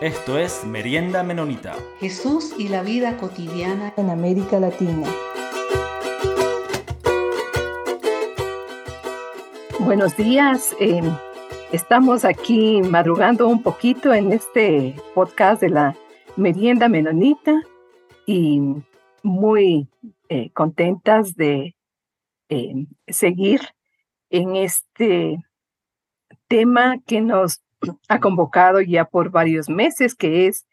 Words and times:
Esto 0.00 0.38
es 0.38 0.64
Merienda 0.64 1.22
Menonita. 1.22 1.76
Jesús 1.98 2.54
y 2.56 2.68
la 2.68 2.82
vida 2.82 3.18
cotidiana 3.18 3.92
en 3.98 4.08
América 4.08 4.58
Latina. 4.58 5.06
Buenos 9.78 10.16
días. 10.16 10.74
Eh, 10.80 11.02
estamos 11.70 12.24
aquí 12.24 12.80
madrugando 12.80 13.46
un 13.46 13.62
poquito 13.62 14.14
en 14.14 14.32
este 14.32 14.94
podcast 15.14 15.60
de 15.60 15.68
la 15.68 15.94
Merienda 16.34 16.88
Menonita 16.88 17.60
y 18.24 18.58
muy 19.22 19.86
eh, 20.30 20.48
contentas 20.54 21.34
de 21.34 21.76
eh, 22.48 22.86
seguir 23.06 23.60
en 24.30 24.56
este 24.56 25.44
tema 26.48 26.96
que 27.06 27.20
nos 27.20 27.60
ha 28.08 28.20
convocado 28.20 28.80
ya 28.80 29.04
por 29.04 29.30
varios 29.30 29.68
meses, 29.68 30.14
que 30.14 30.46
es 30.46 30.66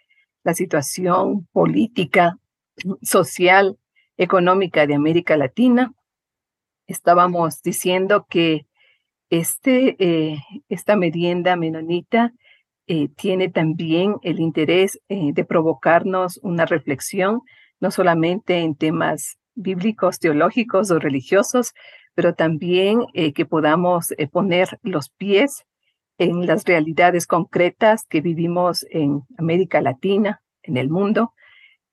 la 0.44 0.54
situación 0.54 1.48
política, 1.52 2.38
social, 3.02 3.78
económica 4.18 4.88
de 4.88 4.96
América 4.96 5.38
Latina. 5.38 5.94
Estábamos 6.88 7.62
diciendo 7.62 8.26
que 8.30 8.66
este, 9.30 9.96
eh, 10.00 10.38
esta 10.70 10.96
merienda 10.96 11.56
menonita 11.56 12.34
eh, 12.88 13.10
tiene 13.10 13.50
también 13.50 14.16
el 14.24 14.40
interés 14.40 15.00
eh, 15.10 15.34
de 15.34 15.44
provocarnos 15.44 16.40
una 16.42 16.66
reflexión, 16.66 17.42
no 17.80 17.92
solamente 17.92 18.60
en 18.60 18.76
temas 18.76 19.38
bíblicos, 19.56 20.20
teológicos 20.20 20.92
o 20.92 21.00
religiosos, 21.00 21.74
pero 22.16 22.34
también 22.34 23.06
que 23.14 23.46
podamos 23.46 24.12
poner 24.32 24.80
los 24.82 25.10
pies 25.10 25.66
en 26.18 26.46
las 26.48 26.64
realidades 26.66 27.28
concretas 27.28 28.06
que 28.08 28.22
vivimos 28.22 28.86
en 28.90 29.22
América 29.38 29.82
Latina, 29.82 30.42
en 30.64 30.78
el 30.78 30.90
mundo. 30.90 31.34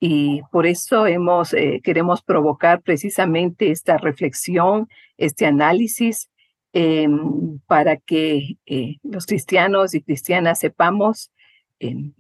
Y 0.01 0.43
por 0.51 0.67
eso 0.67 1.07
hemos, 1.07 1.55
eh, 1.55 1.81
queremos 1.83 2.23
provocar 2.23 2.83
precisamente 2.83 3.71
esta 3.71 3.97
reflexión, 3.99 4.89
este 5.17 5.47
análisis, 5.47 6.31
em, 6.73 7.61
para 7.67 7.97
que 7.97 8.59
eh, 8.67 8.97
los 9.03 9.27
cristianos 9.27 9.95
y 9.95 10.03
cristianas 10.03 10.59
sepamos 10.59 11.31
em, 11.79 12.15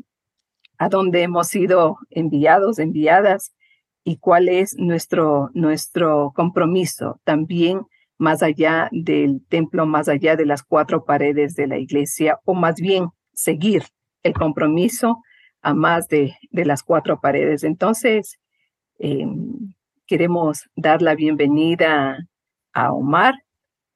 a 0.78 0.88
dónde 0.88 1.22
hemos 1.22 1.48
sido 1.48 1.96
enviados, 2.10 2.78
enviadas, 2.78 3.52
y 4.04 4.18
cuál 4.18 4.48
es 4.48 4.76
nuestro, 4.76 5.50
nuestro 5.54 6.32
compromiso 6.36 7.20
también 7.24 7.86
más 8.18 8.42
allá 8.42 8.88
del 8.92 9.44
templo, 9.48 9.86
más 9.86 10.08
allá 10.08 10.36
de 10.36 10.46
las 10.46 10.62
cuatro 10.62 11.04
paredes 11.04 11.54
de 11.54 11.66
la 11.66 11.78
iglesia, 11.78 12.38
o 12.44 12.54
más 12.54 12.76
bien 12.76 13.08
seguir 13.32 13.84
el 14.22 14.34
compromiso 14.34 15.22
a 15.62 15.74
más 15.74 16.08
de, 16.08 16.36
de 16.50 16.64
las 16.64 16.82
cuatro 16.82 17.20
paredes. 17.20 17.64
Entonces, 17.64 18.38
em, 18.98 19.74
queremos 20.06 20.68
dar 20.76 21.02
la 21.02 21.14
bienvenida 21.14 22.18
a 22.72 22.92
Omar. 22.92 23.34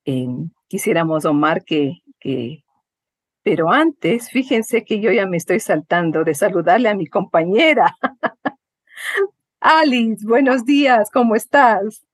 Em, 0.04 0.50
quisiéramos, 0.68 1.24
Omar, 1.24 1.64
que, 1.64 1.98
que, 2.20 2.64
pero 3.42 3.70
antes, 3.70 4.30
fíjense 4.30 4.84
que 4.84 5.00
yo 5.00 5.12
ya 5.12 5.26
me 5.26 5.36
estoy 5.36 5.60
saltando 5.60 6.24
de 6.24 6.34
saludarle 6.34 6.88
a 6.88 6.94
mi 6.94 7.06
compañera. 7.06 7.96
Alice, 9.60 10.24
buenos 10.26 10.64
días, 10.64 11.10
¿cómo 11.12 11.34
estás? 11.34 12.07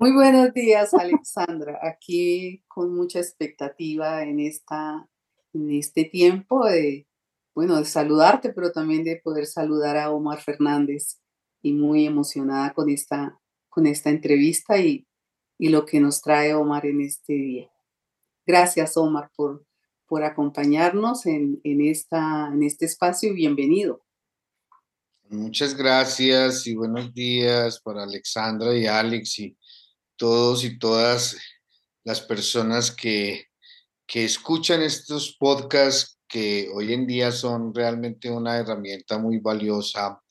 Muy 0.00 0.12
buenos 0.12 0.54
días, 0.54 0.94
Alexandra. 0.94 1.78
Aquí 1.82 2.64
con 2.68 2.96
mucha 2.96 3.18
expectativa 3.18 4.22
en, 4.22 4.40
esta, 4.40 5.06
en 5.52 5.70
este 5.72 6.06
tiempo 6.06 6.64
de, 6.64 7.06
bueno, 7.54 7.76
de 7.76 7.84
saludarte, 7.84 8.54
pero 8.54 8.72
también 8.72 9.04
de 9.04 9.20
poder 9.22 9.44
saludar 9.44 9.98
a 9.98 10.10
Omar 10.10 10.40
Fernández 10.40 11.20
y 11.60 11.74
muy 11.74 12.06
emocionada 12.06 12.72
con 12.72 12.88
esta, 12.88 13.38
con 13.68 13.86
esta 13.86 14.08
entrevista 14.08 14.78
y, 14.78 15.06
y 15.58 15.68
lo 15.68 15.84
que 15.84 16.00
nos 16.00 16.22
trae 16.22 16.54
Omar 16.54 16.86
en 16.86 17.02
este 17.02 17.34
día. 17.34 17.70
Gracias, 18.46 18.96
Omar, 18.96 19.30
por, 19.36 19.66
por 20.06 20.24
acompañarnos 20.24 21.26
en, 21.26 21.60
en, 21.62 21.82
esta, 21.82 22.48
en 22.50 22.62
este 22.62 22.86
espacio 22.86 23.32
y 23.32 23.34
bienvenido. 23.34 24.02
Muchas 25.28 25.76
gracias 25.76 26.66
y 26.66 26.74
buenos 26.74 27.12
días 27.12 27.78
para 27.82 28.04
Alexandra 28.04 28.74
y 28.74 28.86
Alex 28.86 29.30
todos 30.20 30.64
y 30.64 30.78
todas 30.78 31.38
las 32.04 32.20
personas 32.20 32.94
que, 32.94 33.46
que 34.06 34.26
escuchan 34.26 34.82
estos 34.82 35.34
podcasts 35.40 36.20
que 36.28 36.68
hoy 36.74 36.92
en 36.92 37.06
día 37.06 37.32
son 37.32 37.74
realmente 37.74 38.30
una 38.30 38.58
herramienta 38.58 39.16
muy 39.16 39.38
valiosa 39.38 40.22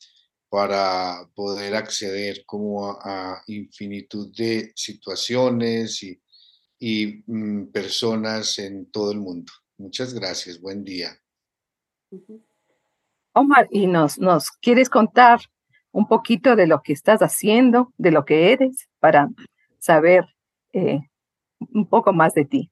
para 0.48 1.28
poder 1.34 1.76
acceder 1.76 2.44
como 2.46 2.92
a, 2.92 3.42
infinitud 3.48 4.32
de 4.38 4.72
situaciones 4.76 6.04
y, 6.04 6.22
y 6.78 7.24
mm, 7.26 7.72
personas 7.72 8.60
en 8.60 8.92
todo 8.92 9.12
el 9.12 9.20
mundo. 9.20 9.52
Muchas 9.80 10.14
gracias, 10.14 10.62
buen 10.62 10.84
día. 10.84 11.20
Omar, 13.34 13.68
¿y 13.72 13.88
nos, 13.88 14.20
nos 14.20 14.52
quieres 14.52 14.88
contar 14.88 15.40
un 15.92 16.08
poquito 16.08 16.56
de 16.56 16.68
lo 16.68 16.84
que 16.84 16.94
estás 16.94 17.22
haciendo, 17.22 17.92
de 17.98 18.12
lo 18.12 18.24
que 18.24 18.52
eres, 18.52 18.88
para 19.00 19.30
saber 19.80 20.26
eh, 20.74 21.00
un 21.60 21.88
poco 21.88 22.14
más 22.14 22.34
de 22.34 22.46
ti. 22.46 22.72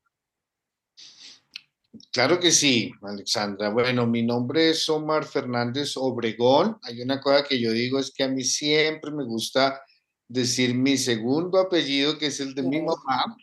Claro 2.11 2.39
que 2.39 2.51
sí, 2.51 2.91
Alexandra. 3.01 3.69
Bueno, 3.69 4.05
mi 4.07 4.23
nombre 4.23 4.69
es 4.69 4.87
Omar 4.89 5.25
Fernández 5.25 5.97
Obregón. 5.97 6.77
Hay 6.83 7.01
una 7.01 7.19
cosa 7.19 7.43
que 7.43 7.59
yo 7.59 7.71
digo 7.71 7.99
es 7.99 8.11
que 8.11 8.23
a 8.23 8.27
mí 8.27 8.43
siempre 8.43 9.11
me 9.11 9.23
gusta 9.23 9.81
decir 10.27 10.75
mi 10.75 10.97
segundo 10.97 11.59
apellido, 11.59 12.17
que 12.17 12.27
es 12.27 12.39
el 12.39 12.53
de 12.53 12.63
mi 12.63 12.81
mamá, 12.81 13.37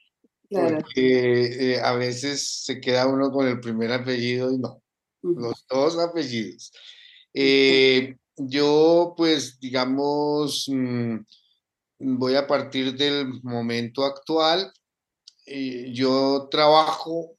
porque 0.50 1.74
eh, 1.74 1.80
a 1.80 1.94
veces 1.94 2.64
se 2.64 2.80
queda 2.80 3.06
uno 3.06 3.30
con 3.30 3.48
el 3.48 3.60
primer 3.60 3.92
apellido 3.92 4.52
y 4.52 4.58
no, 4.58 4.82
los 5.22 5.66
dos 5.68 5.98
apellidos. 5.98 6.72
Eh, 7.32 8.16
yo, 8.36 9.14
pues, 9.16 9.58
digamos, 9.58 10.68
mm, 10.68 11.16
voy 12.04 12.34
a 12.36 12.46
partir 12.46 12.94
del 12.94 13.42
momento 13.42 14.04
actual. 14.04 14.72
Eh, 15.46 15.90
yo 15.92 16.48
trabajo 16.50 17.36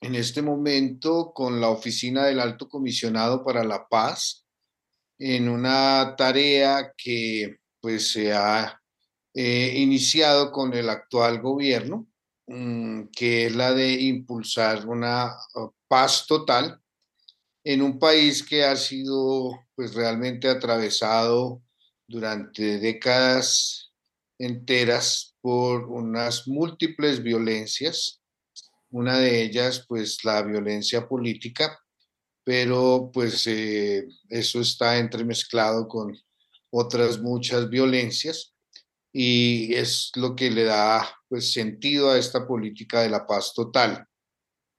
en 0.00 0.14
este 0.14 0.40
momento 0.40 1.32
con 1.34 1.60
la 1.60 1.68
Oficina 1.68 2.24
del 2.24 2.40
Alto 2.40 2.68
Comisionado 2.68 3.44
para 3.44 3.62
la 3.64 3.86
Paz 3.86 4.46
en 5.18 5.48
una 5.50 6.14
tarea 6.16 6.94
que 6.96 7.58
pues 7.80 8.12
se 8.12 8.32
ha 8.32 8.80
eh, 9.34 9.74
iniciado 9.76 10.50
con 10.50 10.72
el 10.72 10.88
actual 10.88 11.40
gobierno, 11.40 12.06
mm, 12.46 13.08
que 13.14 13.46
es 13.46 13.54
la 13.54 13.72
de 13.74 13.92
impulsar 13.92 14.86
una 14.86 15.36
uh, 15.54 15.70
paz 15.86 16.26
total 16.26 16.80
en 17.62 17.82
un 17.82 17.98
país 17.98 18.42
que 18.42 18.64
ha 18.64 18.74
sido 18.76 19.50
pues 19.74 19.94
realmente 19.94 20.48
atravesado 20.48 21.62
durante 22.10 22.80
décadas 22.80 23.92
enteras 24.36 25.36
por 25.40 25.84
unas 25.88 26.48
múltiples 26.48 27.22
violencias, 27.22 28.20
una 28.90 29.18
de 29.18 29.42
ellas 29.42 29.84
pues 29.86 30.24
la 30.24 30.42
violencia 30.42 31.06
política, 31.06 31.78
pero 32.42 33.10
pues 33.12 33.46
eh, 33.46 34.08
eso 34.28 34.60
está 34.60 34.98
entremezclado 34.98 35.86
con 35.86 36.18
otras 36.70 37.20
muchas 37.20 37.70
violencias 37.70 38.54
y 39.12 39.72
es 39.74 40.10
lo 40.16 40.34
que 40.34 40.50
le 40.50 40.64
da 40.64 41.08
pues 41.28 41.52
sentido 41.52 42.10
a 42.10 42.18
esta 42.18 42.44
política 42.44 43.02
de 43.02 43.10
la 43.10 43.24
paz 43.24 43.54
total. 43.54 44.04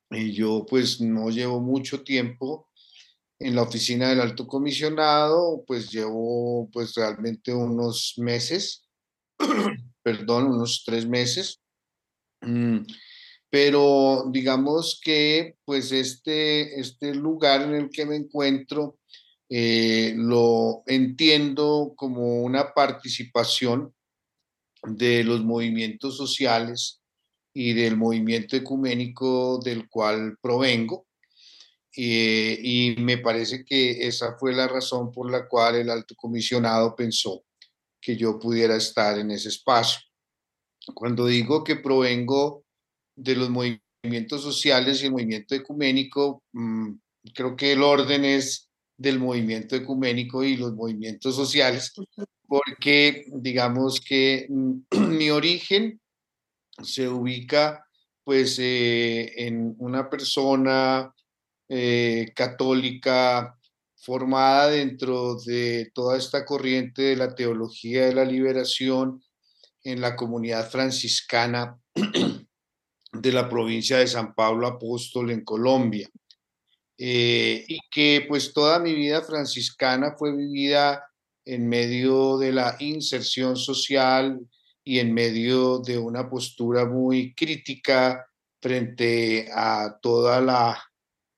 Y 0.10 0.34
yo 0.34 0.66
pues 0.70 1.00
no 1.00 1.30
llevo 1.30 1.62
mucho 1.62 2.04
tiempo 2.04 2.68
en 3.42 3.56
la 3.56 3.64
oficina 3.64 4.10
del 4.10 4.22
alto 4.22 4.48
comisionado, 4.48 5.64
pues 5.66 5.92
llevo 5.92 6.70
pues 6.72 6.94
realmente 6.94 7.54
unos 7.54 8.14
meses, 8.18 8.88
perdón, 10.04 10.46
unos 10.46 10.84
tres 10.86 11.08
meses. 11.08 11.62
Mm, 12.42 12.80
pero 13.50 14.26
digamos 14.32 15.00
que 15.04 15.58
pues 15.66 15.92
este, 15.92 16.80
este 16.80 17.14
lugar 17.14 17.62
en 17.64 17.76
el 17.76 17.90
que 17.90 18.06
me 18.06 18.16
encuentro 18.16 18.98
eh, 19.50 20.14
lo 20.16 20.84
entiendo 20.88 21.94
como 21.98 22.42
una 22.44 22.74
participación 22.74 23.94
de 24.84 25.24
los 25.24 25.44
movimientos 25.44 26.16
sociales 26.16 27.02
y 27.54 27.74
del 27.74 27.98
movimiento 27.98 28.56
ecuménico 28.56 29.60
del 29.64 29.90
cual 29.90 30.38
provengo. 30.42 31.06
Eh, 31.96 32.58
y 32.62 32.96
me 33.00 33.18
parece 33.18 33.66
que 33.66 34.08
esa 34.08 34.38
fue 34.38 34.54
la 34.54 34.68
razón 34.68 35.12
por 35.12 35.30
la 35.30 35.48
cual 35.48 35.76
el 35.76 35.90
alto 35.90 36.16
comisionado 36.16 36.96
pensó 36.96 37.44
que 38.00 38.16
yo 38.16 38.40
pudiera 38.40 38.76
estar 38.76 39.20
en 39.20 39.32
ese 39.32 39.50
espacio. 39.50 40.00
Cuando 40.94 41.26
digo 41.26 41.64
que 41.64 41.76
provengo 41.76 42.64
de 43.16 43.36
los 43.36 43.50
movimientos 43.50 44.42
sociales 44.42 45.02
y 45.02 45.06
el 45.06 45.12
movimiento 45.12 45.54
ecuménico, 45.54 46.44
mm, 46.54 46.94
creo 47.34 47.56
que 47.56 47.74
el 47.74 47.84
orden 47.84 48.26
es 48.26 48.70
del 48.98 49.20
movimiento 49.20 49.76
ecuménico 49.76 50.44
y 50.44 50.58
los 50.58 50.74
movimientos 50.74 51.36
sociales, 51.36 51.92
porque 52.48 53.26
digamos 53.34 54.00
que 54.00 54.48
mi 55.10 55.30
origen 55.30 56.00
se 56.84 57.10
ubica 57.10 57.86
pues 58.24 58.60
eh, 58.60 59.48
en 59.48 59.76
una 59.80 60.10
persona 60.10 61.14
eh, 61.74 62.34
católica 62.36 63.58
formada 63.96 64.72
dentro 64.72 65.36
de 65.36 65.90
toda 65.94 66.18
esta 66.18 66.44
corriente 66.44 67.02
de 67.02 67.16
la 67.16 67.34
teología 67.34 68.08
de 68.08 68.14
la 68.14 68.26
liberación 68.26 69.24
en 69.82 70.02
la 70.02 70.18
comunidad 70.18 70.70
franciscana 70.70 71.80
de 73.14 73.32
la 73.32 73.48
provincia 73.48 74.00
de 74.00 74.08
San 74.08 74.36
Pablo 74.36 74.68
Apóstol 74.68 75.32
en 75.32 75.46
Colombia. 75.46 76.10
Eh, 76.98 77.64
y 77.66 77.80
que 77.90 78.26
pues 78.28 78.52
toda 78.52 78.78
mi 78.78 78.94
vida 78.94 79.22
franciscana 79.22 80.16
fue 80.18 80.36
vivida 80.36 81.10
en 81.46 81.70
medio 81.70 82.38
de 82.38 82.52
la 82.52 82.76
inserción 82.80 83.56
social 83.56 84.42
y 84.84 85.00
en 85.00 85.14
medio 85.14 85.80
de 85.80 85.98
una 85.98 86.30
postura 86.30 86.84
muy 86.86 87.34
crítica 87.34 88.28
frente 88.60 89.50
a 89.56 89.98
toda 90.02 90.42
la, 90.42 90.91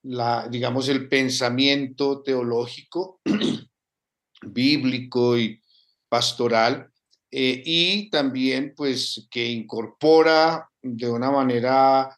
la 0.03 0.47
digamos, 0.50 0.89
el 0.89 1.07
pensamiento 1.07 2.21
teológico, 2.21 3.21
bíblico 4.41 5.38
y 5.38 5.61
pastoral, 6.09 6.89
eh, 7.31 7.63
y 7.65 8.09
también 8.09 8.73
pues 8.75 9.27
que 9.31 9.50
incorpora 9.50 10.69
de 10.81 11.09
una 11.09 11.31
manera 11.31 12.15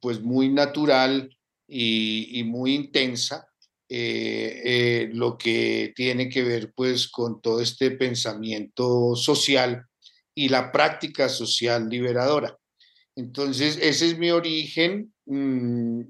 pues 0.00 0.22
muy 0.22 0.48
natural 0.48 1.36
y, 1.68 2.42
muy 2.44 2.74
intensa 2.74 3.46
eh, 3.88 4.62
eh, 4.64 5.10
lo 5.12 5.36
que 5.36 5.92
tiene 5.94 6.28
que 6.28 6.42
ver 6.42 6.72
pues 6.74 7.08
con 7.08 7.42
todo 7.42 7.60
este 7.60 7.90
pensamiento 7.90 9.14
social 9.14 9.84
y 10.34 10.48
la 10.48 10.72
práctica 10.72 11.28
social 11.28 11.88
liberadora. 11.88 12.56
Entonces, 13.14 13.78
ese 13.82 14.06
es 14.06 14.18
mi 14.18 14.30
origen 14.30 15.12
mm, 15.26 16.00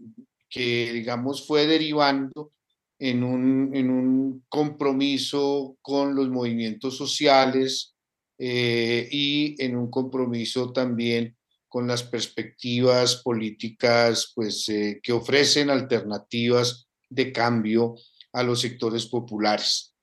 que, 0.50 0.92
digamos, 0.92 1.46
fue 1.46 1.66
derivando 1.66 2.52
en 2.98 3.22
un, 3.22 3.70
en 3.74 3.90
un, 3.90 4.44
compromiso 4.48 5.76
con 5.80 6.14
los 6.14 6.28
movimientos 6.28 6.96
sociales 6.96 7.94
eh, 8.36 9.08
y 9.10 9.54
en 9.62 9.76
un 9.76 9.90
compromiso 9.90 10.72
también 10.72 11.36
con 11.68 11.86
las 11.86 12.02
perspectivas 12.02 13.16
políticas 13.22 14.32
pues, 14.34 14.68
eh, 14.68 15.00
que 15.02 15.12
ofrecen 15.12 15.70
alternativas 15.70 16.88
de 17.08 17.32
cambio 17.32 17.94
a 18.32 18.42
los 18.42 18.60
sectores 18.60 19.06
populares. 19.06 19.94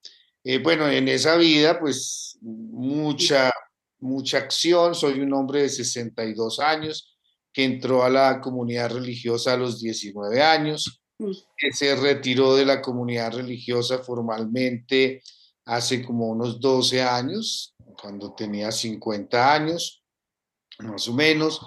Eh, 0.44 0.59
bueno, 0.59 0.89
en 0.89 1.09
esa 1.09 1.35
vida, 1.35 1.77
pues 1.79 2.38
mucha, 2.41 3.51
mucha 3.99 4.38
acción. 4.38 4.95
Soy 4.95 5.19
un 5.19 5.33
hombre 5.33 5.63
de 5.63 5.69
62 5.69 6.59
años 6.59 7.16
que 7.57 7.63
entró 7.63 8.04
a 8.04 8.09
la 8.12 8.39
comunidad 8.39 8.92
religiosa 8.92 9.54
a 9.54 9.57
los 9.57 9.81
19 9.81 10.44
años, 10.44 11.01
mm. 11.18 11.31
que 11.57 11.71
se 11.71 11.95
retiró 11.95 12.56
de 12.56 12.65
la 12.65 12.83
comunidad 12.83 13.33
religiosa 13.33 13.98
formalmente 13.98 15.24
hace 15.65 16.06
como 16.06 16.27
unos 16.27 16.59
12 16.59 17.01
años, 17.01 17.74
cuando 18.00 18.36
tenía 18.36 18.71
50 18.71 19.56
años 19.56 20.04
más 20.83 21.07
o 21.07 21.13
menos, 21.13 21.59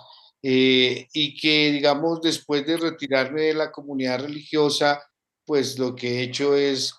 eh, 0.45 1.09
y 1.13 1.37
que, 1.37 1.73
digamos, 1.73 2.21
después 2.21 2.65
de 2.65 2.77
retirarme 2.77 3.43
de 3.43 3.55
la 3.55 3.73
comunidad 3.73 4.21
religiosa, 4.21 5.03
pues 5.45 5.77
lo 5.77 5.97
que 5.97 6.21
he 6.21 6.23
hecho 6.23 6.55
es 6.55 6.95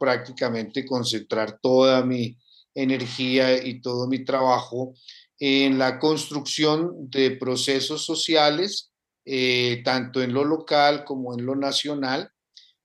prácticamente 0.00 0.84
concentrar 0.84 1.60
toda 1.62 2.04
mi 2.04 2.36
energía 2.74 3.64
y 3.64 3.80
todo 3.80 4.08
mi 4.08 4.24
trabajo 4.24 4.94
en 5.38 5.78
la 5.78 5.98
construcción 5.98 7.10
de 7.10 7.32
procesos 7.32 8.04
sociales, 8.04 8.92
eh, 9.24 9.82
tanto 9.84 10.22
en 10.22 10.32
lo 10.32 10.44
local 10.44 11.04
como 11.04 11.34
en 11.36 11.44
lo 11.44 11.56
nacional, 11.56 12.30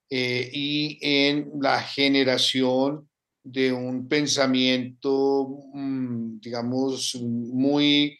eh, 0.09 0.49
y 0.51 0.97
en 1.01 1.51
la 1.61 1.81
generación 1.81 3.09
de 3.43 3.71
un 3.71 4.07
pensamiento, 4.07 5.47
mm, 5.73 6.39
digamos, 6.39 7.15
muy 7.15 8.19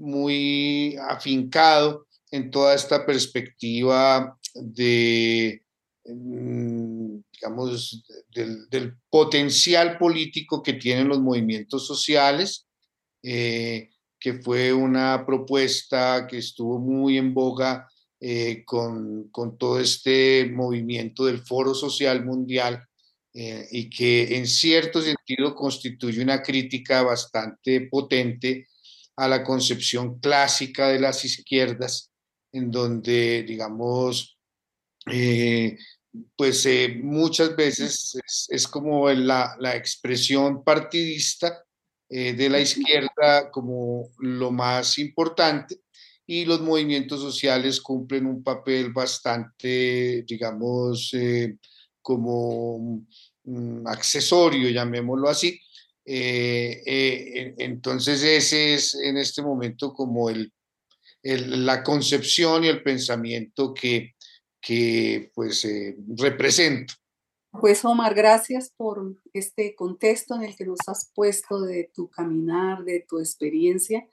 muy 0.00 0.96
afincado 1.08 2.06
en 2.30 2.50
toda 2.50 2.74
esta 2.74 3.04
perspectiva 3.04 4.38
de, 4.54 5.62
mm, 6.06 7.18
digamos, 7.32 8.04
del, 8.34 8.96
potencial 9.10 9.98
político 9.98 10.62
que 10.62 10.72
tienen 10.72 11.08
los 11.08 11.20
movimientos 11.20 11.86
sociales, 11.86 12.66
eh, 13.22 13.90
que 14.18 14.34
fue 14.34 14.72
una 14.72 15.24
propuesta 15.26 16.26
que 16.26 16.38
estuvo 16.38 16.78
muy 16.78 17.18
en 17.18 17.34
boga 17.34 17.88
eh, 18.18 18.64
con, 18.64 19.28
con, 19.30 19.56
todo 19.56 19.80
este 19.80 20.46
movimiento 20.46 21.24
del 21.24 21.38
Foro 21.38 21.74
Social 21.74 22.24
Mundial 22.24 22.82
eh, 23.32 23.66
y 23.70 23.88
que 23.88 24.36
en 24.36 24.46
cierto 24.46 25.00
sentido 25.00 25.54
constituye 25.54 26.22
una 26.22 26.42
crítica 26.42 27.02
bastante 27.02 27.88
potente 27.90 28.68
a 29.16 29.28
la 29.28 29.42
concepción 29.42 30.18
clásica 30.18 30.88
de 30.88 31.00
las 31.00 31.24
izquierdas, 31.24 32.10
en 32.52 32.70
donde, 32.70 33.42
digamos, 33.42 34.38
pues 36.36 36.68
muchas 37.02 37.54
veces 37.54 38.18
es, 38.48 38.68
como 38.68 39.08
la, 39.10 39.56
la, 39.58 39.76
expresión 39.76 40.64
partidista 40.64 41.64
eh, 42.10 42.34
de 42.34 42.48
la 42.50 42.60
izquierda 42.60 43.50
como 43.50 44.10
lo 44.18 44.50
más 44.50 44.98
importante 44.98 45.80
y 46.26 46.44
los 46.44 46.60
movimientos 46.60 47.20
sociales 47.20 47.80
cumplen 47.80 48.26
un 48.26 48.42
papel 48.42 48.92
bastante, 48.92 50.22
digamos, 50.26 51.12
como 52.02 53.04
mm, 53.44 53.86
accesorio, 53.86 54.68
llamémoslo 54.68 55.28
así, 55.28 55.58
eh, 56.12 56.82
eh, 56.86 57.54
entonces 57.58 58.22
ese 58.24 58.74
es 58.74 58.96
en 58.96 59.16
este 59.16 59.42
momento 59.42 59.92
como 59.92 60.28
el, 60.28 60.52
la 61.22 61.84
concepción 61.84 62.64
y 62.64 62.68
el 62.68 62.82
pensamiento 62.82 63.72
que, 63.72 64.14
que 64.60 65.30
pues 65.34 65.64
eh, 65.64 65.96
represento. 66.16 66.94
Pues 67.52 67.84
Omar, 67.84 68.14
gracias 68.14 68.72
por 68.76 69.16
este 69.32 69.74
contexto 69.74 70.36
en 70.36 70.44
el 70.44 70.56
que 70.56 70.64
nos 70.64 70.78
has 70.86 71.10
puesto 71.14 71.60
de 71.62 71.90
tu 71.92 72.08
caminar, 72.08 72.84
de 72.84 73.00
tu 73.00 73.18
experiencia. 73.18 74.08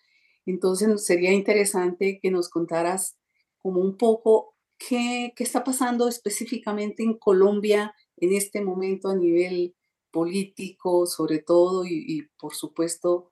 Entonces 0.48 1.06
sería 1.06 1.32
interesante 1.32 2.20
que 2.20 2.32
nos 2.32 2.50
contaras 2.50 3.16
como 3.60 3.80
un 3.80 3.96
poco 3.96 4.56
qué, 4.80 5.34
qué 5.36 5.44
está 5.44 5.64
pasando 5.64 6.08
específicamente 6.08 7.04
en 7.04 7.14
Colombia 7.14 7.94
en 8.18 8.34
este 8.34 8.62
momento 8.62 9.10
a 9.10 9.16
nivel 9.16 9.76
político 10.12 11.06
sobre 11.06 11.38
todo 11.38 11.86
y, 11.86 12.28
por 12.40 12.56
supuesto 12.56 13.32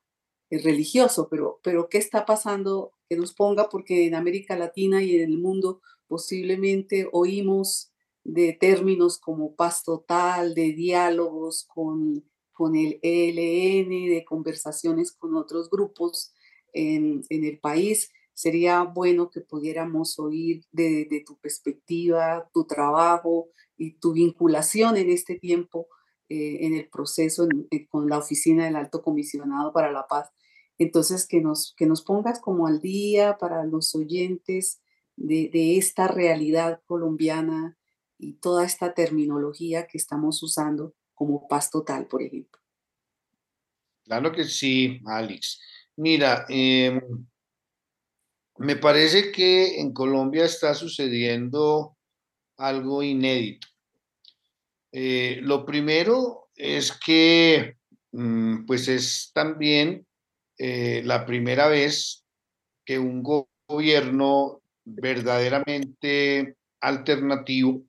eh, 0.51 0.59
religioso, 0.59 1.27
pero, 1.29 1.59
pero 1.63 1.89
¿qué 1.89 1.97
está 1.97 2.25
pasando? 2.27 2.91
Que 3.09 3.17
nos 3.17 3.33
ponga, 3.33 3.69
porque 3.69 4.05
en 4.05 4.13
América 4.13 4.55
Latina 4.55 5.01
y 5.01 5.15
en 5.15 5.31
el 5.31 5.39
mundo 5.39 5.81
posiblemente 6.07 7.09
oímos 7.11 7.91
de 8.25 8.53
términos 8.53 9.19
como 9.19 9.55
paz 9.55 9.83
total, 9.83 10.55
de 10.55 10.73
diálogos 10.73 11.63
con, 11.71 12.25
con 12.51 12.75
el 12.75 12.99
ELN, 13.03 14.09
de 14.09 14.25
conversaciones 14.27 15.11
con 15.11 15.35
otros 15.35 15.69
grupos 15.69 16.33
en, 16.73 17.23
en 17.29 17.45
el 17.45 17.59
país. 17.59 18.11
Sería 18.33 18.81
bueno 18.81 19.29
que 19.29 19.41
pudiéramos 19.41 20.17
oír 20.19 20.63
de, 20.71 21.05
de 21.05 21.23
tu 21.25 21.37
perspectiva, 21.37 22.49
tu 22.51 22.65
trabajo 22.65 23.49
y 23.77 23.99
tu 23.99 24.13
vinculación 24.13 24.97
en 24.97 25.11
este 25.11 25.35
tiempo 25.35 25.87
eh, 26.27 26.65
en 26.65 26.73
el 26.73 26.89
proceso 26.89 27.47
eh, 27.69 27.87
con 27.87 28.09
la 28.09 28.17
oficina 28.17 28.65
del 28.65 28.75
Alto 28.75 29.03
Comisionado 29.03 29.71
para 29.71 29.91
la 29.91 30.07
Paz. 30.07 30.31
Entonces, 30.79 31.27
que 31.27 31.41
nos, 31.41 31.75
que 31.77 31.85
nos 31.85 32.01
pongas 32.01 32.39
como 32.39 32.65
al 32.65 32.81
día 32.81 33.37
para 33.37 33.63
los 33.65 33.93
oyentes 33.93 34.81
de, 35.15 35.49
de 35.53 35.77
esta 35.77 36.07
realidad 36.07 36.81
colombiana 36.87 37.77
y 38.17 38.33
toda 38.33 38.65
esta 38.65 38.93
terminología 38.93 39.87
que 39.87 39.97
estamos 39.97 40.41
usando 40.43 40.93
como 41.13 41.47
paz 41.47 41.69
total, 41.69 42.07
por 42.07 42.21
ejemplo. 42.21 42.59
Claro 44.03 44.31
que 44.31 44.43
sí, 44.43 45.01
Alex. 45.05 45.59
Mira, 45.97 46.45
em, 46.49 47.01
me 48.57 48.75
parece 48.75 49.31
que 49.31 49.79
en 49.79 49.93
Colombia 49.93 50.45
está 50.45 50.73
sucediendo 50.73 51.97
algo 52.57 53.01
inédito. 53.03 53.67
Eh, 54.91 55.39
lo 55.41 55.65
primero 55.65 56.47
es 56.55 56.91
que 56.91 57.77
mm, 58.11 58.65
pues 58.65 58.87
es 58.87 59.31
también 59.33 60.05
eh, 60.57 61.01
la 61.03 61.25
primera 61.25 61.67
vez 61.67 62.23
que 62.85 62.99
un 62.99 63.23
gobierno 63.67 64.61
verdaderamente 64.85 66.55
alternativo 66.79 67.83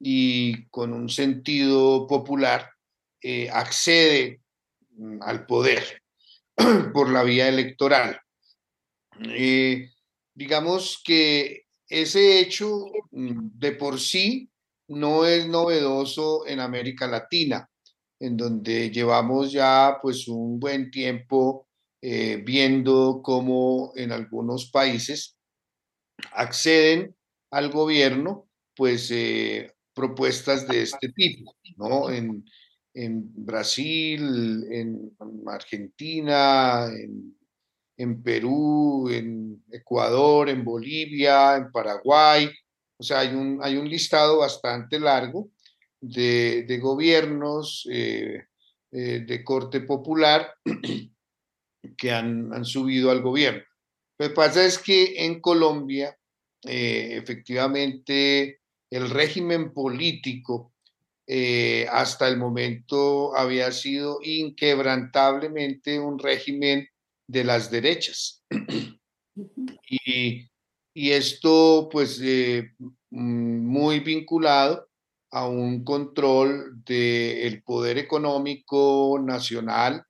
y 0.00 0.66
con 0.68 0.94
un 0.94 1.10
sentido 1.10 2.06
popular 2.06 2.70
eh, 3.22 3.50
accede 3.50 4.40
mm, 4.96 5.18
al 5.22 5.44
poder 5.44 6.02
por 6.94 7.10
la 7.10 7.22
vía 7.22 7.48
electoral. 7.48 8.18
Eh, 9.22 9.90
digamos 10.34 11.02
que 11.04 11.66
ese 11.86 12.40
hecho 12.40 12.86
mm, 13.10 13.50
de 13.58 13.72
por 13.72 14.00
sí 14.00 14.48
no 14.88 15.26
es 15.26 15.46
novedoso 15.46 16.46
en 16.46 16.60
América 16.60 17.06
Latina, 17.06 17.68
en 18.18 18.38
donde 18.38 18.90
llevamos 18.90 19.52
ya 19.52 19.98
pues 20.00 20.26
un 20.28 20.58
buen 20.58 20.90
tiempo 20.90 21.68
eh, 22.00 22.42
viendo 22.44 23.20
cómo 23.22 23.92
en 23.94 24.12
algunos 24.12 24.70
países 24.70 25.36
acceden 26.32 27.14
al 27.50 27.70
gobierno 27.70 28.48
pues 28.74 29.10
propuestas 30.00 30.66
de 30.66 30.82
este 30.82 31.10
tipo, 31.10 31.54
¿no? 31.76 32.10
En, 32.10 32.44
en 32.94 33.44
Brasil, 33.44 34.64
en 34.70 35.12
Argentina, 35.46 36.86
en, 36.86 37.36
en 37.98 38.22
Perú, 38.22 39.08
en 39.10 39.62
Ecuador, 39.70 40.48
en 40.48 40.64
Bolivia, 40.64 41.56
en 41.56 41.70
Paraguay, 41.70 42.50
o 42.98 43.02
sea, 43.02 43.20
hay 43.20 43.34
un, 43.34 43.60
hay 43.62 43.76
un 43.76 43.88
listado 43.88 44.38
bastante 44.38 44.98
largo 44.98 45.50
de, 46.00 46.64
de 46.68 46.78
gobiernos 46.78 47.86
eh, 47.90 48.44
eh, 48.92 49.20
de 49.26 49.44
corte 49.44 49.80
popular 49.80 50.54
que 51.96 52.10
han, 52.10 52.52
han, 52.52 52.64
subido 52.64 53.10
al 53.10 53.22
gobierno. 53.22 53.62
Lo 54.18 54.28
que 54.28 54.34
pasa 54.34 54.64
es 54.64 54.78
que 54.78 55.24
en 55.24 55.40
Colombia, 55.40 56.14
eh, 56.66 57.16
efectivamente, 57.16 58.59
el 58.90 59.10
régimen 59.10 59.72
político 59.72 60.72
hasta 61.92 62.26
el 62.26 62.36
momento 62.36 63.36
había 63.36 63.70
sido 63.70 64.18
inquebrantablemente 64.20 66.00
un 66.00 66.18
régimen 66.18 66.88
de 67.28 67.44
las 67.44 67.70
derechas. 67.70 68.42
y, 69.88 70.50
y 70.94 71.10
esto 71.12 71.88
pues 71.90 72.20
eh, 72.22 72.72
mm, 73.10 73.66
muy 73.66 74.00
vinculado 74.00 74.88
a 75.30 75.48
un 75.48 75.84
control 75.84 76.82
del 76.84 77.62
poder 77.62 77.98
económico 77.98 79.20
nacional, 79.22 80.04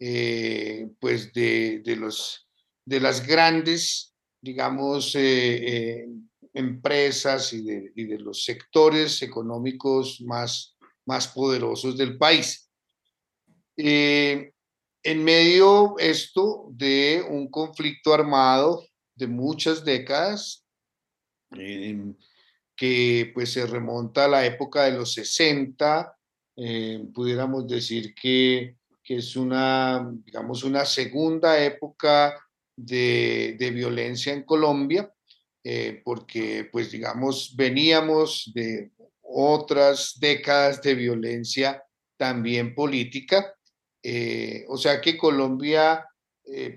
eh, 0.00 0.88
pues 0.98 1.32
de, 1.34 1.82
de, 1.84 1.96
los, 1.96 2.48
de 2.86 3.00
las 3.00 3.26
grandes, 3.26 4.14
digamos, 4.40 5.14
eh, 5.16 6.06
empresas 6.54 7.52
y 7.52 7.62
de, 7.62 7.92
y 7.94 8.04
de, 8.04 8.18
los 8.18 8.44
sectores 8.44 9.20
económicos 9.22 10.20
más, 10.22 10.76
más 11.04 11.28
poderosos 11.28 11.96
del 11.98 12.16
país. 12.16 12.70
en 13.76 15.24
medio 15.24 15.98
esto 15.98 16.68
de 16.70 17.22
un 17.28 17.50
conflicto 17.50 18.14
armado 18.14 18.86
de 19.16 19.26
muchas 19.26 19.84
décadas, 19.84 20.64
que 22.76 23.30
pues 23.32 23.52
se 23.52 23.66
remonta 23.66 24.24
a 24.24 24.28
la 24.28 24.46
época 24.46 24.84
de 24.84 24.92
los 24.92 25.12
60, 25.12 26.16
eh, 26.56 27.04
pudiéramos 27.14 27.66
decir 27.66 28.14
que, 28.14 28.76
que, 29.02 29.16
es 29.16 29.36
una, 29.36 30.10
digamos, 30.24 30.64
una 30.64 30.84
segunda 30.84 31.62
época 31.62 32.36
de, 32.76 33.56
de 33.58 33.70
violencia 33.70 34.32
en 34.32 34.44
Colombia, 34.44 35.12
eh, 35.64 36.00
porque 36.04 36.68
pues 36.70 36.90
digamos, 36.92 37.54
veníamos 37.56 38.52
de 38.54 38.92
otras 39.22 40.14
décadas 40.20 40.80
de 40.82 40.94
violencia 40.94 41.82
también 42.16 42.74
política, 42.74 43.54
eh, 44.02 44.64
o 44.68 44.76
sea 44.76 45.00
que 45.00 45.16
Colombia, 45.16 46.06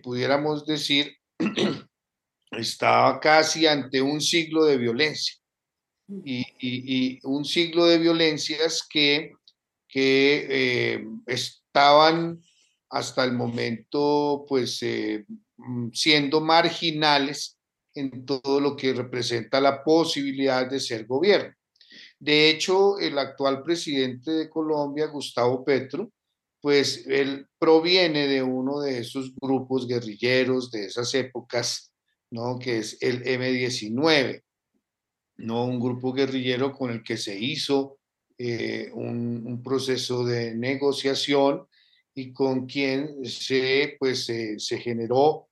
pudiéramos 0.01 0.65
decir, 0.65 1.17
estaba 2.51 3.19
casi 3.19 3.67
ante 3.67 4.01
un 4.01 4.21
siglo 4.21 4.65
de 4.65 4.77
violencia. 4.77 5.35
Y, 6.09 7.19
un 7.23 7.43
siglo 7.43 7.85
de 7.85 7.97
violencias 7.97 8.85
que, 8.89 9.33
que 9.89 10.47
eh, 10.49 11.07
estaban 11.25 12.41
hasta 12.89 13.25
el 13.25 13.33
momento 13.33 14.45
pues 14.47 14.81
eh, 14.83 15.25
mm, 15.57 15.89
siendo 15.91 16.39
marginales 16.39 17.56
en 17.99 18.25
todo 18.25 18.59
lo 18.59 18.75
que 18.75 18.93
representa 18.93 19.59
la 19.59 19.83
posibilidad 19.83 20.69
de 20.69 20.79
ser 20.79 21.05
gobierno. 21.05 21.53
De 22.19 22.49
hecho, 22.49 22.99
el 22.99 23.17
actual 23.17 23.63
presidente 23.63 24.31
de 24.31 24.49
Colombia, 24.49 25.07
Gustavo 25.07 25.63
Petro, 25.63 26.11
pues 26.61 27.05
él 27.07 27.47
proviene 27.59 28.27
de 28.27 28.41
uno 28.41 28.79
de 28.79 28.99
esos 28.99 29.33
grupos 29.39 29.87
guerrilleros 29.87 30.71
de 30.71 30.85
esas 30.85 31.13
épocas 31.13 31.93
¿no? 32.31 32.57
que 32.59 32.79
es 32.79 32.97
el 33.01 33.23
M19, 33.23 34.43
¿no? 35.37 35.65
un 35.65 35.79
grupo 35.79 36.13
guerrillero 36.13 36.73
con 36.73 36.91
el 36.91 37.03
que 37.03 37.17
se 37.17 37.37
hizo 37.39 37.99
eh, 38.37 38.89
un, 38.93 39.61
proceso 39.63 40.23
de 40.25 40.55
negociación 40.55 41.67
y 42.13 42.33
con 42.33 42.65
quien 42.65 43.23
se, 43.25 43.95
pues, 43.99 44.25
se 44.25 44.77
generó 44.79 45.46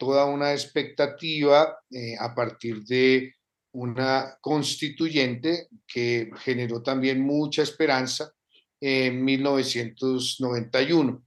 toda 0.00 0.24
una 0.24 0.52
expectativa 0.52 1.78
eh, 1.90 2.16
a 2.18 2.34
partir 2.34 2.82
de 2.84 3.34
una 3.72 4.38
constituyente 4.40 5.68
que 5.86 6.30
generó 6.38 6.82
también 6.82 7.20
mucha 7.20 7.62
esperanza 7.62 8.32
en 8.80 9.22
1991. 9.22 11.22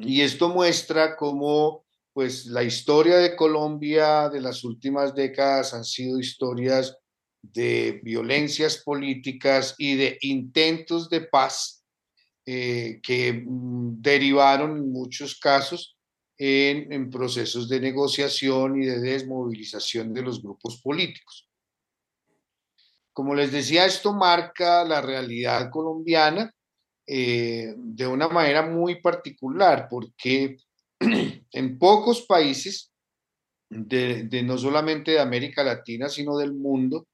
Y 0.00 0.22
esto 0.22 0.48
muestra 0.48 1.16
cómo 1.16 1.86
pues 2.12 2.46
la 2.46 2.64
historia 2.64 3.18
de 3.18 3.36
Colombia 3.36 4.28
de 4.28 4.40
las 4.40 4.64
últimas 4.64 5.14
décadas 5.14 5.72
han 5.72 5.84
sido 5.84 6.18
historias 6.18 6.98
de 7.40 8.00
violencias 8.02 8.78
políticas 8.78 9.76
y 9.78 9.94
de 9.94 10.18
intentos 10.22 11.08
de 11.08 11.20
paz 11.20 11.84
eh, 12.44 12.98
que 13.04 13.44
mm, 13.46 14.02
derivaron 14.02 14.78
en 14.78 14.90
muchos 14.90 15.38
casos 15.38 15.96
en, 16.42 17.10
procesos 17.10 17.68
de 17.68 17.78
negociación 17.80 18.82
y 18.82 18.86
de 18.86 18.98
desmovilización 18.98 20.14
de 20.14 20.22
los 20.22 20.42
grupos 20.42 20.80
políticos. 20.80 21.46
Como 23.12 23.34
les 23.34 23.52
decía, 23.52 23.84
esto 23.84 24.14
marca 24.14 24.82
la 24.84 25.02
realidad 25.02 25.68
colombiana 25.70 26.50
eh, 27.06 27.74
de 27.76 28.06
una 28.06 28.28
manera 28.28 28.62
muy 28.62 29.02
particular 29.02 29.86
porque 29.90 30.56
en 31.52 31.78
pocos 31.78 32.22
países, 32.22 32.90
de, 33.68 34.42
no 34.42 34.56
solamente 34.56 35.12
de 35.12 35.20
América 35.20 35.62
Latina, 35.62 36.08
sino 36.08 36.38
del 36.38 36.54
mundo, 36.54 37.06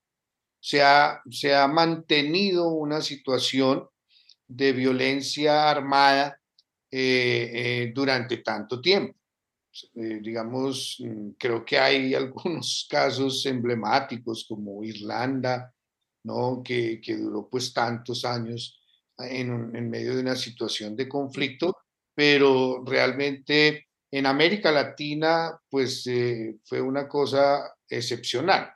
se 0.61 0.83
ha, 0.83 1.21
se 1.31 1.53
ha 1.53 1.67
mantenido 1.67 2.69
una 2.69 3.01
situación 3.01 3.89
de 4.47 4.73
violencia 4.73 5.69
armada 5.69 6.41
eh, 6.99 7.51
eh, 7.53 7.93
durante 7.95 8.39
tanto 8.39 8.81
tiempo. 8.81 9.19
Eh, 9.97 10.21
digamos, 10.23 10.97
mm, 10.99 11.33
creo 11.39 11.63
que 11.63 11.79
hay 11.79 12.15
algunos 12.23 12.89
casos 12.91 13.45
emblemáticos 13.45 14.47
como 14.49 14.83
Irlanda, 14.83 15.75
¿no? 16.25 16.63
que, 16.65 16.99
que 17.03 17.19
duró 17.19 17.51
pues 17.51 17.75
tantos 17.75 18.25
años 18.25 18.81
en, 19.19 19.91
medio 19.91 20.15
de 20.15 20.23
una 20.23 20.37
situación 20.37 20.97
de 20.97 21.07
conflicto 21.07 21.77
pero 22.15 22.83
realmente 22.87 23.89
en 24.11 24.25
América 24.25 24.73
Latina, 24.73 25.61
pues 25.69 26.09
fue 26.65 26.81
una 26.81 27.07
cosa 27.07 27.75
excepcional. 27.91 28.73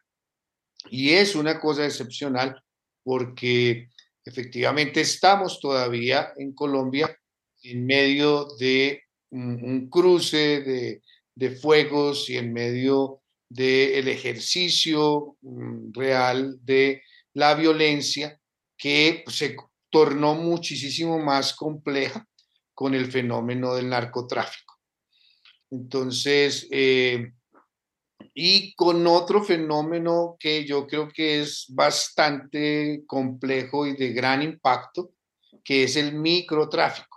Y 0.90 1.12
es 1.12 1.34
una 1.34 1.58
cosa 1.58 1.86
excepcional 1.86 2.62
porque 3.02 3.88
efectivamente 4.22 5.00
estamos 5.00 5.58
todavía 5.58 6.34
en 6.36 6.52
Colombia 6.52 7.16
en 7.62 7.86
medio 7.86 8.46
de 8.58 9.02
un, 9.30 9.88
cruce 9.88 10.60
de, 10.60 11.02
de, 11.34 11.50
fuegos 11.50 12.28
y 12.30 12.36
en 12.36 12.52
medio 12.52 13.22
del 13.48 14.08
ejercicio 14.08 15.36
mm, 15.42 15.92
real 15.92 16.58
de 16.64 17.02
la 17.34 17.54
violencia 17.54 18.40
que 18.76 19.24
se 19.26 19.56
tornó 19.90 20.34
muchísimo 20.34 21.18
más 21.18 21.54
compleja 21.54 22.26
con 22.74 22.94
el 22.94 23.10
fenómeno 23.10 23.74
del 23.74 23.88
narcotráfico. 23.88 24.78
Entonces, 25.70 26.66
eh, 26.70 27.32
y 28.34 28.74
con 28.74 29.06
otro 29.06 29.42
fenómeno 29.42 30.36
que 30.38 30.64
yo 30.64 30.86
creo 30.86 31.08
que 31.08 31.40
es 31.40 31.66
bastante 31.68 33.02
complejo 33.06 33.86
y 33.86 33.96
de 33.96 34.12
gran 34.12 34.42
impacto, 34.42 35.12
que 35.64 35.84
es 35.84 35.96
el 35.96 36.14
microtráfico. 36.14 37.09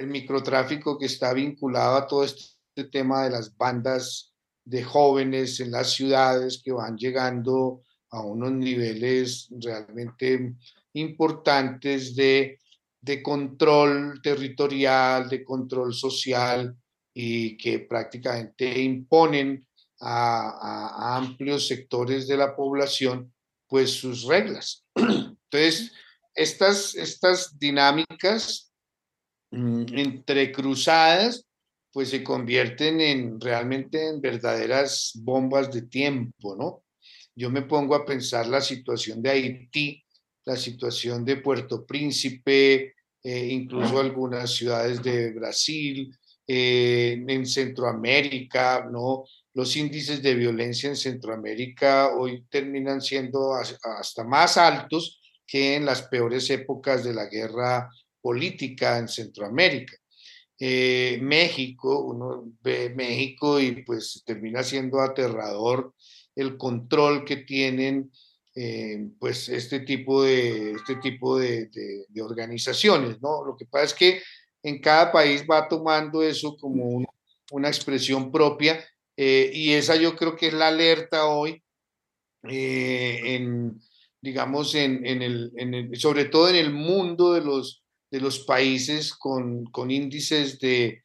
El 0.00 0.06
microtráfico 0.06 0.98
que 0.98 1.04
está 1.04 1.34
vinculado 1.34 1.96
a 1.96 2.06
todo 2.06 2.24
este 2.24 2.84
tema 2.90 3.24
de 3.24 3.30
las 3.32 3.54
bandas 3.54 4.32
de 4.64 4.82
jóvenes 4.82 5.60
en 5.60 5.72
las 5.72 5.92
ciudades 5.92 6.62
que 6.64 6.72
van 6.72 6.96
llegando 6.96 7.82
a 8.08 8.22
unos 8.22 8.50
niveles 8.52 9.48
realmente 9.50 10.54
importantes 10.94 12.16
de, 12.16 12.58
de 12.98 13.22
control 13.22 14.22
territorial, 14.22 15.28
de 15.28 15.44
control 15.44 15.92
social 15.92 16.74
y 17.12 17.58
que 17.58 17.80
prácticamente 17.80 18.80
imponen 18.80 19.66
a, 20.00 21.18
amplios 21.18 21.68
sectores 21.68 22.26
de 22.26 22.38
la 22.38 22.56
población 22.56 23.34
pues 23.68 23.90
sus 23.90 24.24
reglas. 24.24 24.86
Entonces, 24.94 25.92
estas, 26.34 26.94
estas 26.94 27.58
dinámicas 27.58 28.69
mm, 29.50 29.84
entrecruzadas 29.96 31.46
pues 31.92 32.10
se 32.10 32.22
convierten 32.22 33.00
en 33.00 33.40
realmente 33.40 34.08
en 34.08 34.20
verdaderas 34.20 35.12
bombas 35.16 35.72
de 35.72 35.82
tiempo, 35.82 36.54
¿no? 36.56 36.84
Yo 37.34 37.50
me 37.50 37.62
pongo 37.62 37.94
a 37.94 38.04
pensar 38.04 38.46
la 38.46 38.60
situación 38.60 39.22
de 39.22 39.30
Haití, 39.30 40.02
la 40.44 40.56
situación 40.56 41.24
de 41.24 41.36
Puerto 41.36 41.84
Príncipe, 41.84 42.94
eh, 43.22 43.46
incluso 43.50 43.98
algunas 43.98 44.54
ciudades 44.54 45.02
de 45.02 45.32
Brasil, 45.32 46.14
eh, 46.46 47.22
en 47.26 47.46
Centroamérica, 47.46 48.88
¿no? 48.90 49.24
Los 49.54 49.76
índices 49.76 50.22
de 50.22 50.34
violencia 50.34 50.88
en 50.88 50.96
Centroamérica 50.96 52.14
hoy 52.16 52.44
terminan 52.48 53.00
siendo 53.00 53.54
hasta 53.54 54.24
más 54.24 54.56
altos 54.56 55.20
que 55.46 55.76
en 55.76 55.84
las 55.84 56.02
peores 56.02 56.48
épocas 56.50 57.04
de 57.04 57.14
la 57.14 57.26
guerra 57.26 57.90
política 58.20 58.98
en 58.98 59.08
Centroamérica. 59.08 59.96
Eh, 60.62 61.18
México, 61.22 62.00
uno 62.00 62.52
ve 62.60 62.90
México 62.94 63.58
y 63.58 63.82
pues 63.82 64.22
termina 64.26 64.62
siendo 64.62 65.00
aterrador 65.00 65.94
el 66.36 66.58
control 66.58 67.24
que 67.24 67.38
tienen 67.38 68.10
eh, 68.54 69.08
pues 69.18 69.48
este 69.48 69.80
tipo 69.80 70.22
de, 70.22 70.72
este 70.72 70.96
tipo 70.96 71.38
de, 71.38 71.70
organizaciones, 72.20 73.22
¿no? 73.22 73.42
Lo 73.42 73.56
que 73.56 73.64
pasa 73.64 73.84
es 73.86 73.94
que 73.94 74.22
en 74.62 74.80
cada 74.82 75.10
país 75.10 75.44
va 75.50 75.66
tomando 75.66 76.22
eso 76.22 76.56
como 76.58 77.06
una 77.52 77.68
expresión 77.68 78.30
propia 78.30 78.84
eh, 79.16 79.50
y 79.54 79.72
esa 79.72 79.96
yo 79.96 80.14
creo 80.14 80.36
que 80.36 80.48
es 80.48 80.52
la 80.52 80.68
alerta 80.68 81.26
hoy 81.26 81.62
en, 82.42 83.80
digamos, 84.20 84.74
en, 84.74 85.06
el, 85.06 85.90
sobre 85.94 86.26
todo 86.26 86.50
en 86.50 86.56
el 86.56 86.70
mundo 86.70 87.32
de 87.32 87.40
los 87.40 87.82
de 88.10 88.20
los 88.20 88.40
países 88.40 89.14
con, 89.14 89.70
índices 89.88 90.58
de, 90.58 91.02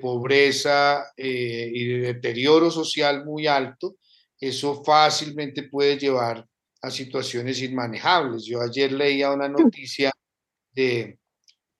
pobreza 0.00 1.12
eh, 1.16 1.70
y 1.72 1.86
de 1.86 2.14
deterioro 2.14 2.70
social 2.70 3.24
muy 3.24 3.46
alto, 3.46 3.96
eso 4.40 4.82
fácilmente 4.82 5.64
puede 5.64 5.98
llevar 5.98 6.46
a 6.80 6.90
situaciones 6.90 7.60
inmanejables. 7.60 8.44
Yo 8.46 8.60
ayer 8.62 8.92
leía 8.92 9.32
una 9.32 9.48
noticia 9.48 10.10
de, 10.72 11.18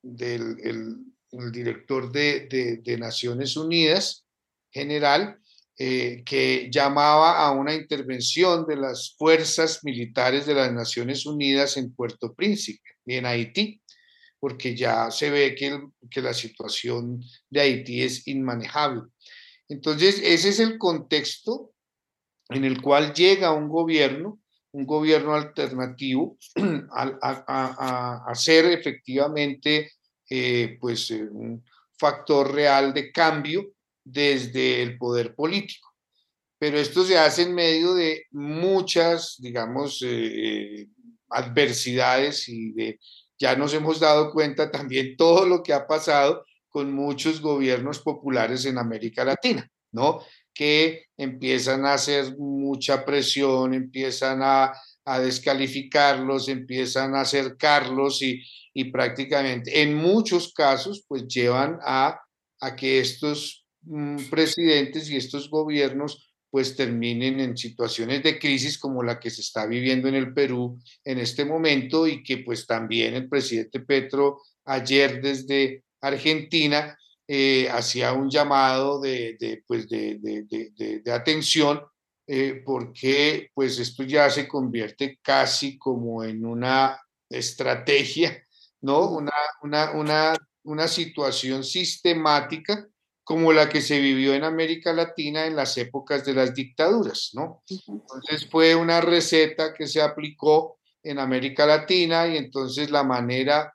del 0.02 0.57
el, 0.62 1.52
director 1.52 2.12
de, 2.12 2.97
Naciones 2.99 3.57
Unidas, 3.57 4.25
general, 4.71 5.38
eh, 5.76 6.23
que 6.25 6.69
llamaba 6.71 7.45
a 7.45 7.50
una 7.50 7.75
intervención 7.75 8.66
de 8.66 8.76
las 8.76 9.14
fuerzas 9.19 9.83
militares 9.83 10.47
de 10.47 10.54
las 10.54 10.73
Naciones 10.73 11.26
Unidas 11.26 11.76
en 11.76 11.93
Puerto 11.93 12.33
Príncipe 12.35 12.90
y 13.04 13.14
en 13.14 13.26
Haití 13.26 13.83
porque 14.44 14.76
ya 14.76 15.10
se 15.10 15.30
ve 15.30 15.54
que, 15.54 15.88
que 16.10 16.20
la 16.20 16.34
situación 16.34 17.24
de 17.48 17.62
Haití 17.62 18.02
es 18.02 18.28
inmanejable. 18.28 19.04
Entonces, 19.70 20.20
ese 20.22 20.50
es 20.50 20.60
el 20.60 20.76
contexto 20.76 21.72
en 22.50 22.66
el 22.66 22.82
cual 22.82 23.14
llega 23.14 23.54
un 23.54 23.70
gobierno, 23.70 24.38
un 24.72 24.84
gobierno 24.84 25.32
alternativo, 25.32 26.36
a, 26.92 28.25
a, 28.28 28.34
ser 28.34 28.66
efectivamente 28.66 29.92
eh, 30.28 30.76
pues, 30.78 31.10
eh, 31.10 31.23
un 31.23 31.64
factor 31.99 32.52
real 32.52 32.92
de 32.92 33.10
cambio 33.12 33.73
desde 34.04 34.82
el 34.82 34.99
poder 34.99 35.34
político. 35.34 35.88
Pero 36.58 36.78
esto 36.78 37.02
se 37.02 37.16
hace 37.16 37.45
en 37.45 37.54
medio 37.54 37.95
de 37.95 38.26
muchas, 38.30 39.36
digamos, 39.38 40.04
eh, 40.06 40.86
adversidades 41.30 42.47
y 42.50 42.73
de 42.73 43.00
ya 43.38 43.56
nos 43.56 43.75
hemos 43.75 44.00
dado 44.00 44.32
cuenta 44.32 44.70
también 44.70 45.16
todo 45.16 45.47
lo 45.47 45.62
que 45.62 45.73
ha 45.73 45.86
pasado 45.86 46.44
con 46.68 46.92
muchos 46.92 47.40
gobiernos 47.40 48.00
populares 48.00 48.64
en 48.64 48.78
América 48.78 49.25
Latina, 49.25 49.70
¿no? 49.92 50.20
Que 50.52 51.06
empiezan 51.16 51.84
a 51.86 51.94
hacer 51.94 52.36
mucha 52.36 53.04
presión, 53.04 53.75
empiezan 53.75 54.40
a, 54.42 54.73
descalificarlos, 55.20 56.49
empiezan 56.49 57.14
a 57.14 57.20
acercarlos 57.20 58.23
y, 58.23 58.42
y, 58.73 58.90
prácticamente 58.90 59.82
en 59.82 59.94
muchos 59.94 60.54
casos 60.54 61.04
pues 61.06 61.28
llevan 61.28 61.78
a, 61.82 62.18
a 62.60 62.75
que 62.75 63.00
estos 63.00 63.66
mm, 63.82 64.30
presidentes 64.30 65.10
y 65.10 65.16
estos 65.16 65.50
gobiernos 65.50 66.33
pues 66.54 66.76
terminen 66.76 67.40
en 67.40 67.56
situaciones 67.56 68.23
de 68.23 68.38
crisis 68.38 68.78
como 68.78 69.02
la 69.02 69.19
que 69.19 69.28
se 69.28 69.40
está 69.40 69.67
viviendo 69.67 70.06
en 70.06 70.14
el 70.14 70.32
Perú 70.32 70.78
en 71.04 71.19
este 71.19 71.45
momento 71.45 72.06
y 72.06 72.23
que 72.23 72.38
pues 72.38 72.64
también 72.64 73.14
el 73.14 73.28
presidente 73.28 73.80
Petro 73.80 74.40
ayer 74.64 75.21
desde 75.21 75.82
Argentina 76.00 76.97
eh, 77.26 77.69
hacía 77.73 78.12
un 78.12 78.30
llamado 78.30 79.00
de, 79.00 79.36
de 79.40 79.64
pues 79.67 79.88
de, 79.88 80.17
de, 80.21 81.00
de 81.02 81.12
atención 81.12 81.82
eh, 82.25 82.62
porque 82.64 83.50
pues 83.52 83.80
esto 83.80 84.04
ya 84.04 84.30
se 84.30 84.47
convierte 84.47 85.19
casi 85.23 85.76
como 85.76 86.23
en 86.23 86.47
una 86.47 86.97
estrategia, 87.28 88.47
¿no? 88.80 89.10
Una, 89.10 89.32
una, 89.60 89.90
una, 89.90 90.36
una 90.62 90.86
situación 90.86 91.64
sistemática 91.64 92.86
como 93.25 93.52
la 93.52 93.71
que 93.71 93.80
se 93.80 94.00
vivió 94.00 94.34
en 94.34 94.45
América 94.45 94.93
Latina 94.93 95.47
en 95.47 95.56
las 95.56 95.76
épocas 95.78 96.25
de 96.25 96.34
las 96.34 96.54
dictaduras, 96.54 97.30
¿no? 97.32 97.63
Entonces 97.69 98.47
fue 98.50 98.76
una 98.76 99.00
receta 99.00 99.73
que 99.73 99.87
se 99.87 100.02
aplicó 100.02 100.78
en 101.02 101.19
América 101.19 101.67
Latina 101.67 102.28
y 102.28 102.37
entonces 102.37 102.91
la 102.91 103.02
manera 103.02 103.75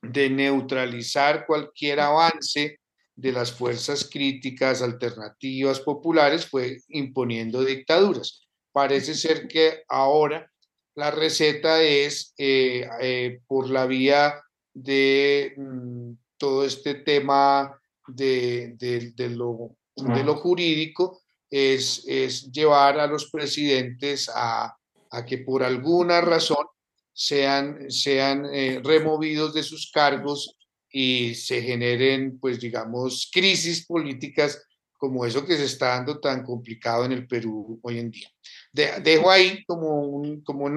de 0.00 0.30
neutralizar 0.30 1.44
cualquier 1.44 2.00
avance 2.00 2.78
de 3.16 3.32
las 3.32 3.50
fuerzas 3.50 4.08
críticas, 4.08 4.80
alternativas, 4.80 5.80
populares, 5.80 6.46
fue 6.46 6.78
imponiendo 6.88 7.64
dictaduras. 7.64 8.46
Parece 8.72 9.14
ser 9.14 9.48
que 9.48 9.82
ahora 9.88 10.48
la 10.94 11.10
receta 11.10 11.82
es 11.82 12.32
eh, 12.38 12.88
eh, 13.00 13.40
por 13.48 13.70
la 13.70 13.86
vía 13.86 14.40
de 14.72 15.52
mm, 15.56 16.12
todo 16.36 16.64
este 16.64 16.94
tema 16.94 17.77
de, 18.08 18.74
de, 18.76 19.30
lo, 19.30 19.76
de 19.96 20.24
lo, 20.24 20.36
jurídico 20.36 21.20
es, 21.50 22.04
es, 22.06 22.50
llevar 22.50 22.98
a 22.98 23.06
los 23.06 23.30
presidentes 23.30 24.30
a, 24.34 24.76
a, 25.10 25.24
que 25.24 25.38
por 25.38 25.62
alguna 25.62 26.20
razón 26.20 26.66
sean, 27.12 27.90
sean 27.90 28.46
eh, 28.52 28.80
removidos 28.82 29.54
de 29.54 29.62
sus 29.62 29.90
cargos 29.92 30.56
y 30.90 31.34
se 31.34 31.62
generen, 31.62 32.38
pues 32.38 32.60
digamos, 32.60 33.30
crisis 33.32 33.86
políticas 33.86 34.62
como 34.98 35.24
eso 35.24 35.46
que 35.46 35.56
se 35.56 35.64
está 35.64 35.88
dando 35.88 36.18
tan 36.20 36.44
complicado 36.44 37.04
en 37.04 37.12
el 37.12 37.26
Perú 37.26 37.78
hoy 37.82 37.98
en 37.98 38.10
día. 38.10 38.28
dejo 38.72 39.30
ahí 39.30 39.64
como, 39.64 40.00
un, 40.00 40.42
como, 40.42 40.68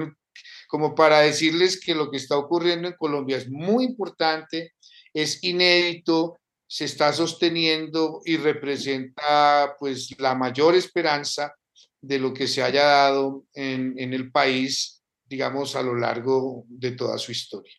como 0.68 0.94
para 0.94 1.20
decirles 1.20 1.78
que 1.78 1.94
lo 1.94 2.10
que 2.10 2.16
está 2.16 2.38
ocurriendo 2.38 2.88
en 2.88 2.94
Colombia 2.94 3.36
es 3.36 3.50
muy 3.50 3.84
importante, 3.84 4.72
es 5.12 5.42
inédito, 5.42 6.38
se 6.72 6.86
está 6.86 7.12
sosteniendo 7.12 8.22
y 8.24 8.38
representa 8.38 9.76
pues 9.78 10.18
la 10.18 10.34
mayor 10.34 10.74
esperanza 10.74 11.54
de 12.00 12.18
lo 12.18 12.32
que 12.32 12.46
se 12.46 12.62
haya 12.62 12.84
dado 12.84 13.44
en, 13.52 13.92
en 13.98 14.14
el 14.14 14.32
país, 14.32 15.04
digamos, 15.26 15.76
a 15.76 15.82
lo 15.82 15.94
largo 15.94 16.64
de 16.68 16.92
toda 16.92 17.18
su 17.18 17.30
historia. 17.30 17.74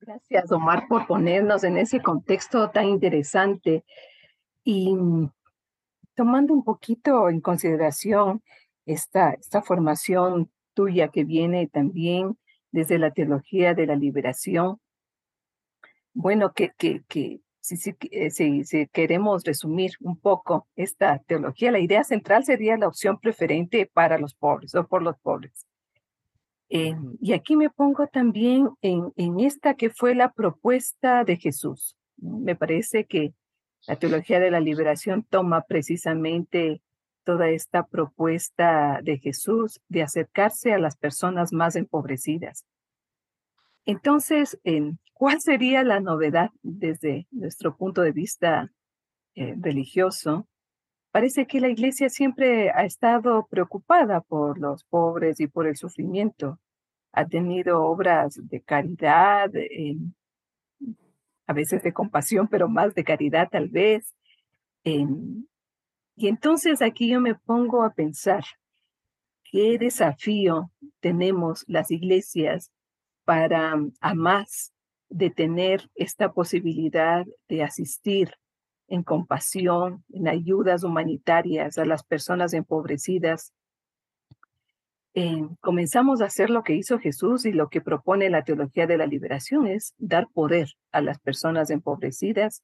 Gracias, 0.00 0.50
Omar, 0.50 0.88
por 0.88 1.06
ponernos 1.06 1.62
en 1.62 1.76
ese 1.76 2.02
contexto 2.02 2.70
tan 2.70 2.86
interesante. 2.86 3.84
Y 4.64 4.96
tomando 6.16 6.54
un 6.54 6.64
poquito 6.64 7.28
en 7.28 7.40
consideración 7.40 8.42
esta, 8.84 9.30
esta 9.34 9.62
formación 9.62 10.50
tuya 10.74 11.06
que 11.10 11.22
viene 11.22 11.68
también 11.68 12.36
desde 12.72 12.98
la 12.98 13.12
teología 13.12 13.74
de 13.74 13.86
la 13.86 13.94
liberación, 13.94 14.80
bueno, 16.16 16.54
que, 16.54 16.72
que, 16.78 17.02
que 17.08 17.40
si, 17.60 17.76
si, 17.76 17.94
eh, 18.10 18.30
si, 18.30 18.64
si, 18.64 18.86
queremos 18.86 19.44
resumir 19.44 19.92
un 20.00 20.18
poco 20.18 20.66
esta 20.74 21.18
teología, 21.18 21.70
la 21.70 21.78
idea 21.78 22.04
central 22.04 22.44
sería 22.44 22.78
la 22.78 22.88
opción 22.88 23.20
preferente 23.20 23.90
para 23.92 24.18
los 24.18 24.34
pobres 24.34 24.74
o 24.74 24.86
por 24.86 25.02
los 25.02 25.18
pobres. 25.18 25.66
Eh, 26.70 26.96
y 27.20 27.34
aquí 27.34 27.54
me 27.54 27.68
pongo 27.68 28.06
también 28.06 28.70
en, 28.80 29.12
en 29.16 29.40
esta 29.40 29.74
que 29.74 29.90
fue 29.90 30.14
la 30.14 30.32
propuesta 30.32 31.22
de 31.22 31.36
Jesús. 31.36 31.96
Me 32.16 32.56
parece 32.56 33.04
que 33.04 33.34
la 33.86 33.96
teología 33.96 34.40
de 34.40 34.50
la 34.50 34.60
liberación 34.60 35.22
toma 35.28 35.66
precisamente 35.68 36.80
toda 37.24 37.50
esta 37.50 37.86
propuesta 37.86 39.00
de 39.02 39.18
Jesús 39.18 39.80
de 39.88 40.02
acercarse 40.02 40.72
a 40.72 40.78
las 40.78 40.96
personas 40.96 41.52
más 41.52 41.76
empobrecidas. 41.76 42.64
Entonces, 43.86 44.58
¿cuál 45.12 45.40
sería 45.40 45.84
la 45.84 46.00
novedad 46.00 46.50
desde 46.62 47.28
nuestro 47.30 47.76
punto 47.76 48.02
de 48.02 48.10
vista 48.10 48.72
eh, 49.36 49.54
religioso? 49.60 50.48
Parece 51.12 51.46
que 51.46 51.60
la 51.60 51.68
iglesia 51.68 52.10
siempre 52.10 52.70
ha 52.70 52.84
estado 52.84 53.46
preocupada 53.48 54.20
por 54.22 54.58
los 54.58 54.82
pobres 54.84 55.38
y 55.38 55.46
por 55.46 55.68
el 55.68 55.76
sufrimiento. 55.76 56.58
Ha 57.12 57.26
tenido 57.26 57.84
obras 57.84 58.38
de 58.48 58.60
caridad, 58.60 59.50
a 61.46 61.52
veces 61.52 61.82
de 61.84 61.92
compasión, 61.92 62.48
pero 62.48 62.68
más 62.68 62.92
de 62.94 63.04
caridad 63.04 63.48
tal 63.48 63.68
vez. 63.68 64.14
y 64.82 66.28
entonces 66.28 66.82
aquí 66.82 67.08
yo 67.08 67.20
me 67.20 67.36
pongo 67.36 67.84
a 67.84 67.94
pensar, 67.94 68.44
¿qué 69.44 69.78
desafío 69.78 70.72
tenemos 71.00 71.64
las 71.68 71.90
iglesias 71.92 72.72
para 73.26 73.74
a 74.00 74.14
más 74.14 74.72
de 75.10 75.30
tener 75.30 75.90
esta 75.94 76.32
posibilidad 76.32 77.26
de 77.48 77.62
asistir 77.62 78.32
en 78.88 79.02
compasión, 79.02 80.04
en 80.12 80.28
ayudas 80.28 80.84
humanitarias 80.84 81.76
a 81.76 81.84
las 81.84 82.04
personas 82.04 82.54
empobrecidas. 82.54 83.52
Eh, 85.14 85.48
comenzamos 85.60 86.20
a 86.20 86.26
hacer 86.26 86.50
lo 86.50 86.62
que 86.62 86.74
hizo 86.74 86.98
Jesús 86.98 87.46
y 87.46 87.52
lo 87.52 87.68
que 87.68 87.80
propone 87.80 88.30
la 88.30 88.44
teología 88.44 88.86
de 88.86 88.96
la 88.96 89.06
liberación 89.06 89.66
es 89.66 89.94
dar 89.98 90.28
poder 90.32 90.68
a 90.92 91.00
las 91.00 91.18
personas 91.18 91.70
empobrecidas 91.70 92.62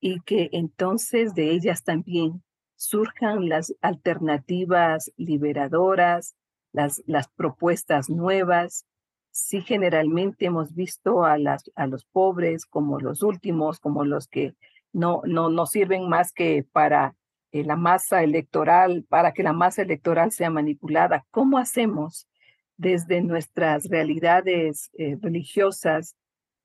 y 0.00 0.20
que 0.20 0.48
entonces 0.52 1.34
de 1.34 1.50
ellas 1.50 1.84
también 1.84 2.42
surjan 2.76 3.50
las 3.50 3.74
alternativas 3.82 5.12
liberadoras, 5.18 6.34
las 6.72 7.28
propuestas 7.36 8.08
nuevas. 8.08 8.86
Sí, 9.32 9.60
generalmente 9.62 10.46
hemos 10.46 10.74
visto 10.74 11.24
a, 11.24 11.38
las, 11.38 11.70
a 11.76 11.86
los 11.86 12.04
pobres 12.04 12.66
como 12.66 12.98
los 12.98 13.22
últimos, 13.22 13.78
como 13.78 14.04
los 14.04 14.26
que 14.26 14.54
no, 14.92 15.22
no, 15.24 15.50
no 15.50 15.66
sirven 15.66 16.08
más 16.08 16.32
que 16.32 16.64
para 16.72 17.14
eh, 17.52 17.64
la 17.64 17.76
masa 17.76 18.22
electoral, 18.22 19.04
para 19.08 19.32
que 19.32 19.42
la 19.42 19.52
masa 19.52 19.82
electoral 19.82 20.32
sea 20.32 20.50
manipulada. 20.50 21.26
¿Cómo 21.30 21.58
hacemos 21.58 22.28
desde 22.76 23.22
nuestras 23.22 23.88
realidades 23.88 24.90
eh, 24.94 25.16
religiosas 25.20 26.16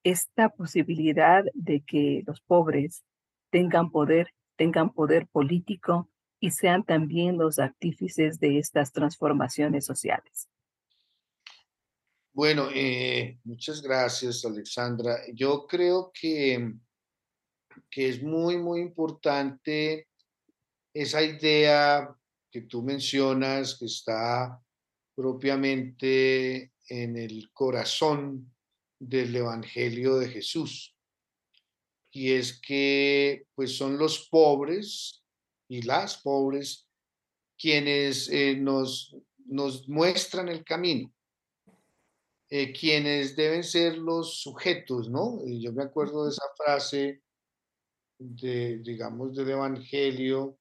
esta 0.03 0.49
posibilidad 0.49 1.43
de 1.53 1.81
que 1.81 2.23
los 2.25 2.41
pobres 2.41 3.03
tengan 3.49 3.91
poder, 3.91 4.29
tengan 4.55 4.91
poder 4.91 5.27
político 5.27 6.09
y 6.39 6.51
sean 6.51 6.83
también 6.83 7.37
los 7.37 7.59
artífices 7.59 8.39
de 8.39 8.59
estas 8.59 8.91
transformaciones 8.91 9.85
sociales? 9.85 10.47
Bueno, 12.35 12.67
eh, 12.71 13.39
muchas 13.45 13.81
gracias, 13.81 14.43
Alexandra. 14.43 15.21
Yo 15.33 15.65
creo 15.65 16.11
que 16.13 16.75
que 17.89 18.09
es 18.09 18.21
muy, 18.21 18.57
muy 18.57 18.81
importante 18.81 20.09
esa 20.93 21.23
idea 21.23 22.13
que 22.51 22.63
tú 22.63 22.83
mencionas, 22.83 23.77
que 23.79 23.85
está 23.85 24.61
propiamente 25.15 26.73
en 26.89 27.17
el 27.17 27.51
corazón 27.53 28.53
del 28.99 29.33
Evangelio 29.33 30.17
de 30.17 30.27
Jesús. 30.27 30.93
Y 32.11 32.33
es 32.33 32.59
que 32.59 33.47
pues 33.55 33.77
son 33.77 33.97
los 33.97 34.27
pobres 34.27 35.23
y 35.69 35.83
las 35.83 36.17
pobres 36.17 36.85
quienes 37.57 38.27
eh, 38.27 38.57
nos, 38.57 39.15
nos 39.45 39.87
muestran 39.87 40.49
el 40.49 40.65
camino, 40.65 41.13
eh, 42.49 42.71
quienes 42.73 43.35
deben 43.35 43.63
ser 43.63 43.97
los 43.97 44.41
sujetos, 44.41 45.09
¿no? 45.09 45.39
Y 45.45 45.61
yo 45.61 45.73
me 45.73 45.83
acuerdo 45.83 46.25
de 46.25 46.31
esa 46.31 46.45
frase 46.57 47.21
de, 48.19 48.79
digamos, 48.79 49.35
del 49.35 49.49
Evangelio 49.49 50.57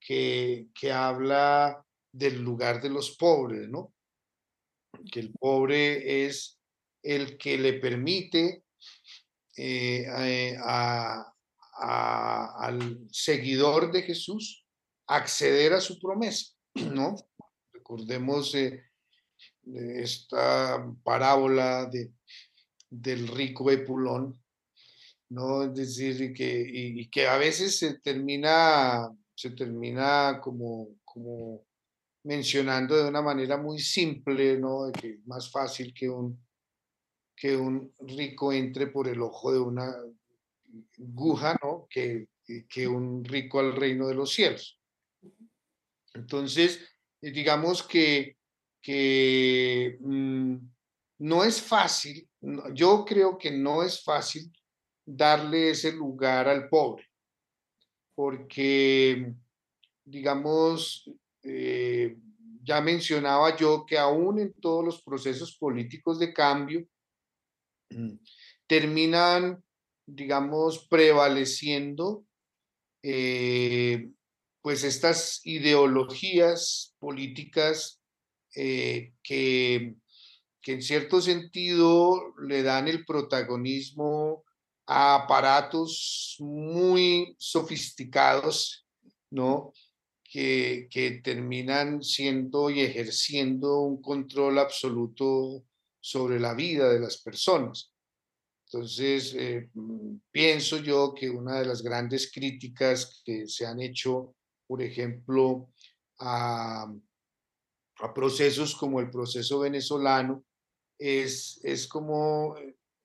que, 0.00 0.68
que 0.78 0.92
habla 0.92 1.84
del 2.12 2.42
lugar 2.42 2.80
de 2.80 2.90
los 2.90 3.16
pobres, 3.16 3.68
¿no? 3.68 3.92
Que 5.12 5.20
el 5.20 5.32
pobre 5.32 6.26
es 6.26 6.58
el 7.02 7.36
que 7.36 7.58
le 7.58 7.74
permite 7.74 8.64
eh, 9.56 10.04
eh, 10.18 10.56
al 11.76 13.06
seguidor 13.10 13.92
de 13.92 14.02
Jesús 14.02 14.64
acceder 15.06 15.74
a 15.74 15.80
su 15.80 15.98
promesa, 16.00 16.54
¿no? 16.74 17.14
Recordemos 17.72 18.54
eh, 18.54 18.82
esta 19.66 20.84
parábola 21.02 21.86
de, 21.86 22.12
del 22.90 23.28
rico 23.28 23.70
Epulón, 23.70 24.38
¿no? 25.30 25.64
Es 25.64 25.74
decir, 25.74 26.32
que, 26.32 26.64
y, 26.66 27.08
que 27.08 27.26
a 27.26 27.36
veces 27.36 27.78
se 27.78 27.98
termina, 28.00 29.10
se 29.34 29.50
termina 29.50 30.40
como, 30.42 30.88
como 31.04 31.64
mencionando 32.24 32.96
de 32.96 33.08
una 33.08 33.22
manera 33.22 33.56
muy 33.56 33.78
simple, 33.78 34.58
¿no? 34.58 34.86
De 34.86 34.92
que 34.92 35.10
es 35.10 35.26
más 35.26 35.50
fácil 35.50 35.92
que 35.92 36.08
un, 36.08 36.44
que 37.36 37.56
un 37.56 37.92
rico 38.00 38.52
entre 38.52 38.86
por 38.86 39.08
el 39.08 39.20
ojo 39.22 39.52
de 39.52 39.58
una 39.58 39.94
aguja, 40.98 41.56
¿no? 41.62 41.86
Que, 41.90 42.28
que 42.68 42.86
un 42.86 43.24
rico 43.24 43.58
al 43.58 43.74
reino 43.74 44.06
de 44.06 44.14
los 44.14 44.32
cielos. 44.32 44.78
Entonces, 46.14 46.80
digamos 47.20 47.82
que, 47.82 48.33
que 48.84 49.96
mm, 49.98 50.56
no 51.20 51.42
es 51.42 51.62
fácil, 51.62 52.28
yo 52.74 53.02
creo 53.06 53.38
que 53.38 53.50
no 53.50 53.82
es 53.82 54.04
fácil 54.04 54.52
darle 55.06 55.70
ese 55.70 55.90
lugar 55.90 56.46
al 56.48 56.68
pobre, 56.68 57.08
porque, 58.14 59.32
digamos, 60.04 61.10
eh, 61.42 62.18
ya 62.62 62.82
mencionaba 62.82 63.56
yo 63.56 63.86
que 63.86 63.96
aún 63.96 64.38
en 64.38 64.52
todos 64.52 64.84
los 64.84 65.02
procesos 65.02 65.56
políticos 65.56 66.18
de 66.18 66.34
cambio, 66.34 66.86
mm, 67.88 68.16
terminan, 68.66 69.64
digamos, 70.04 70.86
prevaleciendo 70.88 72.26
eh, 73.02 74.10
pues 74.60 74.84
estas 74.84 75.40
ideologías 75.44 76.94
políticas 76.98 78.03
eh, 78.54 79.14
que, 79.22 79.94
que 80.60 80.72
en 80.72 80.82
cierto 80.82 81.20
sentido 81.20 82.34
le 82.46 82.62
dan 82.62 82.88
el 82.88 83.04
protagonismo 83.04 84.44
a 84.86 85.16
aparatos 85.16 86.36
muy 86.40 87.34
sofisticados, 87.38 88.86
¿no? 89.30 89.72
Que, 90.22 90.88
que, 90.90 91.20
terminan 91.22 92.02
siendo 92.02 92.68
y 92.68 92.80
ejerciendo 92.80 93.80
un 93.82 94.02
control 94.02 94.58
absoluto 94.58 95.64
sobre 96.00 96.40
la 96.40 96.54
vida 96.54 96.92
de 96.92 96.98
las 96.98 97.22
personas. 97.22 97.94
Entonces, 98.66 99.34
eh, 99.38 99.70
mm, 99.72 100.16
pienso 100.32 100.78
yo 100.78 101.14
que 101.14 101.30
una 101.30 101.60
de 101.60 101.66
las 101.66 101.82
grandes 101.82 102.32
críticas 102.32 103.22
que 103.24 103.46
se 103.46 103.64
han 103.64 103.80
hecho, 103.80 104.34
por 104.66 104.82
ejemplo, 104.82 105.70
a, 106.18 106.92
a 108.00 108.12
procesos 108.12 108.74
como 108.74 109.00
el 109.00 109.10
proceso 109.10 109.60
venezolano, 109.60 110.44
es, 110.98 111.60
es 111.62 111.86
como 111.86 112.56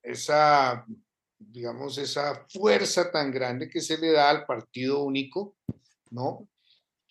esa 0.02 0.86
digamos, 1.40 1.96
esa 1.96 2.46
fuerza 2.48 3.10
tan 3.10 3.32
grande 3.32 3.68
que 3.68 3.80
se 3.80 3.96
le 3.96 4.12
da 4.12 4.28
al 4.28 4.44
partido 4.44 5.02
único, 5.02 5.56
¿no? 6.10 6.48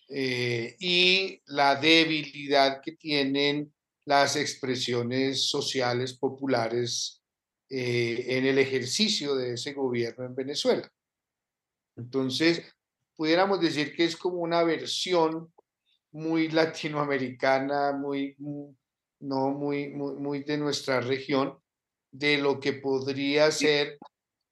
Eh, 0.08 0.76
y 0.78 1.42
la 1.46 1.76
debilidad 1.76 2.80
que 2.80 2.92
tienen 2.92 3.72
las 4.04 4.36
expresiones 4.36 5.48
sociales 5.48 6.14
populares 6.14 7.22
eh, 7.68 8.24
en 8.28 8.46
el 8.46 8.58
ejercicio 8.58 9.34
de 9.34 9.54
ese 9.54 9.72
gobierno 9.72 10.24
en 10.24 10.34
Venezuela. 10.34 10.90
Entonces, 11.96 12.62
pudiéramos 13.16 13.60
decir 13.60 13.94
que 13.94 14.04
es 14.04 14.16
como 14.16 14.38
una 14.38 14.62
versión 14.62 15.52
muy 16.12 16.48
latinoamericana, 16.48 17.92
muy, 17.92 18.36
no 19.20 19.50
muy, 19.50 19.88
muy, 19.90 20.14
muy 20.16 20.44
de 20.44 20.58
nuestra 20.58 21.00
región, 21.00 21.58
de 22.12 22.38
lo 22.38 22.58
que 22.58 22.72
podría 22.74 23.50
ser 23.50 23.98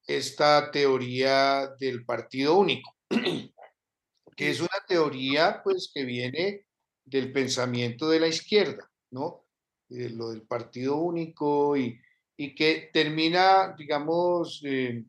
esta 0.07 0.71
teoría 0.71 1.69
del 1.79 2.05
partido 2.05 2.57
único, 2.57 2.95
que 4.37 4.51
es 4.51 4.61
una 4.61 4.69
teoría 4.87 5.61
pues 5.63 5.91
que 5.93 6.05
viene 6.05 6.67
del 7.05 7.33
pensamiento 7.33 8.09
de 8.09 8.21
la 8.21 8.29
izquierda, 8.29 8.91
¿no? 9.11 9.47
De 9.89 10.11
lo 10.11 10.31
del 10.31 10.43
partido 10.43 10.97
único 10.97 11.77
y, 11.77 12.01
y 12.37 12.55
que 12.55 12.91
termina, 12.93 13.75
digamos, 13.77 14.63
eh, 14.65 15.05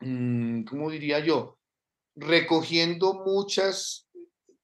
mm, 0.00 0.64
¿cómo 0.64 0.90
diría 0.90 1.20
yo? 1.20 1.58
Recogiendo 2.16 3.14
muchas 3.24 4.09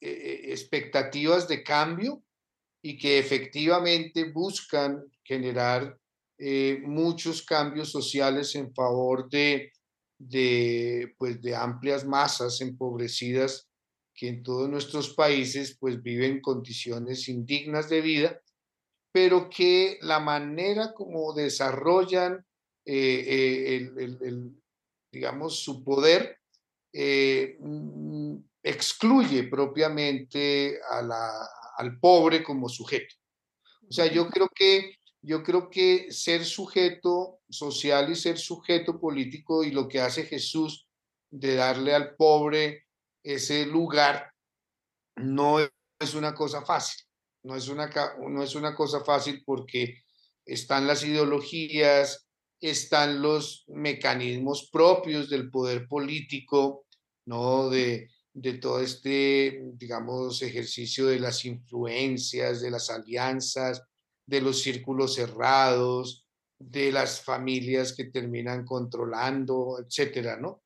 expectativas 0.01 1.49
de 1.49 1.63
cambio 1.63 2.23
y 2.83 2.99
que 2.99 3.19
efectivamente 3.19 4.31
buscan 4.31 5.03
generar 5.25 5.99
muchos 6.83 7.43
cambios 7.43 7.91
sociales 7.91 8.55
en 8.55 8.75
favor 8.75 9.29
de, 9.31 9.73
de, 10.19 11.15
pues, 11.19 11.41
de 11.41 11.57
amplias 11.57 12.05
masas 12.05 12.61
empobrecidas 12.61 13.67
que 14.17 14.29
en 14.29 14.43
todos 14.43 14.69
nuestros 14.69 15.15
países 15.15 15.77
pues 15.79 16.03
viven 16.03 16.41
condiciones 16.41 17.29
indignas 17.29 17.89
de 17.91 18.01
vida, 18.01 18.41
pero 19.13 19.49
que 19.51 19.99
la 20.01 20.21
manera 20.21 20.95
como 20.95 21.35
desarrollan 21.35 22.45
eh, 22.87 23.25
eh, 23.27 23.77
el, 23.77 24.57
digamos, 25.13 25.61
su 25.61 25.85
poder 25.85 26.39
eh, 26.93 27.59
excluye 28.67 29.45
propiamente 29.45 30.81
a 30.91 31.01
la, 31.01 31.31
al 31.77 32.01
pobre 32.01 32.43
como 32.43 32.69
sujeto. 32.69 33.15
O 33.89 33.93
sea, 33.93 34.07
yo 34.07 34.29
creo 34.29 34.49
que 34.53 34.97
yo 35.23 35.43
creo 35.43 35.71
que 35.71 36.11
ser 36.11 36.45
sujeto 36.45 37.41
social 37.49 38.11
y 38.11 38.17
ser 38.17 38.39
sujeto 38.39 39.01
político 39.01 39.63
y 39.65 39.71
lo 39.71 39.89
que 39.89 40.01
hace 40.01 40.25
Jesús 40.25 40.89
de 41.31 41.55
darle 41.55 41.95
al 41.95 42.15
pobre 42.17 42.87
ese 43.23 43.67
lugar 43.67 44.33
no 45.17 45.59
es 45.61 46.15
una 46.15 46.35
cosa 46.35 46.65
fácil. 46.65 47.05
No 47.45 47.55
es 47.55 47.69
una, 47.69 47.91
no 48.29 48.43
es 48.43 48.55
una 48.57 48.75
cosa 48.75 49.05
fácil 49.05 49.43
porque 49.45 50.03
están 50.45 50.87
las 50.89 51.05
ideologías, 51.05 52.29
están 52.61 53.23
los 53.23 53.65
mecanismos 53.69 54.69
propios 54.73 55.29
del 55.29 55.51
poder 55.51 55.87
político, 55.87 56.87
¿no? 57.25 57.69
De, 57.69 58.09
de 58.37 58.53
todo 58.59 58.81
este, 58.81 59.63
digamos, 59.79 60.43
ejercicio 60.43 61.07
de 61.07 61.19
las 61.19 61.47
influencias, 61.47 62.61
de 62.61 62.71
las 62.71 62.91
alianzas, 62.91 63.83
de 64.27 64.43
los 64.43 64.61
círculos 64.61 65.15
cerrados, 65.15 66.27
de 66.59 66.93
las 66.93 67.23
familias 67.23 67.95
que 67.95 68.05
terminan 68.05 68.67
controlando, 68.67 69.79
etcétera, 69.83 70.37
¿no? 70.37 70.63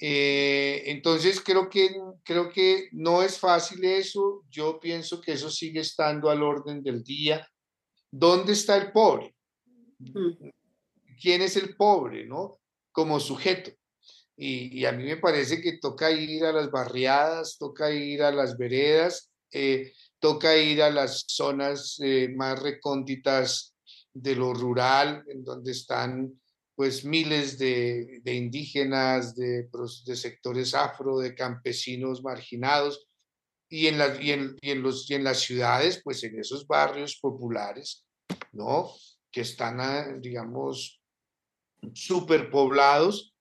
Eh, 0.00 0.82
entonces 0.86 1.40
creo 1.40 1.70
que, 1.70 1.94
creo 2.24 2.50
que 2.50 2.88
no 2.90 3.22
es 3.22 3.38
fácil 3.38 3.84
eso, 3.84 4.42
yo 4.50 4.80
pienso 4.80 5.20
que 5.20 5.34
eso 5.34 5.50
sigue 5.50 5.78
estando 5.78 6.28
al 6.28 6.42
orden 6.42 6.82
del 6.82 7.04
día. 7.04 7.48
¿Dónde 8.10 8.52
está 8.52 8.76
el 8.76 8.90
pobre? 8.90 9.32
Mm. 10.00 10.48
¿Quién 11.22 11.42
es 11.42 11.56
el 11.56 11.76
pobre, 11.76 12.26
no? 12.26 12.58
Como 12.90 13.20
sujeto. 13.20 13.70
Y, 14.36 14.84
a 14.84 14.92
mí 14.92 15.04
me 15.04 15.16
parece 15.16 15.60
que 15.60 15.78
toca 15.78 16.10
ir 16.10 16.44
a 16.44 16.52
las 16.52 16.70
barriadas, 16.70 17.56
toca 17.58 17.92
ir 17.92 18.22
a 18.22 18.32
las 18.32 18.58
veredas, 18.58 19.30
eh, 19.52 19.92
toca 20.18 20.56
ir 20.56 20.82
a 20.82 20.90
las 20.90 21.24
zonas 21.28 21.98
eh, 22.02 22.28
más 22.34 22.60
recónditas 22.60 23.74
de 24.12 24.34
lo 24.34 24.52
rural, 24.52 25.24
en 25.28 25.44
donde 25.44 25.72
están 25.72 26.40
pues 26.74 27.04
miles 27.04 27.56
de, 27.56 28.20
indígenas, 28.24 29.36
de, 29.36 29.68
de, 30.06 30.16
sectores 30.16 30.74
afro, 30.74 31.18
de 31.18 31.34
campesinos 31.34 32.22
marginados, 32.24 33.06
y 33.68 33.86
en, 33.86 34.00
y, 34.20 34.32
en, 34.32 34.82
los, 34.82 35.08
y 35.08 35.14
en 35.14 35.24
las 35.24 35.40
ciudades, 35.40 36.00
pues 36.02 36.22
en 36.24 36.38
esos 36.38 36.66
barrios 36.66 37.16
populares, 37.20 38.04
¿no? 38.52 38.90
Que 39.30 39.42
están, 39.42 39.80
ah, 39.80 40.16
digamos, 40.20 41.00
superpoblados, 41.92 43.33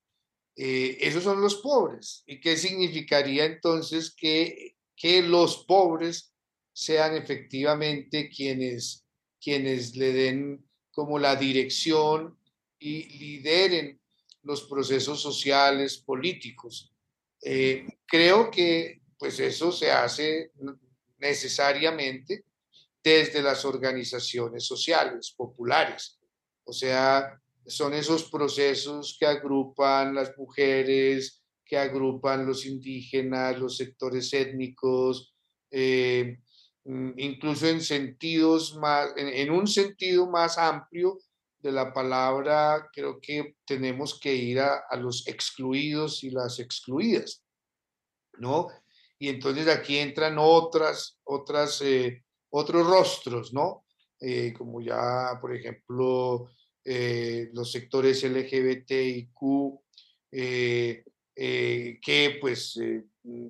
eh, 0.56 0.98
esos 1.02 1.24
son 1.24 1.42
los 1.42 1.56
pobres. 1.56 2.24
¿Y 2.26 2.40
qué 2.40 2.58
significaría 2.58 3.46
entonces 3.46 4.14
que, 4.16 4.76
que 4.96 5.22
los 5.22 5.66
pobres 5.66 6.34
sean 6.74 7.16
efectivamente 7.16 8.30
quienes, 8.30 9.06
quienes 9.42 9.96
le 9.96 10.14
den 10.14 10.66
como 10.92 11.20
la 11.20 11.36
dirección 11.36 12.38
y 12.80 13.18
lideren 13.18 14.00
los 14.44 14.64
procesos 14.64 15.22
sociales, 15.22 15.98
políticos. 15.98 16.94
Eh, 17.42 17.86
creo 18.06 18.52
que 18.52 19.02
pues 19.18 19.40
eso 19.40 19.72
se 19.72 19.90
hace 19.90 20.52
necesariamente 21.18 22.44
desde 23.02 23.42
las 23.42 23.64
organizaciones 23.66 24.66
sociales, 24.66 25.34
populares. 25.36 26.20
O 26.66 26.74
sea, 26.74 27.42
son 27.66 27.94
esos 27.94 28.30
procesos 28.30 29.18
que 29.20 29.26
agrupan 29.26 30.16
las 30.16 30.38
mujeres, 30.38 31.44
que 31.66 31.78
agrupan 31.78 32.46
los 32.46 32.66
indígenas, 32.66 33.60
los 33.60 33.78
sectores 33.78 34.34
étnicos, 34.34 35.34
eh, 35.72 36.38
Mm, 36.86 37.12
incluso 37.18 37.68
en 37.68 37.82
sentidos 37.82 38.76
más, 38.76 39.14
en, 39.16 39.52
un 39.52 39.68
sentido 39.68 40.28
más 40.30 40.58
amplio 40.58 41.18
de 41.60 41.72
la 41.72 41.94
palabra, 41.94 42.90
creo 42.94 43.20
que 43.22 43.56
tenemos 43.66 44.20
que 44.20 44.36
ir 44.36 44.60
a, 44.60 44.84
los 44.98 45.28
excluidos 45.28 46.24
y 46.24 46.32
las 46.32 46.60
excluidas, 46.60 47.42
¿no? 48.38 48.68
Y 49.18 49.30
entonces 49.30 49.68
aquí 49.70 49.98
entran 49.98 50.38
otras, 50.38 51.20
otras, 51.24 51.82
eh, 51.82 52.24
otros 52.50 52.86
rostros, 52.86 53.54
¿no? 53.54 53.86
Eh, 54.20 54.54
como 54.58 54.82
ya, 54.82 55.38
por 55.40 55.56
ejemplo, 55.56 56.50
eh, 56.86 57.50
los 57.54 57.72
sectores 57.72 58.24
LGBTIQ, 58.24 59.80
que 60.32 62.38
pues 62.42 62.80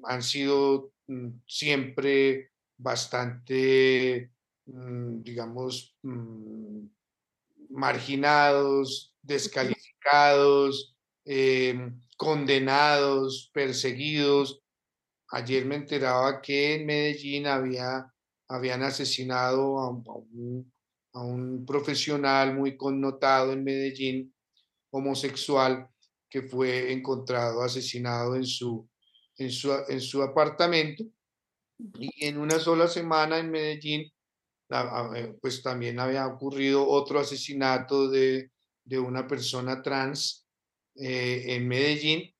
han 0.03 0.23
sido 0.23 0.93
mm, 1.07 1.29
siempre 1.47 2.51
bastante, 2.77 4.31
mm, 4.65 5.21
digamos, 5.21 5.95
mm, 6.03 6.85
marginados, 7.69 9.15
descalificados, 9.21 10.97
condenados, 12.17 13.49
perseguidos. 13.53 14.61
Ayer 15.29 15.65
me 15.65 15.75
enteraba 15.75 16.41
que 16.41 16.75
en 16.75 16.85
Medellín 16.85 17.47
había, 17.47 18.13
habían 18.47 18.83
asesinado 18.83 19.79
a 19.79 19.89
un, 19.89 20.72
profesional 21.65 22.55
muy 22.55 22.75
connotado 22.75 23.53
en 23.53 23.63
Medellín, 23.63 24.33
homosexual, 24.91 25.87
que 26.29 26.41
fue 26.41 26.91
encontrado 26.91 27.61
asesinado 27.61 28.35
en 28.35 28.45
su, 28.45 28.89
en 29.37 29.51
su, 29.51 29.71
en 29.87 30.01
su 30.01 30.21
apartamento. 30.23 31.03
Y 31.99 32.25
en 32.25 32.37
una 32.37 32.59
sola 32.59 32.87
semana 32.87 33.37
en 33.37 33.51
Medellín, 33.51 34.11
eh, 34.69 35.35
pues 35.41 35.61
también 35.61 35.99
había 35.99 36.25
ocurrido 36.25 36.87
otro 36.87 37.19
asesinato 37.19 38.09
de, 38.09 38.51
de 38.83 38.99
una 38.99 39.27
persona 39.27 39.81
trans 39.81 40.47
eh, 40.95 41.43
en 41.47 41.67
Medellín. 41.67 42.33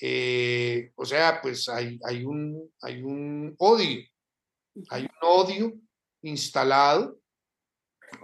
Eh, 0.00 0.92
o 0.94 1.04
sea, 1.04 1.40
pues 1.42 1.68
hay, 1.68 1.98
hay, 2.04 2.24
un, 2.24 2.72
hay 2.82 3.02
un 3.02 3.54
odio, 3.58 4.00
hay 4.90 5.02
un 5.02 5.18
odio 5.22 5.72
instalado 6.22 7.18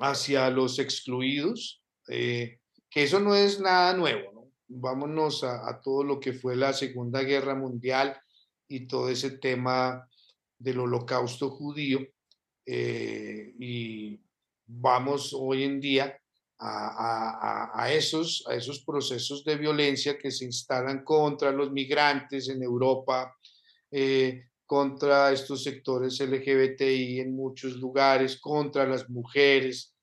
hacia 0.00 0.50
los 0.50 0.78
excluidos, 0.78 1.82
que 2.06 2.58
eso 2.94 3.20
no 3.20 3.34
es 3.34 3.60
nada 3.60 3.94
nuevo, 3.94 4.32
¿no? 4.32 4.52
Vámonos 4.68 5.44
a, 5.44 5.68
a, 5.68 5.80
todo 5.80 6.02
lo 6.02 6.18
que 6.18 6.32
fue 6.32 6.56
la 6.56 6.72
Segunda 6.72 7.22
Guerra 7.22 7.54
Mundial 7.54 8.18
y 8.68 8.86
todo 8.86 9.10
ese 9.10 9.32
tema 9.38 10.08
del 10.58 10.80
holocausto 10.80 11.50
judío 11.50 12.00
eh, 12.64 13.54
y 13.58 14.20
vamos 14.66 15.34
hoy 15.36 15.64
en 15.64 15.80
día 15.80 16.16
a, 16.64 17.90
esos, 17.90 18.44
a 18.46 18.54
esos 18.54 18.84
procesos 18.84 19.42
de 19.44 19.56
violencia 19.56 20.16
que 20.16 20.30
se 20.30 20.44
instalan 20.44 21.02
contra 21.02 21.50
los 21.50 21.72
migrantes 21.72 22.48
en 22.48 22.62
Europa, 22.62 23.36
eh, 23.90 24.44
contra 24.72 25.30
estos 25.30 25.64
sectores 25.64 26.18
LGBTI 26.18 27.20
en 27.20 27.36
muchos 27.36 27.76
lugares, 27.76 28.40
contra 28.40 28.86
las 28.86 29.06
mujeres, 29.10 29.94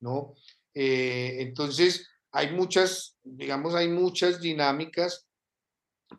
¿no? 0.00 0.34
Eh, 0.74 1.36
entonces, 1.38 2.06
hay 2.30 2.50
muchas, 2.52 3.16
digamos, 3.22 3.74
hay 3.74 3.88
muchas 3.88 4.38
dinámicas 4.38 5.26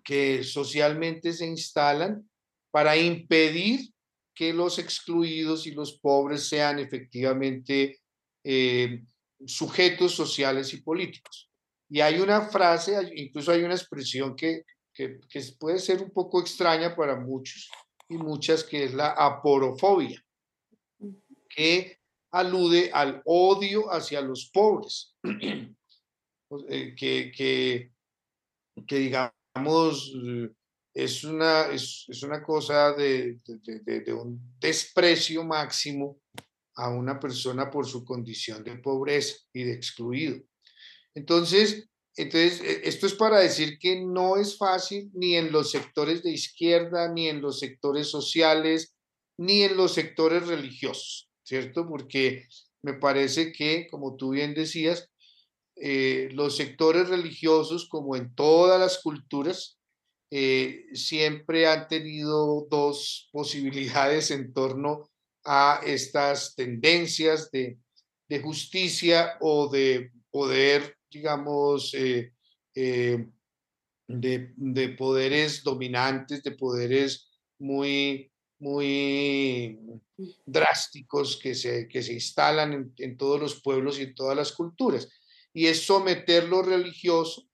que 0.03 0.43
socialmente 0.43 1.33
se 1.33 1.45
instalan 1.45 2.27
para 2.71 2.97
impedir 2.97 3.93
que 4.33 4.53
los 4.53 4.79
excluidos 4.79 5.67
y 5.67 5.71
los 5.73 5.99
pobres 5.99 6.49
sean 6.49 6.79
efectivamente 6.79 8.01
eh, 8.43 9.03
sujetos 9.45 10.15
sociales 10.15 10.73
y 10.73 10.81
políticos. 10.81 11.51
Y 11.87 12.01
hay 12.01 12.19
una 12.19 12.41
frase, 12.49 12.97
incluso 13.13 13.51
hay 13.51 13.61
una 13.61 13.75
expresión 13.75 14.35
que, 14.35 14.63
que, 14.95 15.19
puede 15.59 15.77
ser 15.77 16.01
un 16.01 16.09
poco 16.09 16.41
extraña 16.41 16.95
para 16.95 17.15
muchos 17.15 17.69
y 18.09 18.17
muchas, 18.17 18.63
que 18.63 18.83
es 18.83 18.93
la 18.93 19.11
aporofobia, 19.11 20.23
que 21.47 21.99
alude 22.31 22.91
al 22.93 23.21
odio 23.25 23.91
hacia 23.91 24.21
los 24.21 24.49
pobres, 24.51 25.15
pues, 26.49 26.63
eh, 26.69 26.95
que, 26.97 27.31
que, 27.31 28.95
digamos 28.95 30.13
es 30.93 31.23
una, 31.23 31.67
es, 31.67 32.07
una 32.23 32.43
cosa 32.43 32.93
de, 32.93 33.39
de, 33.45 34.13
un 34.13 34.57
desprecio 34.59 35.43
máximo 35.43 36.19
a 36.75 36.89
una 36.89 37.19
persona 37.19 37.69
por 37.69 37.85
su 37.85 38.03
condición 38.03 38.63
de 38.63 38.77
pobreza 38.77 39.37
y 39.53 39.63
de 39.63 39.73
excluido. 39.73 40.41
Entonces, 41.13 41.89
entonces, 42.15 42.61
e, 42.61 42.81
esto 42.87 43.05
es 43.05 43.13
para 43.13 43.39
decir 43.39 43.77
que 43.79 44.01
no 44.01 44.37
es 44.37 44.57
fácil 44.57 45.09
ni 45.13 45.35
en 45.35 45.51
los 45.51 45.71
sectores 45.71 46.23
de 46.23 46.31
izquierda, 46.31 47.11
ni 47.11 47.27
en 47.27 47.41
los 47.41 47.59
sectores 47.59 48.07
sociales, 48.07 48.95
ni 49.37 49.63
en 49.63 49.77
los 49.77 49.93
sectores 49.93 50.47
religiosos, 50.47 51.29
¿cierto? 51.43 51.87
Porque 51.87 52.47
me 52.81 52.93
parece 52.93 53.51
que, 53.51 53.87
como 53.89 54.15
tú 54.15 54.31
bien 54.31 54.53
decías, 54.53 55.09
eh, 55.75 56.29
los 56.33 56.57
sectores 56.57 57.07
religiosos, 57.07 57.87
como 57.87 58.15
en 58.15 58.35
todas 58.35 58.79
las 58.79 59.01
culturas, 59.01 59.79
eh, 60.31 60.85
siempre 60.93 61.67
han 61.67 61.87
tenido 61.87 62.67
dos 62.69 63.29
posibilidades 63.31 64.29
en 64.29 64.53
torno 64.53 65.09
a 65.43 65.81
estas 65.85 66.55
tendencias 66.55 67.49
de, 67.51 67.79
justicia 68.43 69.37
o 69.41 69.69
de 69.69 70.11
poder, 70.29 70.98
digamos, 71.09 71.93
eh, 71.93 72.33
de, 74.07 74.95
poderes 74.97 75.63
dominantes, 75.63 76.43
de 76.43 76.51
poderes 76.51 77.29
muy, 77.59 78.31
muy 78.59 79.79
drásticos 80.45 81.37
que 81.37 81.53
se, 81.53 81.87
que 81.87 82.01
se 82.01 82.13
instalan 82.13 82.93
en, 82.97 83.17
todos 83.17 83.39
los 83.39 83.61
pueblos 83.61 83.99
y 83.99 84.03
en 84.03 84.15
todas 84.15 84.35
las 84.35 84.51
culturas. 84.51 85.07
Y 85.53 85.67
es 85.67 85.85
someter 85.85 86.45
lo 86.45 86.61
religioso 86.61 87.47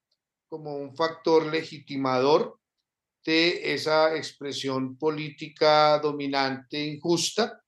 como 0.47 0.75
un 0.77 0.95
factor 0.95 1.47
legitimador 1.47 2.59
de 3.25 3.73
esa 3.73 4.15
expresión 4.15 4.97
política 4.97 5.99
dominante 5.99 6.85
injusta 6.85 7.61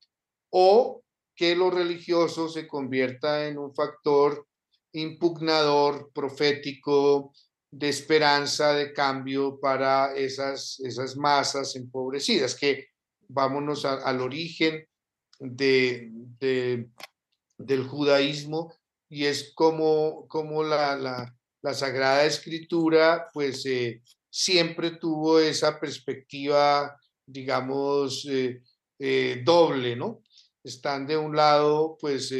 o 0.49 1.03
que 1.35 1.55
lo 1.55 1.69
religioso 1.69 2.47
se 2.47 2.67
convierta 2.67 3.47
en 3.47 3.57
un 3.57 3.73
factor 3.73 4.46
impugnador, 4.97 6.11
profético, 6.13 7.31
de 7.71 7.89
esperanza, 7.89 8.73
de 8.73 8.93
cambio 8.93 9.59
para 9.59 10.15
esas, 10.15 10.79
esas 10.79 11.15
masas 11.17 11.75
empobrecidas, 11.75 12.55
que 12.55 12.87
vámonos 13.27 13.85
al 13.85 14.21
origen 14.21 14.87
de, 15.39 16.09
del 17.57 17.87
judaísmo 17.87 18.73
y 19.09 19.25
es 19.25 19.53
como, 19.53 20.27
como 20.27 20.63
la, 20.63 20.95
la, 20.95 21.33
Sagrada 21.73 22.25
Escritura 22.25 23.27
pues 23.33 23.65
eh, 23.65 24.01
siempre 24.29 24.91
tuvo 24.91 25.37
esa 25.39 25.77
perspectiva, 25.81 26.97
digamos, 27.25 28.25
eh, 28.29 28.61
eh, 28.97 29.41
doble, 29.43 29.97
¿no? 29.97 30.21
Están 30.63 31.05
de 31.05 31.17
un 31.17 31.35
lado 31.35 31.97
pues 31.99 32.31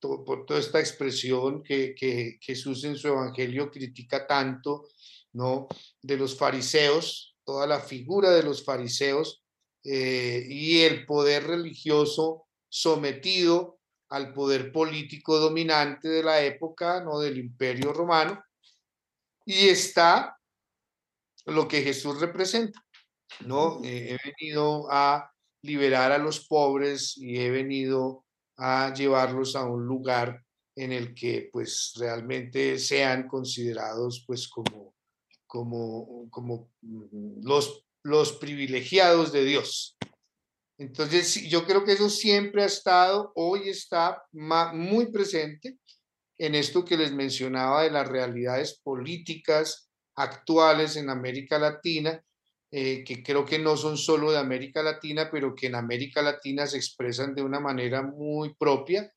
por 0.00 0.46
toda 0.46 0.60
esta 0.60 0.80
expresión 0.80 1.62
que, 1.62 1.94
que, 1.94 2.38
Jesús 2.40 2.84
en 2.84 2.96
su 2.96 3.08
evangelio 3.08 3.70
critica 3.70 4.26
tanto, 4.26 4.88
¿no? 5.32 5.68
De 6.02 6.16
los 6.16 6.36
fariseos, 6.36 7.36
toda 7.44 7.66
la 7.66 7.80
figura 7.80 8.30
de 8.30 8.42
los 8.42 8.64
fariseos, 8.64 9.42
eh, 9.84 10.44
y 10.48 10.80
el 10.80 11.06
poder 11.06 11.44
religioso 11.46 12.46
sometido 12.68 13.78
al 14.10 14.32
poder 14.32 14.72
político 14.72 15.38
dominante 15.38 16.08
de 16.08 16.22
la 16.22 16.42
época, 16.42 17.02
¿no? 17.02 17.18
del 17.20 17.38
imperio 17.38 17.92
romano, 17.92 18.42
y 19.44 19.68
está 19.68 20.36
lo 21.46 21.66
que 21.68 21.82
Jesús 21.82 22.20
representa, 22.20 22.84
¿no? 23.46 23.80
Eh, 23.82 24.14
he 24.14 24.30
venido 24.30 24.86
a 24.90 25.32
liberar 25.62 26.12
a 26.12 26.18
los 26.18 26.46
pobres 26.46 27.16
y 27.16 27.38
he 27.38 27.50
venido 27.50 28.26
a 28.58 28.92
llevarlos 28.92 29.56
a 29.56 29.64
un 29.64 29.86
lugar 29.86 30.44
en 30.76 30.92
el 30.92 31.14
que 31.14 31.48
pues 31.52 31.94
realmente 31.96 32.78
sean 32.78 33.26
considerados 33.26 34.24
pues 34.26 34.48
como, 34.48 34.94
como, 35.46 36.28
como 36.30 36.70
mm, 36.82 37.44
los 37.44 37.84
los 38.08 38.32
privilegiados 38.32 39.32
de 39.32 39.44
Dios. 39.44 39.96
Entonces, 40.78 41.48
yo 41.48 41.64
creo 41.66 41.84
que 41.84 41.92
eso 41.92 42.08
siempre 42.08 42.62
ha 42.62 42.66
estado, 42.66 43.32
hoy 43.34 43.68
está 43.68 44.22
muy 44.32 45.10
presente 45.10 45.78
en 46.38 46.54
esto 46.54 46.84
que 46.84 46.96
les 46.96 47.12
mencionaba 47.12 47.82
de 47.82 47.90
las 47.90 48.08
realidades 48.08 48.80
políticas 48.82 49.90
actuales 50.16 50.96
en 50.96 51.10
América 51.10 51.58
Latina, 51.58 52.24
eh, 52.70 53.02
que 53.04 53.22
creo 53.22 53.44
que 53.44 53.58
no 53.58 53.76
son 53.76 53.96
solo 53.96 54.30
de 54.30 54.38
América 54.38 54.82
Latina, 54.82 55.28
pero 55.30 55.54
que 55.54 55.68
en 55.68 55.74
América 55.74 56.22
Latina 56.22 56.66
se 56.66 56.76
expresan 56.76 57.34
de 57.34 57.42
una 57.42 57.60
manera 57.60 58.02
muy 58.02 58.54
propia 58.54 59.12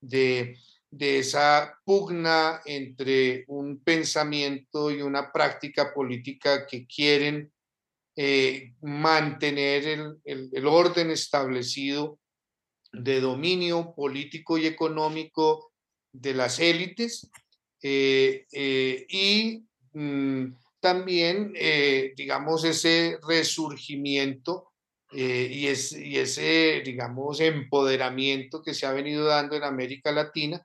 de, 0.00 0.56
de 0.90 1.18
esa 1.18 1.78
pugna 1.84 2.60
entre 2.64 3.44
un 3.48 3.82
pensamiento 3.82 4.90
y 4.90 5.02
una 5.02 5.30
práctica 5.30 5.92
política 5.92 6.66
que 6.66 6.86
quieren 6.86 7.52
eh, 8.20 8.72
mantener 8.80 10.16
el, 10.24 10.66
orden 10.66 11.12
establecido 11.12 12.18
de 12.92 13.20
dominio 13.20 13.94
político 13.94 14.58
y 14.58 14.66
económico 14.66 15.72
de 16.12 16.34
las 16.34 16.58
élites 16.58 17.30
eh, 17.80 18.44
eh, 18.50 19.06
y 19.08 19.62
mm, 19.92 20.52
también, 20.80 21.52
digamos, 22.16 22.64
ese 22.64 23.18
resurgimiento 23.26 24.72
y, 25.12 25.66
y, 25.66 25.66
ese, 26.18 26.82
digamos, 26.84 27.40
empoderamiento 27.40 28.62
que 28.62 28.74
se 28.74 28.86
ha 28.86 28.92
venido 28.92 29.24
dando 29.24 29.56
en 29.56 29.64
América 29.64 30.12
Latina 30.12 30.64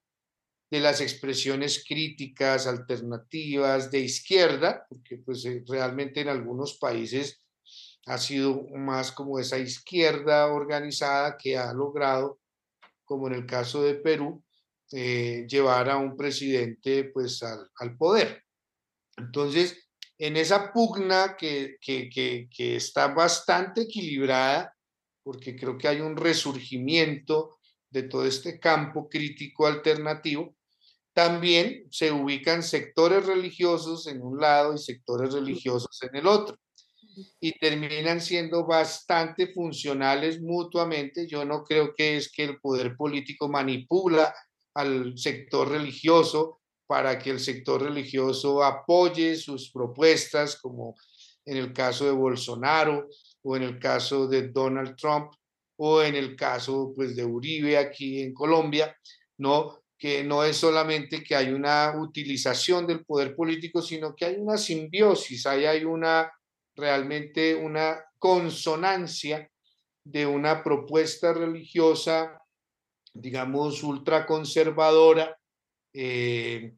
de 0.73 0.79
las 0.79 1.01
expresiones 1.01 1.85
críticas, 1.87 2.65
alternativas, 2.65 3.91
de 3.91 3.99
izquierda, 3.99 4.87
porque 4.89 5.17
pues 5.17 5.47
realmente 5.67 6.21
en 6.21 6.29
algunos 6.29 6.79
países 6.79 7.43
ha 8.07 8.17
sido 8.17 8.67
más 8.75 9.11
como 9.11 9.37
esa 9.37 9.59
izquierda 9.59 10.47
organizada 10.47 11.37
que 11.37 11.57
ha 11.57 11.71
logrado, 11.73 12.39
como 13.05 13.27
en 13.27 13.35
el 13.35 13.45
caso 13.45 13.83
de 13.83 13.93
Perú, 13.93 14.43
eh, 14.91 15.45
llevar 15.47 15.91
a 15.91 15.97
un 15.97 16.17
presidente 16.17 17.03
pues 17.05 17.43
al, 17.43 17.95
poder. 17.95 18.43
Entonces, 19.17 19.82
en 20.25 20.37
esa 20.37 20.71
pugna 20.71 21.35
que, 21.37 21.75
que, 21.81 22.09
que, 22.09 22.75
está 22.77 23.09
bastante 23.09 23.81
equilibrada, 23.81 24.73
porque 25.21 25.53
creo 25.53 25.77
que 25.77 25.89
hay 25.89 25.99
un 25.99 26.15
resurgimiento 26.15 27.57
de 27.89 28.03
todo 28.03 28.25
este 28.25 28.57
campo 28.57 29.09
crítico 29.09 29.67
alternativo, 29.67 30.55
también 31.11 31.87
se 31.91 32.13
ubican 32.13 32.63
sectores 32.63 33.25
religiosos 33.25 34.07
en 34.07 34.21
un 34.21 34.39
lado 34.39 34.73
y 34.73 34.77
sectores 34.77 35.33
religiosos 35.33 36.01
en 36.01 36.15
el 36.15 36.25
otro 36.25 36.57
y 37.41 37.51
terminan 37.59 38.21
siendo 38.21 38.65
bastante 38.65 39.47
funcionales 39.47 40.41
mutuamente. 40.41 41.27
Yo 41.27 41.43
no 41.43 41.65
creo 41.65 41.93
que 41.93 42.15
es 42.15 42.31
que 42.31 42.45
el 42.45 42.61
poder 42.61 42.95
político 42.95 43.49
manipula 43.49 44.33
al 44.73 45.17
sector 45.17 45.69
religioso 45.69 46.61
para 46.87 47.17
que 47.17 47.29
el 47.31 47.39
sector 47.39 47.81
religioso 47.81 48.63
apoye 48.63 49.35
sus 49.35 49.71
propuestas, 49.71 50.59
como 50.59 50.95
en 51.45 51.57
el 51.57 51.73
caso 51.73 52.05
de 52.05 52.11
Bolsonaro 52.11 53.07
o 53.41 53.55
en 53.55 53.63
el 53.63 53.79
caso 53.79 54.27
de 54.27 54.49
Donald 54.49 54.95
Trump 54.95 55.31
o 55.77 56.01
en 56.01 56.15
el 56.15 56.35
caso 56.35 56.93
pues 56.95 57.15
de 57.15 57.25
Uribe 57.25 57.77
aquí 57.77 58.21
en 58.21 58.33
Colombia, 58.33 58.95
no 59.37 59.79
que 59.97 60.23
no 60.23 60.43
es 60.43 60.57
solamente 60.57 61.23
que 61.23 61.33
hay 61.33 61.53
una 61.53 61.93
utilización 61.97 62.85
del 62.85 63.05
poder 63.05 63.35
político, 63.35 63.81
sino 63.81 64.13
que 64.13 64.25
hay 64.25 64.35
una 64.35 64.57
simbiosis, 64.57 65.45
ahí 65.45 65.65
hay 65.65 65.85
una 65.85 66.29
realmente 66.75 67.55
una 67.55 68.03
consonancia 68.19 69.49
de 70.03 70.25
una 70.25 70.63
propuesta 70.63 71.31
religiosa, 71.33 72.41
digamos, 73.13 73.83
ultraconservadora 73.83 75.37
eh, 75.93 76.73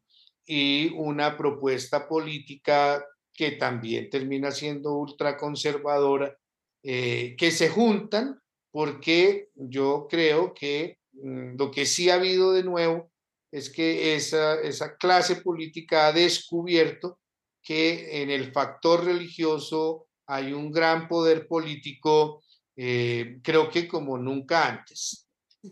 y 0.45 0.93
una 0.95 1.37
propuesta 1.37 2.07
política 2.07 3.03
que 3.33 3.51
también 3.51 4.09
termina 4.09 4.51
siendo 4.51 4.93
ultraconservadora, 4.93 6.37
eh, 6.83 7.35
que 7.37 7.51
se 7.51 7.69
juntan 7.69 8.39
porque 8.71 9.49
yo 9.55 10.07
creo 10.09 10.53
que 10.53 10.99
mm, 11.13 11.55
lo 11.57 11.71
que 11.71 11.85
sí 11.85 12.09
ha 12.09 12.15
habido 12.15 12.53
de 12.53 12.63
nuevo 12.63 13.09
es 13.51 13.69
que 13.69 14.15
esa, 14.15 14.59
esa 14.61 14.97
clase 14.97 15.37
política 15.37 16.07
ha 16.07 16.11
descubierto 16.11 17.19
que 17.63 18.21
en 18.21 18.29
el 18.29 18.51
factor 18.51 19.05
religioso 19.05 20.07
hay 20.27 20.53
un 20.53 20.71
gran 20.71 21.07
poder 21.07 21.47
político, 21.47 22.43
eh, 22.75 23.39
creo 23.41 23.69
que 23.69 23.87
como 23.87 24.17
nunca 24.17 24.67
antes, 24.67 25.27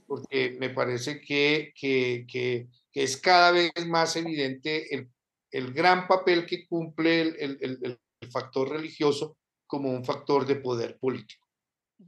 porque 0.07 0.55
me 0.59 0.69
parece 0.69 1.21
que, 1.21 1.73
que, 1.75 2.25
que, 2.27 2.67
es 2.93 3.17
cada 3.17 3.51
vez 3.51 3.71
más 3.87 4.15
evidente 4.15 4.93
el, 4.93 5.09
el, 5.51 5.73
gran 5.73 6.07
papel 6.07 6.45
que 6.45 6.67
cumple 6.67 7.21
el, 7.21 7.57
el, 7.61 7.99
el 8.19 8.31
factor 8.31 8.69
religioso 8.69 9.37
como 9.65 9.89
un 9.89 10.05
factor 10.05 10.45
de 10.45 10.57
poder 10.57 10.97
político. 10.99 11.47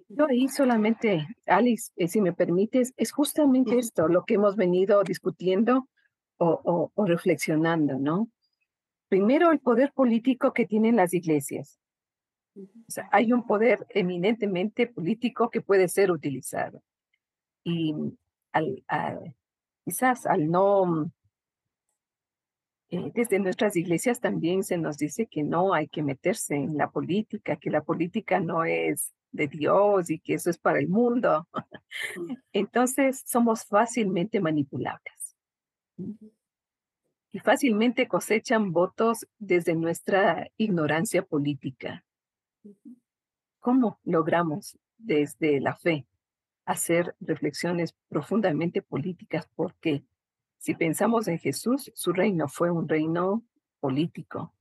Yo 0.08 0.28
ahí 0.28 0.48
solamente, 0.48 1.28
Alice, 1.46 1.92
eh, 1.96 2.08
si 2.08 2.22
me 2.22 2.34
permites, 2.34 2.94
es 2.98 3.12
justamente 3.12 3.80
esto 3.80 4.08
lo 4.08 4.26
que 4.26 4.36
hemos 4.36 4.56
venido 4.56 5.04
discutiendo 5.04 5.88
o, 6.38 6.92
o 6.94 7.06
reflexionando, 7.06 7.98
¿no? 7.98 8.30
Primero, 9.08 9.52
el 9.52 9.60
poder 9.60 9.94
político 9.94 10.52
que 10.52 10.66
tienen 10.66 10.96
las 10.96 11.14
iglesias. 11.14 11.80
O 12.56 12.92
sea, 12.92 13.10
hay 13.12 13.34
un 13.34 13.46
poder 13.46 13.86
eminentemente 13.90 14.88
político 14.88 15.50
que 15.50 15.62
puede 15.62 15.88
ser 15.88 16.12
utilizado. 16.12 16.82
Y 17.64 17.94
al, 18.52 18.84
quizás 19.86 20.26
al 20.26 20.50
no, 20.50 21.12
eh, 22.90 23.12
desde 23.14 23.40
nuestras 23.40 23.76
iglesias 23.76 24.20
también 24.20 24.64
se 24.64 24.78
nos 24.78 24.98
dice 24.98 25.28
que 25.28 25.44
no 25.44 25.74
hay 25.74 25.88
que 25.88 26.02
meterse 26.02 26.56
en 26.56 26.76
la 26.76 26.90
política, 26.90 27.56
que 27.56 27.70
la 27.70 27.84
política 27.84 28.40
no 28.40 28.66
es 28.66 29.14
de 29.32 29.48
Dios 29.48 30.10
y 30.10 30.20
que 30.20 30.34
eso 30.34 30.50
es 30.50 30.58
para 30.58 30.80
el 30.80 30.90
mundo. 30.90 31.48
Entonces 32.52 33.22
somos 33.26 33.66
fácilmente 33.66 34.40
manipulables 34.42 35.36
y 37.32 37.40
fácilmente 37.40 38.08
cosechan 38.08 38.72
votos 38.72 39.28
desde 39.38 39.76
nuestra 39.76 40.50
ignorancia 40.58 41.22
política. 41.22 42.04
¿Cómo 43.60 44.00
logramos 44.04 44.78
desde 44.98 45.60
la 45.60 45.76
fe 45.76 46.08
hacer 46.66 47.16
reflexiones 47.20 47.96
profundamente 48.10 48.82
políticas? 48.82 49.48
Porque 49.56 50.04
si 50.58 50.74
pensamos 50.74 51.28
en 51.28 51.40
Jesús, 51.40 51.92
su 51.94 52.12
reino 52.12 52.48
fue 52.48 52.72
un 52.72 52.88
reino 52.88 53.44
político 53.80 54.54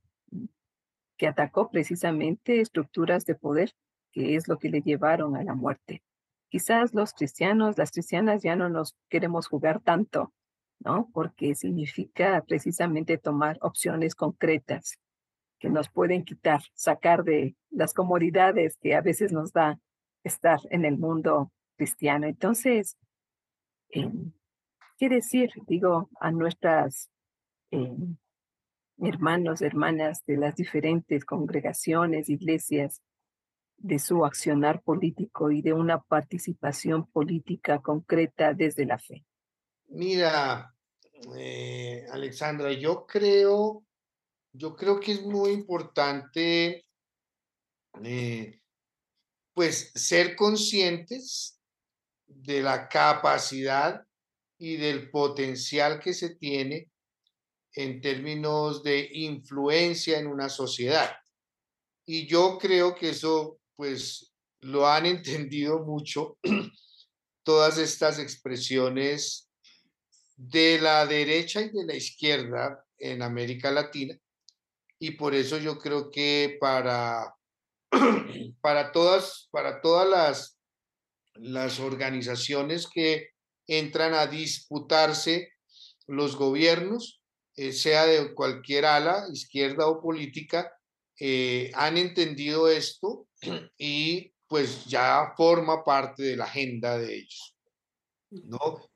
que 1.16 1.26
atacó 1.26 1.70
precisamente 1.70 2.60
estructuras 2.60 3.24
de 3.24 3.34
poder, 3.34 3.72
que 4.12 4.36
es 4.36 4.48
lo 4.48 4.58
que 4.58 4.68
le 4.68 4.82
llevaron 4.82 5.36
a 5.36 5.44
la 5.44 5.54
muerte. 5.54 6.02
Quizás 6.48 6.92
los 6.92 7.14
cristianos, 7.14 7.78
las 7.78 7.90
cristianas 7.90 8.42
ya 8.42 8.54
no 8.54 8.68
nos 8.68 8.96
queremos 9.08 9.48
jugar 9.48 9.80
tanto, 9.80 10.32
¿no? 10.80 11.08
Porque 11.12 11.54
significa 11.54 12.44
precisamente 12.46 13.18
tomar 13.18 13.58
opciones 13.60 14.14
concretas 14.14 14.98
que 15.58 15.70
nos 15.70 15.88
pueden 15.88 16.24
quitar, 16.24 16.60
sacar 16.74 17.24
de 17.24 17.56
las 17.70 17.94
comodidades 17.94 18.76
que 18.76 18.94
a 18.94 19.00
veces 19.00 19.32
nos 19.32 19.52
da 19.52 19.80
estar 20.22 20.60
en 20.70 20.84
el 20.84 20.98
mundo 20.98 21.50
cristiano. 21.76 22.26
Entonces, 22.26 22.96
eh, 23.90 24.10
¿qué 24.98 25.08
decir? 25.08 25.50
Digo, 25.66 26.10
a 26.20 26.30
nuestras 26.30 27.10
eh, 27.70 27.92
hermanos, 28.98 29.62
hermanas 29.62 30.24
de 30.26 30.36
las 30.36 30.54
diferentes 30.56 31.24
congregaciones, 31.24 32.28
iglesias, 32.28 33.02
de 33.76 33.98
su 33.98 34.24
accionar 34.24 34.82
político 34.82 35.50
y 35.50 35.60
de 35.60 35.72
una 35.72 36.00
participación 36.00 37.06
política 37.06 37.80
concreta 37.80 38.54
desde 38.54 38.86
la 38.86 38.98
fe. 38.98 39.24
Mira, 39.88 40.74
eh, 41.36 42.06
Alexandra, 42.10 42.72
yo 42.72 43.04
creo 43.04 43.84
yo 44.54 44.76
creo 44.76 45.00
que 45.00 45.12
es 45.12 45.22
muy 45.22 45.50
importante, 45.50 46.86
eh, 48.04 48.60
pues, 49.52 49.90
ser 49.94 50.36
conscientes 50.36 51.60
de 52.26 52.62
la 52.62 52.88
capacidad 52.88 54.02
y 54.58 54.76
del 54.76 55.10
potencial 55.10 56.00
que 56.00 56.14
se 56.14 56.36
tiene 56.36 56.90
en 57.74 58.00
términos 58.00 58.82
de 58.82 59.08
influencia 59.12 60.18
en 60.18 60.26
una 60.26 60.48
sociedad. 60.48 61.16
Y 62.06 62.26
yo 62.26 62.58
creo 62.58 62.94
que 62.94 63.10
eso, 63.10 63.58
pues, 63.76 64.32
lo 64.60 64.86
han 64.86 65.06
entendido 65.06 65.80
mucho 65.80 66.38
todas 67.42 67.78
estas 67.78 68.18
expresiones 68.18 69.48
de 70.36 70.78
la 70.80 71.06
derecha 71.06 71.60
y 71.60 71.70
de 71.70 71.84
la 71.84 71.94
izquierda 71.94 72.84
en 72.98 73.22
América 73.22 73.70
Latina, 73.70 74.18
y 74.98 75.12
por 75.12 75.34
eso 75.34 75.58
yo 75.58 75.78
creo 75.78 76.10
que 76.10 76.56
para, 76.60 77.34
para 78.60 78.92
todas, 78.92 79.48
para 79.50 79.80
todas 79.80 80.08
las, 80.08 80.58
las 81.34 81.80
organizaciones 81.80 82.86
que 82.86 83.30
entran 83.66 84.14
a 84.14 84.26
disputarse 84.26 85.50
los 86.06 86.36
gobiernos, 86.36 87.22
eh, 87.56 87.72
sea 87.72 88.06
de 88.06 88.34
cualquier 88.34 88.84
ala, 88.84 89.26
izquierda 89.32 89.86
o 89.88 90.00
política, 90.00 90.72
eh, 91.18 91.70
han 91.74 91.96
entendido 91.96 92.68
esto 92.68 93.28
y 93.78 94.32
pues 94.46 94.84
ya 94.86 95.32
forma 95.36 95.84
parte 95.84 96.22
de 96.22 96.36
la 96.36 96.44
agenda 96.44 96.98
de 96.98 97.16
ellos. 97.16 97.56
¿no? 98.30 98.90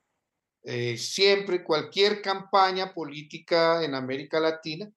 Eh, 0.65 0.99
siempre 0.99 1.65
cualquier 1.65 2.21
campaña 2.21 2.93
política 2.93 3.83
en 3.85 3.95
América 3.95 4.41
Latina 4.41 4.91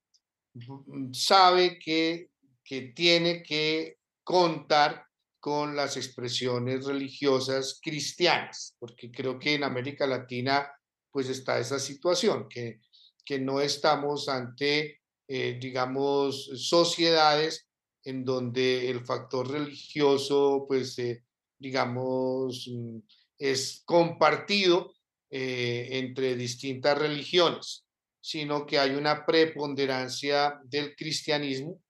sabe 1.14 1.80
que, 1.80 2.30
que 2.64 2.82
tiene 2.94 3.42
que 3.42 3.98
contar 4.24 5.06
con 5.42 5.76
las 5.76 5.98
expresiones 5.98 6.86
religiosas 6.86 7.80
cristianas, 7.84 8.78
porque 8.80 9.12
creo 9.12 9.38
que 9.38 9.56
en 9.56 9.66
América 9.66 10.08
Latina 10.08 10.72
pues 11.12 11.28
está 11.28 11.60
esa 11.60 11.80
situación, 11.80 12.48
que, 12.48 12.80
que 13.26 13.40
no 13.40 13.60
estamos 13.60 14.30
ante, 14.30 15.02
eh, 15.28 15.58
digamos, 15.60 16.50
sociedades 16.56 17.68
en 18.06 18.24
donde 18.24 18.90
el 18.90 19.04
factor 19.04 19.52
religioso 19.52 20.64
pues, 20.66 20.98
eh, 21.00 21.26
digamos, 21.60 22.70
mm, 22.72 23.00
es 23.38 23.82
compartido 23.84 24.94
eh, 25.30 25.90
entre 25.92 26.36
distintas 26.36 26.98
religiones 26.98 27.84
sino 28.22 28.68
que 28.68 28.78
hay 28.78 28.92
una 28.92 29.26
preponderancia 29.26 30.62
del 30.64 30.96
cristianismo 30.96 31.82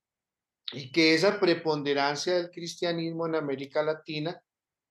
y 0.74 0.92
que 0.92 1.14
esa 1.14 1.40
preponderancia 1.40 2.36
del 2.36 2.52
cristianismo 2.52 3.28
en 3.28 3.36
América 3.36 3.84
Latina 3.84 4.42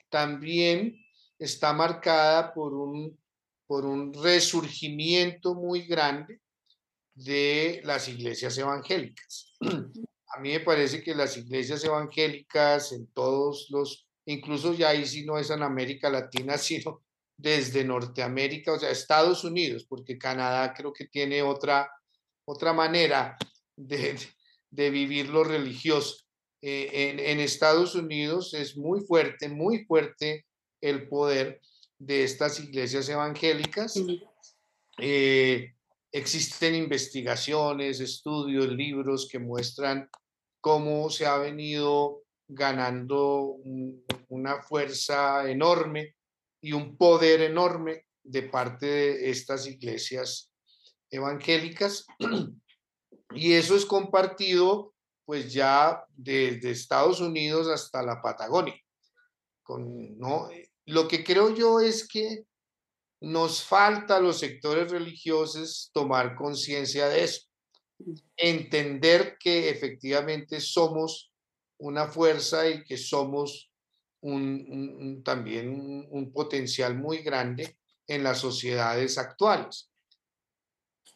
también 0.09 0.97
está 1.39 1.72
marcada 1.72 2.53
por 2.53 2.74
un, 2.74 3.18
por 3.66 3.87
un 3.87 4.12
resurgimiento 4.12 5.55
muy 5.55 5.87
grande 5.87 6.41
de 7.14 7.81
las 7.85 8.09
iglesias 8.09 8.57
evangélicas. 8.59 9.55
A 9.61 10.41
mí 10.41 10.51
me 10.51 10.61
parece 10.61 11.03
que 11.03 11.14
las 11.14 11.37
iglesias 11.37 11.83
evangélicas 11.85 12.93
en 12.93 13.07
todos 13.09 13.66
los, 13.70 14.07
incluso 14.26 14.74
ya 14.74 14.91
ahí 14.91 15.07
si 15.07 15.24
no 15.24 15.39
es 15.39 15.51
en 15.51 15.62
América 15.62 16.11
Latina, 16.11 16.59
sino 16.59 17.03
desde 17.37 17.85
Norteamérica, 17.85 18.72
o 18.72 18.78
sea, 18.78 18.91
Estados 18.91 19.45
Unidos, 19.45 19.87
porque 19.89 20.18
Canadá 20.18 20.74
creo 20.74 20.93
que 20.93 21.07
tiene 21.07 21.43
otra, 21.43 21.91
otra 22.45 22.74
manera 22.74 23.39
de, 23.74 24.18
de 24.71 24.91
vivir 24.91 25.29
lo 25.29 25.45
religioso. 25.45 26.25
Eh, 26.62 26.91
en, 26.93 27.18
en, 27.21 27.41
Estados 27.41 27.95
Unidos 27.95 28.55
es 28.55 28.77
muy 28.77 29.01
fuerte, 29.01 29.49
muy 29.49 29.85
fuerte 29.85 30.47
el 30.81 31.09
poder 31.09 31.61
de 31.99 32.25
estas 32.25 32.61
iglesias 32.61 33.09
evangélicas. 33.09 33.95
Eh, 34.99 35.75
existen 36.12 36.75
investigaciones, 36.75 38.01
estudios, 38.01 38.68
libros 38.68 39.29
que 39.31 39.39
muestran 39.39 40.09
cómo 40.61 41.09
se 41.11 41.27
ha 41.27 41.39
venido 41.39 42.23
ganando 42.49 43.57
una 44.29 44.62
fuerza 44.62 45.49
enorme 45.49 46.16
y 46.61 46.73
un 46.73 46.97
poder 46.97 47.43
enorme 47.43 48.07
de 48.23 48.43
parte 48.43 48.87
de 48.87 49.31
estas 49.31 49.66
iglesias 49.66 50.53
evangélicas. 51.11 52.07
Y 53.33 53.53
eso 53.53 53.76
es 53.76 53.85
compartido 53.85 54.95
pues 55.24 55.53
ya 55.53 56.05
desde 56.16 56.70
Estados 56.70 57.20
Unidos 57.20 57.68
hasta 57.68 58.03
la 58.03 58.20
Patagonia. 58.20 58.74
Con, 59.62 60.18
¿no? 60.18 60.49
Lo 60.87 61.07
que 61.07 61.22
creo 61.22 61.55
yo 61.55 61.78
es 61.78 62.09
que 62.09 62.45
nos 63.20 63.62
falta 63.62 64.16
a 64.16 64.20
los 64.20 64.39
sectores 64.39 64.91
religiosos 64.91 65.91
tomar 65.93 66.35
conciencia 66.35 67.09
de 67.09 67.24
eso, 67.24 67.43
entender 68.37 69.37
que 69.39 69.68
efectivamente 69.68 70.61
somos 70.61 71.33
una 71.78 72.07
fuerza 72.07 72.68
y 72.68 72.83
que 72.85 72.97
somos 72.97 73.70
un, 74.22 75.22
también 75.24 76.09
un, 76.11 76.33
potencial 76.33 76.97
muy 76.97 77.18
grande 77.18 77.78
en 78.07 78.22
las 78.22 78.39
sociedades 78.39 79.18
actuales. 79.18 79.91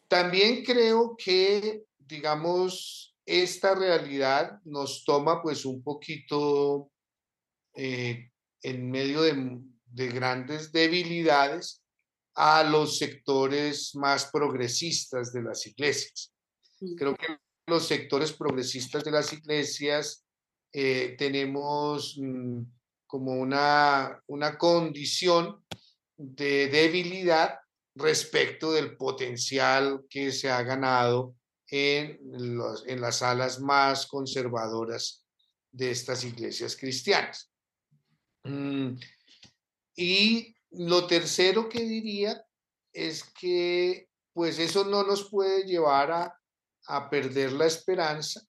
También 0.08 0.64
creo 0.64 1.16
que, 1.16 1.84
digamos, 2.06 3.16
esta 3.26 3.74
realidad 3.74 4.60
nos 4.64 5.04
toma 5.04 5.42
pues 5.42 5.64
un 5.64 5.82
poquito 5.82 6.90
eh, 7.74 8.30
en 8.62 8.90
medio 8.90 9.22
de, 9.22 9.60
de 9.86 10.08
grandes 10.08 10.72
debilidades 10.72 11.82
a 12.34 12.64
los 12.64 12.98
sectores 12.98 13.94
más 13.94 14.30
progresistas 14.32 15.32
de 15.32 15.42
las 15.42 15.66
iglesias. 15.66 16.32
Creo 16.96 17.14
que 17.14 17.38
los 17.66 17.86
sectores 17.86 18.32
progresistas 18.32 19.04
de 19.04 19.10
las 19.10 19.32
iglesias 19.32 20.24
eh, 20.72 21.14
tenemos 21.16 22.16
mm, 22.20 22.62
como 23.06 23.32
una, 23.32 24.20
una 24.26 24.58
condición 24.58 25.64
de 26.16 26.68
debilidad 26.68 27.60
respecto 27.94 28.72
del 28.72 28.96
potencial 28.96 30.04
que 30.10 30.32
se 30.32 30.50
ha 30.50 30.62
ganado 30.62 31.36
en, 31.70 32.18
en 32.86 33.00
las 33.00 33.22
alas 33.22 33.60
más 33.60 34.06
conservadoras 34.06 35.24
de 35.72 35.90
estas 35.90 36.24
iglesias 36.24 36.76
cristianas. 36.76 37.50
Mm, 38.44 38.96
y 39.96 40.54
lo 40.70 41.06
tercero 41.06 41.68
que 41.68 41.80
diría 41.80 42.44
es 42.92 43.24
que 43.40 44.08
pues 44.32 44.58
eso 44.58 44.84
no 44.84 45.04
nos 45.04 45.30
puede 45.30 45.64
llevar 45.64 46.10
a, 46.10 46.40
a 46.88 47.08
perder 47.08 47.52
la 47.52 47.66
esperanza, 47.66 48.42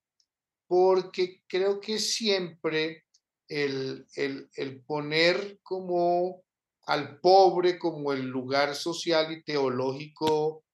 porque 0.68 1.44
creo 1.48 1.80
que 1.80 2.00
siempre 2.00 3.06
el, 3.48 4.06
el, 4.16 4.50
el, 4.56 4.82
poner 4.82 5.60
como 5.62 6.44
al 6.88 7.20
pobre 7.20 7.78
como 7.78 8.12
el 8.12 8.26
lugar 8.26 8.76
social 8.76 9.32
y 9.32 9.44
teológico 9.44 10.65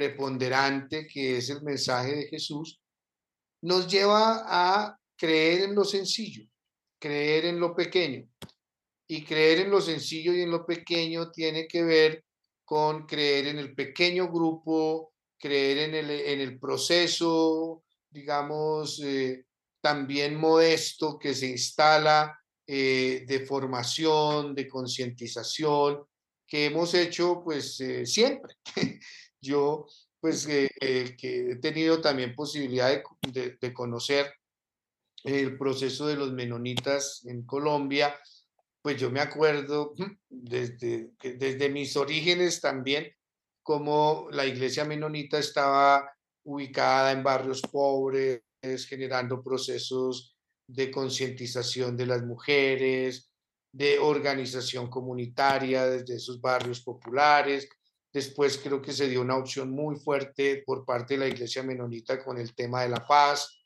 preponderante 0.00 1.06
que 1.06 1.36
es 1.36 1.50
el 1.50 1.60
mensaje 1.62 2.16
de 2.16 2.28
Jesús, 2.28 2.80
nos 3.60 3.86
lleva 3.86 4.44
a 4.46 4.98
creer 5.14 5.64
en 5.64 5.74
lo 5.74 5.84
sencillo, 5.84 6.44
creer 6.98 7.44
en 7.44 7.60
lo 7.60 7.74
pequeño. 7.74 8.26
Y 9.06 9.22
creer 9.24 9.60
en 9.60 9.70
lo 9.70 9.82
sencillo 9.82 10.32
y 10.32 10.40
en 10.40 10.50
lo 10.50 10.64
pequeño 10.64 11.30
tiene 11.30 11.68
que 11.68 11.82
ver 11.82 12.24
con 12.64 13.04
creer 13.06 13.48
en 13.48 13.58
el 13.58 13.74
pequeño 13.74 14.28
grupo, 14.32 15.12
creer 15.38 15.90
en 15.90 15.94
el, 15.96 16.10
en 16.10 16.40
el 16.40 16.58
proceso, 16.58 17.82
digamos, 18.08 19.02
eh, 19.04 19.44
también 19.82 20.36
modesto 20.36 21.18
que 21.18 21.34
se 21.34 21.48
instala 21.48 22.40
eh, 22.66 23.24
de 23.26 23.40
formación, 23.44 24.54
de 24.54 24.66
concientización, 24.66 26.06
que 26.46 26.66
hemos 26.66 26.94
hecho 26.94 27.42
pues 27.44 27.78
eh, 27.80 28.06
siempre. 28.06 28.54
Yo 29.40 29.86
pues 30.20 30.46
que 30.46 30.70
he 30.80 31.56
tenido 31.56 32.00
también 32.00 32.34
posibilidad 32.34 32.90
de, 33.32 33.72
conocer 33.72 34.30
el 35.24 35.56
proceso 35.56 36.06
de 36.06 36.16
los 36.16 36.32
menonitas 36.32 37.24
en 37.24 37.44
Colombia, 37.46 38.14
pues 38.82 38.98
yo 39.00 39.10
me 39.10 39.20
acuerdo 39.20 39.94
desde, 40.28 41.12
desde 41.22 41.68
mis 41.70 41.96
orígenes 41.96 42.60
también, 42.60 43.10
como 43.62 44.28
la 44.30 44.46
iglesia 44.46 44.84
menonita 44.84 45.38
estaba 45.38 46.10
ubicada 46.44 47.12
en 47.12 47.22
barrios 47.22 47.62
pobres, 47.62 48.42
generando 48.88 49.42
procesos 49.42 50.36
de 50.66 50.90
concientización 50.90 51.96
de 51.96 52.06
las 52.06 52.22
mujeres, 52.22 53.30
de 53.72 53.98
organización 53.98 54.88
comunitaria 54.88 55.86
desde 55.86 56.16
esos 56.16 56.40
barrios 56.40 56.80
populares. 56.80 57.68
Después 58.12 58.58
creo 58.58 58.82
que 58.82 58.92
se 58.92 59.08
dio 59.08 59.20
una 59.20 59.36
opción 59.36 59.70
muy 59.70 59.96
fuerte 59.96 60.62
por 60.66 60.84
parte 60.84 61.14
de 61.14 61.20
la 61.20 61.28
iglesia 61.28 61.62
menonita 61.62 62.24
con 62.24 62.38
el 62.38 62.54
tema 62.54 62.82
de 62.82 62.88
la 62.88 63.06
paz 63.06 63.60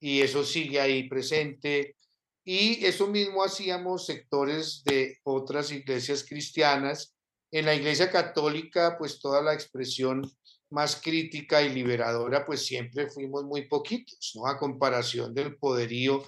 y 0.00 0.20
eso 0.20 0.44
sigue 0.44 0.80
ahí 0.80 1.08
presente. 1.08 1.96
Y 2.44 2.84
eso 2.84 3.06
mismo 3.06 3.44
hacíamos 3.44 4.06
sectores 4.06 4.82
de 4.84 5.18
otras 5.22 5.70
iglesias 5.70 6.24
cristianas. 6.28 7.14
En 7.52 7.66
la 7.66 7.74
iglesia 7.74 8.10
católica, 8.10 8.96
pues 8.98 9.20
toda 9.20 9.42
la 9.42 9.52
expresión 9.52 10.22
más 10.70 10.96
crítica 10.96 11.62
y 11.62 11.68
liberadora, 11.68 12.44
pues 12.46 12.64
siempre 12.64 13.10
fuimos 13.10 13.44
muy 13.44 13.68
poquitos, 13.68 14.32
¿no? 14.34 14.46
A 14.46 14.58
comparación 14.58 15.34
del 15.34 15.56
poderío 15.56 16.24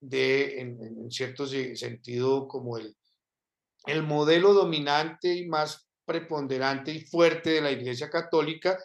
de, 0.00 0.60
en, 0.60 1.10
cierto 1.10 1.46
sentido, 1.46 2.46
como 2.46 2.78
el, 2.78 2.96
el 3.86 4.04
modelo 4.04 4.54
dominante 4.54 5.34
y 5.34 5.48
más 5.48 5.87
preponderante 6.08 6.90
y 6.90 7.04
fuerte 7.04 7.50
de 7.50 7.60
la 7.60 7.70
iglesia 7.70 8.08
católica, 8.08 8.78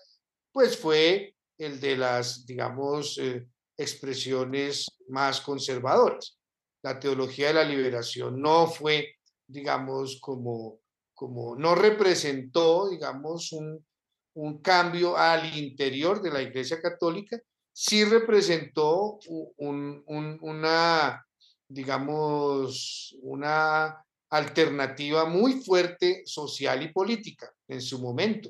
pues 0.51 0.77
fue 0.77 1.35
el 1.57 1.79
de 1.79 1.95
las, 1.95 2.45
digamos, 2.45 3.17
eh, 3.17 3.47
expresiones 3.77 4.85
más 5.07 5.39
conservadoras. 5.39 6.37
La 6.83 6.99
teología 6.99 7.47
de 7.47 7.53
la 7.53 7.63
liberación 7.63 8.41
no 8.41 8.67
fue, 8.67 9.15
digamos, 9.47 10.19
como, 10.19 10.79
como 11.13 11.55
no 11.55 11.75
representó, 11.75 12.89
digamos, 12.89 13.53
un, 13.53 13.85
un 14.33 14.61
cambio 14.61 15.15
al 15.15 15.57
interior 15.57 16.21
de 16.21 16.31
la 16.31 16.41
Iglesia 16.41 16.81
Católica, 16.81 17.39
sí 17.71 18.03
representó 18.03 19.17
un, 19.57 20.03
un, 20.05 20.37
una, 20.41 21.25
digamos, 21.69 23.15
una 23.21 24.03
alternativa 24.33 25.25
muy 25.25 25.61
fuerte 25.61 26.23
social 26.25 26.81
y 26.81 26.91
política 26.91 27.53
en 27.67 27.79
su 27.81 28.01
momento, 28.01 28.49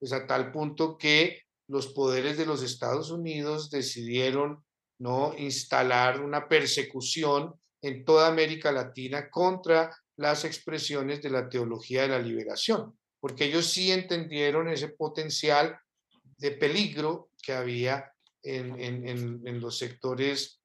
pues 0.00 0.12
a 0.12 0.26
tal 0.26 0.50
punto 0.50 0.98
que 0.98 1.42
los 1.68 1.86
poderes 1.92 2.36
de 2.36 2.44
los 2.44 2.60
Estados 2.62 3.12
Unidos 3.12 3.70
decidieron 3.70 4.64
no 4.98 5.32
instalar 5.38 6.20
una 6.20 6.48
persecución 6.48 7.54
en 7.82 8.04
toda 8.04 8.26
América 8.26 8.72
Latina 8.72 9.30
contra 9.30 9.96
las 10.16 10.44
expresiones 10.44 11.22
de 11.22 11.30
la 11.30 11.48
teología 11.48 12.02
de 12.02 12.08
la 12.08 12.18
liberación, 12.18 12.98
porque 13.20 13.44
ellos 13.44 13.66
sí 13.66 13.92
entendieron 13.92 14.68
ese 14.68 14.88
potencial 14.88 15.78
de 16.36 16.50
peligro 16.50 17.30
que 17.40 17.52
había 17.52 18.12
en, 18.42 18.80
en, 19.06 19.60
los 19.60 19.78
sectores, 19.78 20.60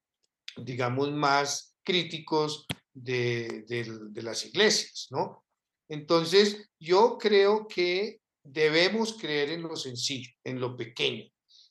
digamos, 0.56 1.12
más 1.12 1.76
críticos 1.84 2.66
de, 3.04 3.64
de, 3.68 4.22
las 4.24 4.46
iglesias, 4.46 5.08
¿no? 5.12 5.46
Entonces, 5.88 6.70
yo 6.80 7.18
creo 7.18 7.68
que 7.68 8.22
debemos 8.44 9.14
creer 9.14 9.52
en 9.52 9.62
lo 9.62 9.76
sencillo, 9.76 10.32
en 10.44 10.60
lo 10.60 10.76
pequeño, 10.76 11.26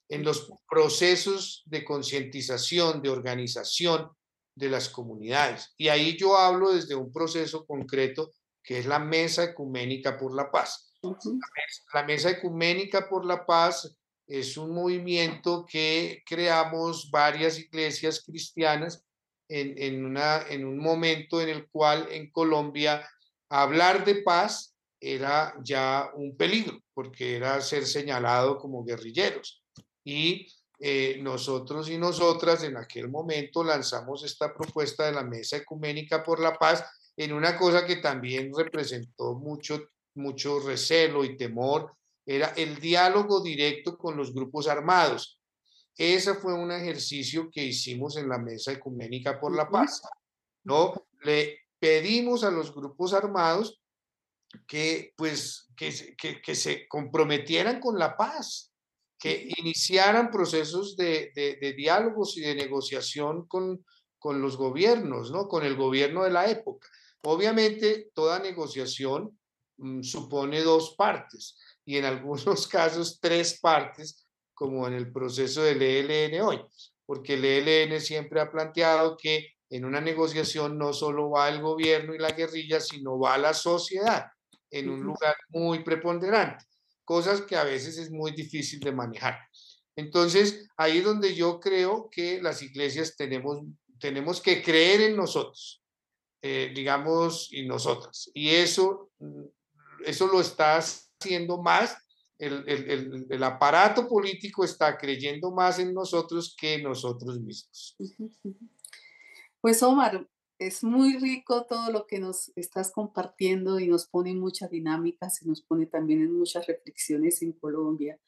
en 0.08 0.22
los 0.22 0.48
procesos 0.68 1.62
de 1.66 1.84
concientización, 1.84 3.02
de 3.02 3.10
organización 3.10 4.10
de 4.54 4.68
las 4.68 4.88
comunidades. 4.88 5.74
Y 5.76 5.88
ahí 5.88 6.16
yo 6.16 6.36
hablo 6.36 6.72
desde 6.72 6.94
un 6.94 7.12
proceso 7.12 7.66
concreto 7.66 8.32
que 8.62 8.78
es 8.78 8.86
la 8.86 8.98
Mesa 8.98 9.44
Ecuménica 9.44 10.16
por 10.16 10.34
la 10.34 10.50
Paz. 10.50 10.92
La 11.92 12.02
Mesa 12.04 12.30
Ecuménica 12.30 13.08
por 13.08 13.24
la 13.24 13.44
Paz 13.46 13.96
es 14.26 14.56
un 14.56 14.74
movimiento 14.74 15.64
que 15.68 16.22
creamos 16.26 17.10
varias 17.10 17.58
iglesias 17.58 18.22
cristianas 18.24 19.04
en, 19.48 19.74
en, 19.76 20.04
una, 20.04 20.42
en 20.48 20.64
un 20.64 20.78
momento 20.78 21.40
en 21.40 21.48
el 21.48 21.68
cual 21.68 22.08
en 22.10 22.30
Colombia 22.30 23.08
hablar 23.48 24.04
de 24.04 24.22
paz 24.22 24.74
era 25.00 25.54
ya 25.62 26.10
un 26.14 26.36
peligro, 26.36 26.80
porque 26.94 27.36
era 27.36 27.60
ser 27.60 27.86
señalado 27.86 28.58
como 28.58 28.84
guerrilleros. 28.84 29.62
Y 30.04 30.46
eh, 30.78 31.18
nosotros 31.22 31.88
y 31.88 31.96
nosotras 31.96 32.62
en 32.62 32.76
aquel 32.76 33.08
momento 33.08 33.64
lanzamos 33.64 34.24
esta 34.24 34.52
propuesta 34.54 35.06
de 35.06 35.12
la 35.12 35.22
Mesa 35.22 35.56
Ecuménica 35.56 36.22
por 36.22 36.38
la 36.38 36.54
Paz 36.54 36.84
en 37.16 37.32
una 37.32 37.56
cosa 37.56 37.86
que 37.86 37.96
también 37.96 38.52
representó 38.54 39.34
mucho, 39.34 39.88
mucho 40.14 40.60
recelo 40.60 41.24
y 41.24 41.36
temor, 41.36 41.94
era 42.26 42.48
el 42.56 42.78
diálogo 42.78 43.42
directo 43.42 43.96
con 43.96 44.16
los 44.16 44.34
grupos 44.34 44.68
armados. 44.68 45.38
Ese 45.96 46.34
fue 46.34 46.52
un 46.54 46.70
ejercicio 46.70 47.50
que 47.50 47.64
hicimos 47.64 48.16
en 48.16 48.28
la 48.28 48.38
Mesa 48.38 48.72
Ecuménica 48.72 49.40
por 49.40 49.54
la 49.54 49.70
Paz, 49.70 50.02
¿no? 50.64 51.08
Le 51.22 51.60
pedimos 51.78 52.44
a 52.44 52.50
los 52.50 52.74
grupos 52.74 53.14
armados 53.14 53.80
que, 54.66 55.14
pues, 55.16 55.68
que, 55.76 56.14
que, 56.16 56.40
que 56.40 56.54
se 56.54 56.86
comprometieran 56.88 57.80
con 57.80 57.98
la 57.98 58.16
paz, 58.16 58.72
que 59.18 59.48
iniciaran 59.56 60.30
procesos 60.30 60.96
de, 60.96 61.32
de, 61.34 61.72
diálogos 61.72 62.36
y 62.36 62.42
de 62.42 62.54
negociación 62.54 63.46
con, 63.46 63.84
con 64.18 64.40
los 64.40 64.56
gobiernos, 64.56 65.30
¿no? 65.30 65.48
Con 65.48 65.64
el 65.64 65.76
gobierno 65.76 66.24
de 66.24 66.30
la 66.30 66.50
época. 66.50 66.88
Obviamente, 67.22 68.10
toda 68.14 68.38
negociación 68.38 69.38
mm, 69.78 70.02
supone 70.02 70.62
dos 70.62 70.94
partes 70.96 71.58
y 71.84 71.96
en 71.96 72.04
algunos 72.04 72.66
casos 72.68 73.18
tres 73.20 73.58
partes, 73.60 74.25
como 74.56 74.88
en 74.88 74.94
el 74.94 75.12
proceso 75.12 75.62
del 75.62 75.80
ELN 75.80 76.40
hoy, 76.40 76.60
porque 77.04 77.34
el 77.34 77.44
ELN 77.44 78.00
siempre 78.00 78.40
ha 78.40 78.50
planteado 78.50 79.16
que 79.16 79.52
en 79.70 79.84
una 79.84 80.00
negociación 80.00 80.78
no 80.78 80.92
solo 80.92 81.30
va 81.30 81.48
el 81.48 81.60
gobierno 81.60 82.14
y 82.14 82.18
la 82.18 82.32
guerrilla, 82.32 82.80
sino 82.80 83.18
va 83.18 83.38
la 83.38 83.54
sociedad 83.54 84.26
en 84.70 84.88
un 84.88 85.02
lugar 85.02 85.36
muy 85.50 85.84
preponderante 85.84 86.64
cosas 87.06 87.40
que 87.42 87.56
a 87.56 87.64
veces 87.64 87.96
es 87.96 88.10
muy 88.10 88.32
difícil 88.32 88.80
de 88.80 88.92
manejar. 88.92 89.38
Entonces, 89.94 90.68
ahí 90.76 90.98
es 90.98 91.04
donde 91.04 91.34
yo 91.34 91.58
creo 91.58 92.10
que 92.10 92.42
las 92.42 92.60
iglesias 92.60 93.16
tenemos, 93.16 93.60
tenemos 93.98 94.42
que 94.42 94.62
creer 94.62 95.00
en 95.02 95.16
nosotros, 95.16 95.82
eh, 96.42 96.72
digamos, 96.74 97.48
y 97.52 97.64
nosotras. 97.64 98.28
Y 98.34 98.50
eso, 98.50 99.10
eso 100.04 100.26
lo 100.26 100.40
está 100.40 100.76
haciendo 100.76 101.62
más, 101.62 101.96
el, 102.38 102.64
el, 102.68 103.26
el, 103.30 103.42
aparato 103.42 104.06
político 104.08 104.64
está 104.64 104.98
creyendo 104.98 105.50
más 105.50 105.78
en 105.78 105.94
nosotros 105.94 106.54
que 106.58 106.82
nosotros 106.82 107.40
mismos. 107.40 107.96
Pues 109.60 109.82
Omar, 109.82 110.28
es 110.58 110.84
muy 110.84 111.18
rico 111.18 111.66
todo 111.66 111.90
lo 111.90 112.06
que 112.06 112.18
nos 112.18 112.52
estás 112.56 112.90
compartiendo 112.90 113.80
y 113.80 113.88
nos 113.88 114.06
pone 114.06 114.30
en 114.30 114.38
muchas 114.38 114.70
dinámicas 114.70 115.42
y 115.42 115.48
nos 115.48 115.60
pone 115.62 115.86
también 115.86 116.22
en 116.22 116.32
muchas 116.32 116.66
reflexiones 116.66 117.42
en 117.42 117.52
Colombia. 117.52 118.18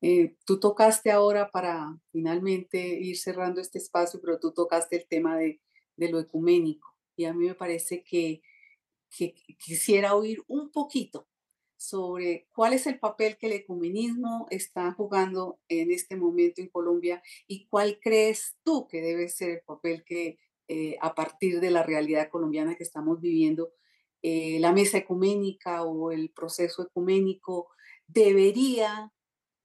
Eh, 0.00 0.36
tú 0.44 0.58
tocaste 0.58 1.10
ahora 1.10 1.50
para 1.50 1.96
finalmente 2.10 2.78
ir 2.78 3.16
cerrando 3.16 3.60
este 3.60 3.78
espacio, 3.78 4.20
pero 4.20 4.38
tú 4.38 4.52
tocaste 4.52 4.96
el 4.96 5.06
tema 5.06 5.36
de, 5.36 5.60
de 5.96 6.10
lo 6.10 6.18
ecuménico 6.18 6.88
y 7.16 7.24
a 7.24 7.32
mí 7.32 7.46
me 7.46 7.54
parece 7.54 8.02
que, 8.02 8.42
que 9.16 9.34
quisiera 9.58 10.14
oír 10.14 10.42
un 10.48 10.70
poquito 10.70 11.28
sobre 11.82 12.46
cuál 12.54 12.74
es 12.74 12.86
el 12.86 13.00
papel 13.00 13.36
que 13.36 13.46
el 13.46 13.54
ecumenismo 13.54 14.46
está 14.50 14.92
jugando 14.92 15.58
en 15.68 15.90
este 15.90 16.16
momento 16.16 16.60
en 16.60 16.68
Colombia 16.68 17.22
y 17.48 17.66
cuál 17.66 17.98
crees 18.00 18.56
tú 18.62 18.86
que 18.86 19.00
debe 19.00 19.28
ser 19.28 19.50
el 19.50 19.60
papel 19.62 20.04
que 20.04 20.38
eh, 20.68 20.96
a 21.00 21.14
partir 21.14 21.60
de 21.60 21.72
la 21.72 21.82
realidad 21.82 22.30
colombiana 22.30 22.76
que 22.76 22.84
estamos 22.84 23.20
viviendo, 23.20 23.72
eh, 24.22 24.60
la 24.60 24.72
mesa 24.72 24.98
ecuménica 24.98 25.82
o 25.82 26.12
el 26.12 26.30
proceso 26.30 26.82
ecuménico 26.82 27.68
debería 28.06 29.12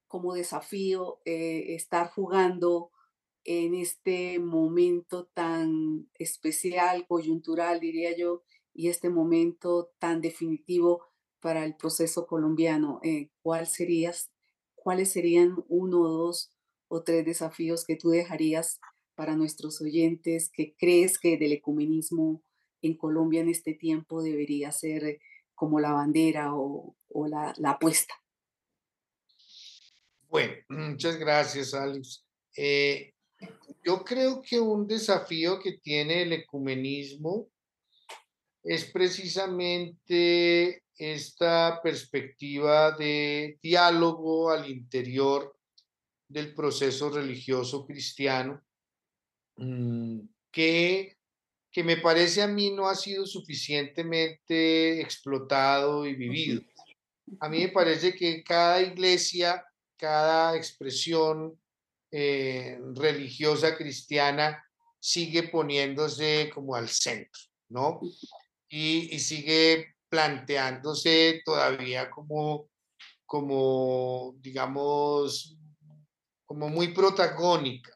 como 0.08 0.34
desafío 0.34 1.22
eh, 1.24 1.76
estar 1.76 2.10
jugando 2.10 2.90
en 3.44 3.76
este 3.76 4.40
momento 4.40 5.30
tan 5.36 6.10
especial, 6.16 7.06
coyuntural, 7.08 7.80
diría 7.80 8.18
yo, 8.18 8.44
y 8.74 8.90
este 8.90 9.10
momento 9.10 9.92
tan 10.00 10.20
definitivo 10.20 11.04
para 11.40 11.66
el 11.66 11.76
proceso 11.76 12.28
colombiano. 12.28 13.00
¿cuál 13.42 13.68
serías, 13.68 14.32
¿Cuáles 14.76 15.12
serían 15.12 15.64
uno, 15.68 16.08
dos 16.08 16.52
o 16.88 17.04
tres 17.04 17.26
desafíos 17.26 17.86
que 17.86 17.96
tú 17.96 18.10
dejarías 18.10 18.80
para 19.16 19.36
nuestros 19.36 19.82
oyentes 19.82 20.50
que 20.54 20.76
crees 20.78 21.18
que 21.20 21.38
del 21.38 21.54
ecumenismo 21.54 22.44
en 22.82 22.96
Colombia 22.96 23.42
en 23.42 23.50
este 23.50 23.74
tiempo 23.74 24.22
debería 24.22 24.72
ser 24.72 25.04
eh, 25.04 25.20
como 25.56 25.80
la 25.80 25.92
bandera 25.92 26.54
o, 26.54 26.96
la, 27.28 27.56
apuesta? 27.66 28.14
Bueno, 30.30 30.54
muchas 30.70 31.18
gracias, 31.18 31.74
Alex. 31.74 32.24
Eh, 32.56 33.16
yo 33.84 34.04
creo 34.04 34.42
que 34.42 34.60
un 34.60 34.86
desafío 34.88 35.60
que 35.60 35.80
tiene 35.80 36.22
el 36.22 36.34
ecumenismo 36.34 37.50
es 38.64 38.86
precisamente 38.86 40.84
esta 40.98 41.80
perspectiva 41.82 42.92
de 42.92 43.60
diálogo 43.62 44.52
al 44.52 44.70
interior 44.70 45.56
del 46.28 46.54
proceso 46.54 47.10
religioso 47.10 47.86
cristiano 47.86 48.62
Mm, 49.58 50.20
que, 50.52 51.18
que 51.72 51.84
me 51.84 51.98
parece 51.98 52.42
a 52.42 52.48
mí 52.48 52.72
no 52.72 52.88
ha 52.88 52.96
sido 52.96 53.26
suficientemente 53.26 55.02
explotado 55.02 56.06
y 56.06 56.14
vivido. 56.14 56.62
A 57.40 57.50
mí 57.50 57.60
me 57.60 57.70
parece 57.70 58.16
que 58.16 58.44
cada 58.44 58.82
iglesia, 58.82 59.66
cada 59.98 60.56
expresión 60.56 61.60
eh, 62.12 62.80
religiosa 62.96 63.76
cristiana 63.76 64.64
sigue 65.00 65.44
poniéndose 65.44 66.50
como 66.54 66.76
al 66.76 66.88
centro, 66.88 67.42
¿no? 67.70 68.00
Y, 68.70 69.14
y, 69.14 69.20
sigue 69.20 69.96
planteándose 70.10 71.42
todavía 71.44 72.10
como, 72.10 72.70
como, 73.26 74.36
digamos, 74.40 75.58
como 76.46 76.70
muy 76.70 76.94
protagónica. 76.94 77.94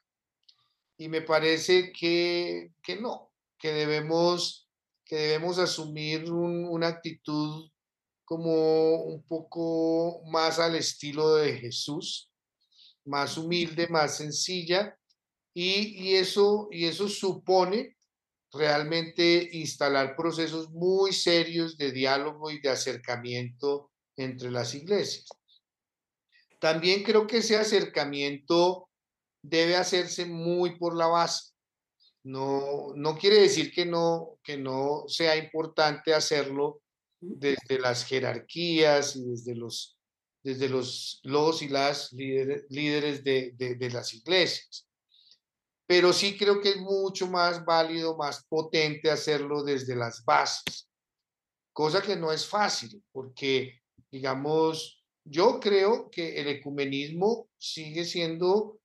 Y 0.97 1.07
me 1.09 1.21
parece 1.21 1.91
que, 1.91 2.73
que 2.83 2.99
no, 2.99 3.31
que 3.57 3.71
debemos, 3.71 4.69
que 5.05 5.15
debemos 5.15 5.57
asumir 5.57 6.31
una 6.31 6.87
actitud 6.87 7.69
como 8.23 8.95
un 9.03 9.23
poco 9.23 10.21
más 10.27 10.59
al 10.59 10.75
estilo 10.75 11.35
de 11.35 11.57
Jesús, 11.57 12.29
más 13.05 13.37
humilde, 13.37 13.87
más 13.87 14.17
sencilla, 14.17 14.95
y, 15.53 16.09
y, 16.09 16.15
eso, 16.15 16.69
y 16.71 16.85
eso 16.85 17.09
supone 17.09 17.97
realmente 18.51 19.49
instalar 19.53 20.15
procesos 20.15 20.69
muy 20.71 21.13
serios 21.13 21.77
de 21.77 21.91
diálogo 21.91 22.51
y 22.51 22.59
de 22.59 22.69
acercamiento 22.69 23.91
entre 24.17 24.51
las 24.51 24.75
iglesias. 24.75 25.27
También 26.59 27.03
creo 27.03 27.25
que 27.25 27.37
ese 27.37 27.57
acercamiento 27.57 28.89
debe 29.41 29.75
hacerse 29.75 30.25
muy 30.25 30.77
por 30.77 30.95
la 30.95 31.07
base. 31.07 31.53
No, 32.23 32.93
no 32.95 33.17
quiere 33.17 33.41
decir 33.41 33.71
que 33.71 33.85
no, 33.85 34.37
que 34.43 34.57
no 34.57 35.05
sea 35.07 35.35
importante 35.37 36.13
hacerlo 36.13 36.81
desde 37.19 37.79
las 37.79 38.05
jerarquías 38.05 39.15
y 39.15 39.23
desde 39.23 39.55
los, 39.55 39.97
desde 40.43 40.69
los, 40.69 41.19
los 41.23 41.61
y 41.63 41.69
las 41.69 42.11
líderes, 42.13 43.23
de, 43.23 43.53
de 43.57 43.89
las 43.89 44.13
iglesias. 44.13 44.87
Pero 45.91 46.13
sí 46.13 46.37
creo 46.37 46.61
que 46.61 46.69
es 46.69 46.77
mucho 46.77 47.27
más 47.27 47.65
válido, 47.65 48.15
más 48.15 48.45
potente 48.45 49.11
hacerlo 49.11 49.61
desde 49.61 49.93
las 49.93 50.23
bases, 50.23 50.87
cosa 51.73 52.01
que 52.01 52.15
no 52.15 52.31
es 52.31 52.47
fácil, 52.47 53.03
porque, 53.11 53.81
digamos, 54.09 55.03
yo 55.25 55.59
creo 55.59 56.09
que 56.09 56.39
el 56.39 56.47
ecumenismo 56.47 57.49
sigue 57.57 58.05
siendo 58.05 58.79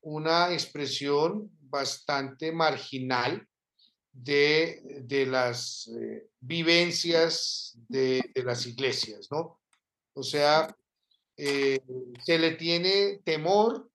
una 0.00 0.52
expresión 0.52 1.50
bastante 1.60 2.52
marginal 2.52 3.44
de, 4.12 4.80
de 5.02 5.26
las 5.26 5.88
eh, 5.88 6.28
vivencias 6.38 7.76
de, 7.88 8.22
las 8.44 8.64
iglesias, 8.64 9.26
¿no? 9.28 9.60
O 10.12 10.22
sea, 10.22 10.72
eh, 11.36 11.80
se 12.24 12.38
le 12.38 12.52
tiene 12.52 13.22
temor, 13.24 13.90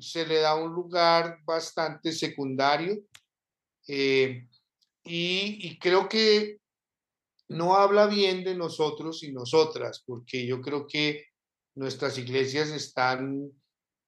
se 0.00 0.26
le 0.26 0.40
da 0.40 0.54
un 0.54 0.72
lugar 0.72 1.38
bastante 1.44 2.12
secundario 2.12 3.02
eh, 3.88 4.46
y, 5.04 5.68
y 5.68 5.78
creo 5.78 6.08
que 6.08 6.58
no 7.48 7.76
habla 7.76 8.06
bien 8.06 8.42
de 8.44 8.54
nosotros 8.54 9.22
y 9.22 9.32
nosotras, 9.32 10.02
porque 10.06 10.46
yo 10.46 10.60
creo 10.60 10.86
que 10.86 11.26
nuestras 11.74 12.18
iglesias 12.18 12.70
están 12.70 13.50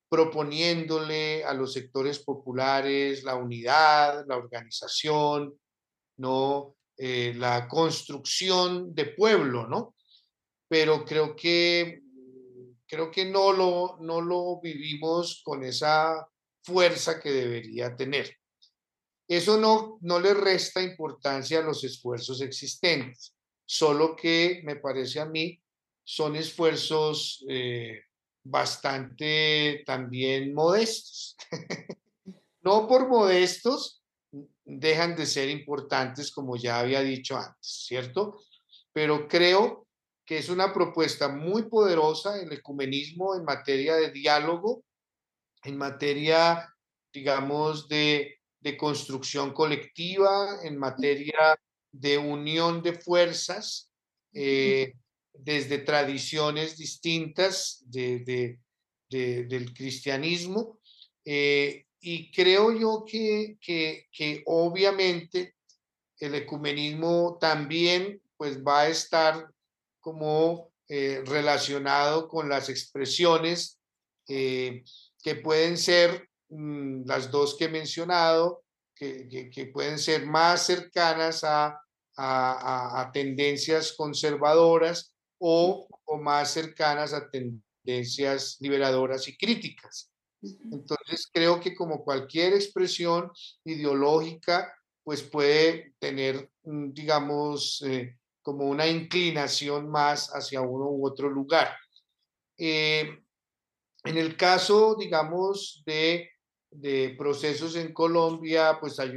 proponiéndole 0.08 1.44
a 1.44 1.52
los 1.52 1.72
sectores 1.72 2.20
populares 2.20 3.24
la 3.24 3.34
unidad, 3.34 4.24
la 4.26 4.36
organización, 4.36 5.58
¿no? 6.16 6.76
Eh, 6.96 7.34
la 7.36 7.68
construcción 7.68 8.94
de 8.94 9.06
pueblo, 9.06 9.66
¿no? 9.66 9.94
Pero 10.68 11.04
creo 11.04 11.36
que, 11.36 12.00
creo 12.86 13.10
que 13.10 13.24
no, 13.24 13.52
lo, 13.52 13.98
no 14.00 14.20
lo 14.20 14.60
vivimos 14.60 15.42
con 15.44 15.64
esa 15.64 16.26
fuerza 16.62 17.20
que 17.20 17.30
debería 17.30 17.94
tener. 17.94 18.36
Eso 19.28 19.58
no, 19.58 19.98
no 20.02 20.20
le 20.20 20.34
resta 20.34 20.82
importancia 20.82 21.58
a 21.58 21.62
los 21.62 21.82
esfuerzos 21.84 22.40
existentes, 22.40 23.34
solo 23.64 24.14
que 24.14 24.60
me 24.64 24.76
parece 24.76 25.20
a 25.20 25.26
mí 25.26 25.60
son 26.04 26.36
esfuerzos 26.36 27.44
eh, 27.48 28.02
bastante 28.44 29.82
también 29.84 30.54
modestos. 30.54 31.36
no 32.62 32.86
por 32.86 33.08
modestos 33.08 34.04
dejan 34.64 35.16
de 35.16 35.26
ser 35.26 35.48
importantes, 35.48 36.30
como 36.30 36.56
ya 36.56 36.78
había 36.78 37.02
dicho 37.02 37.36
antes, 37.36 37.84
¿cierto? 37.86 38.40
Pero 38.92 39.26
creo 39.26 39.85
que 40.26 40.38
es 40.38 40.48
una 40.48 40.74
propuesta 40.74 41.28
muy 41.28 41.68
poderosa 41.68 42.40
el 42.40 42.52
ecumenismo 42.52 43.36
en 43.36 43.44
materia 43.44 43.94
de 43.94 44.10
diálogo, 44.10 44.84
en 45.62 45.78
materia, 45.78 46.68
digamos, 47.12 47.88
de, 47.88 48.40
de 48.60 48.76
construcción 48.76 49.54
colectiva, 49.54 50.58
en 50.64 50.76
materia 50.76 51.58
de 51.92 52.18
unión 52.18 52.82
de 52.82 52.92
fuerzas. 52.92 53.90
Eh, 54.34 54.92
desde 55.38 55.78
tradiciones 55.78 56.76
distintas 56.76 57.82
de, 57.86 58.58
del 59.08 59.74
cristianismo. 59.74 60.78
Eh, 61.24 61.84
y 62.00 62.30
creo 62.30 62.72
yo 62.72 63.04
que, 63.06 63.56
que, 63.60 64.42
obviamente 64.46 65.54
el 66.18 66.34
ecumenismo 66.34 67.36
también 67.40 68.20
pues 68.36 68.62
va 68.62 68.82
a 68.82 68.88
estar 68.88 69.50
como 70.06 70.70
eh, 70.88 71.20
relacionado 71.26 72.28
con 72.28 72.48
las 72.48 72.68
expresiones 72.68 73.80
eh, 74.28 74.84
que 75.20 75.34
pueden 75.34 75.76
ser 75.76 76.28
mm, 76.48 77.02
las 77.06 77.32
dos 77.32 77.56
que 77.56 77.64
he 77.64 77.68
mencionado, 77.68 78.62
que, 78.94 79.50
que 79.52 79.66
pueden 79.66 79.98
ser 79.98 80.24
más 80.24 80.64
cercanas 80.64 81.42
a, 81.42 81.80
a, 82.16 83.00
a, 83.00 83.10
tendencias 83.10 83.94
conservadoras 83.96 85.12
o, 85.40 85.88
más 86.20 86.52
cercanas 86.52 87.12
a 87.12 87.28
tendencias 87.28 88.58
liberadoras 88.60 89.26
y 89.26 89.36
críticas. 89.36 90.12
Entonces 90.40 91.28
creo 91.32 91.58
que 91.58 91.74
como 91.74 92.04
cualquier 92.04 92.52
expresión 92.52 93.32
ideológica, 93.64 94.72
pues 95.02 95.24
puede 95.24 95.94
tener, 95.98 96.48
digamos, 96.62 97.82
eh, 97.84 98.16
como 98.46 98.66
una 98.66 98.86
inclinación 98.86 99.90
más 99.90 100.30
hacia 100.32 100.60
uno 100.60 100.88
u 100.88 101.04
otro 101.04 101.28
lugar. 101.28 101.76
Eh, 102.56 103.18
en 104.04 104.16
el 104.16 104.36
caso, 104.36 104.94
digamos, 104.96 105.82
de, 105.84 106.30
procesos 107.18 107.74
en 107.74 107.92
Colombia, 107.92 108.78
pues 108.80 109.00
hay 109.00 109.14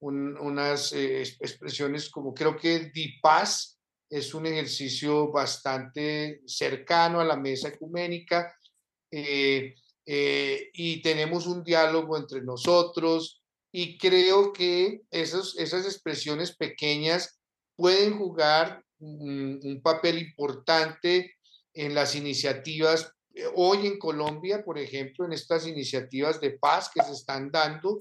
unas 0.00 0.92
eh, 0.92 1.22
expresiones 1.22 2.10
como 2.10 2.34
creo 2.34 2.54
que 2.54 2.90
DIPAS 2.92 3.78
es 4.10 4.34
un 4.34 4.44
ejercicio 4.44 5.32
bastante 5.32 6.42
cercano 6.44 7.18
a 7.20 7.24
la 7.24 7.36
mesa 7.36 7.68
ecuménica 7.68 8.54
eh, 9.10 9.74
y 10.04 11.00
tenemos 11.00 11.46
un 11.46 11.64
diálogo 11.64 12.18
entre 12.18 12.42
nosotros 12.42 13.42
y 13.72 13.96
creo 13.96 14.52
que 14.52 15.00
esas 15.10 15.56
expresiones 15.56 16.54
pequeñas 16.54 17.39
pueden 17.80 18.18
jugar 18.18 18.84
un, 18.98 19.80
papel 19.82 20.18
importante 20.18 21.36
en 21.72 21.94
las 21.94 22.14
iniciativas. 22.14 23.10
Eh, 23.34 23.44
hoy 23.54 23.86
en 23.86 23.98
Colombia, 23.98 24.62
por 24.62 24.78
ejemplo, 24.78 25.24
en 25.24 25.32
estas 25.32 25.66
iniciativas 25.66 26.42
de 26.42 26.50
paz 26.50 26.90
que 26.94 27.02
se 27.02 27.12
están 27.12 27.50
dando, 27.50 27.98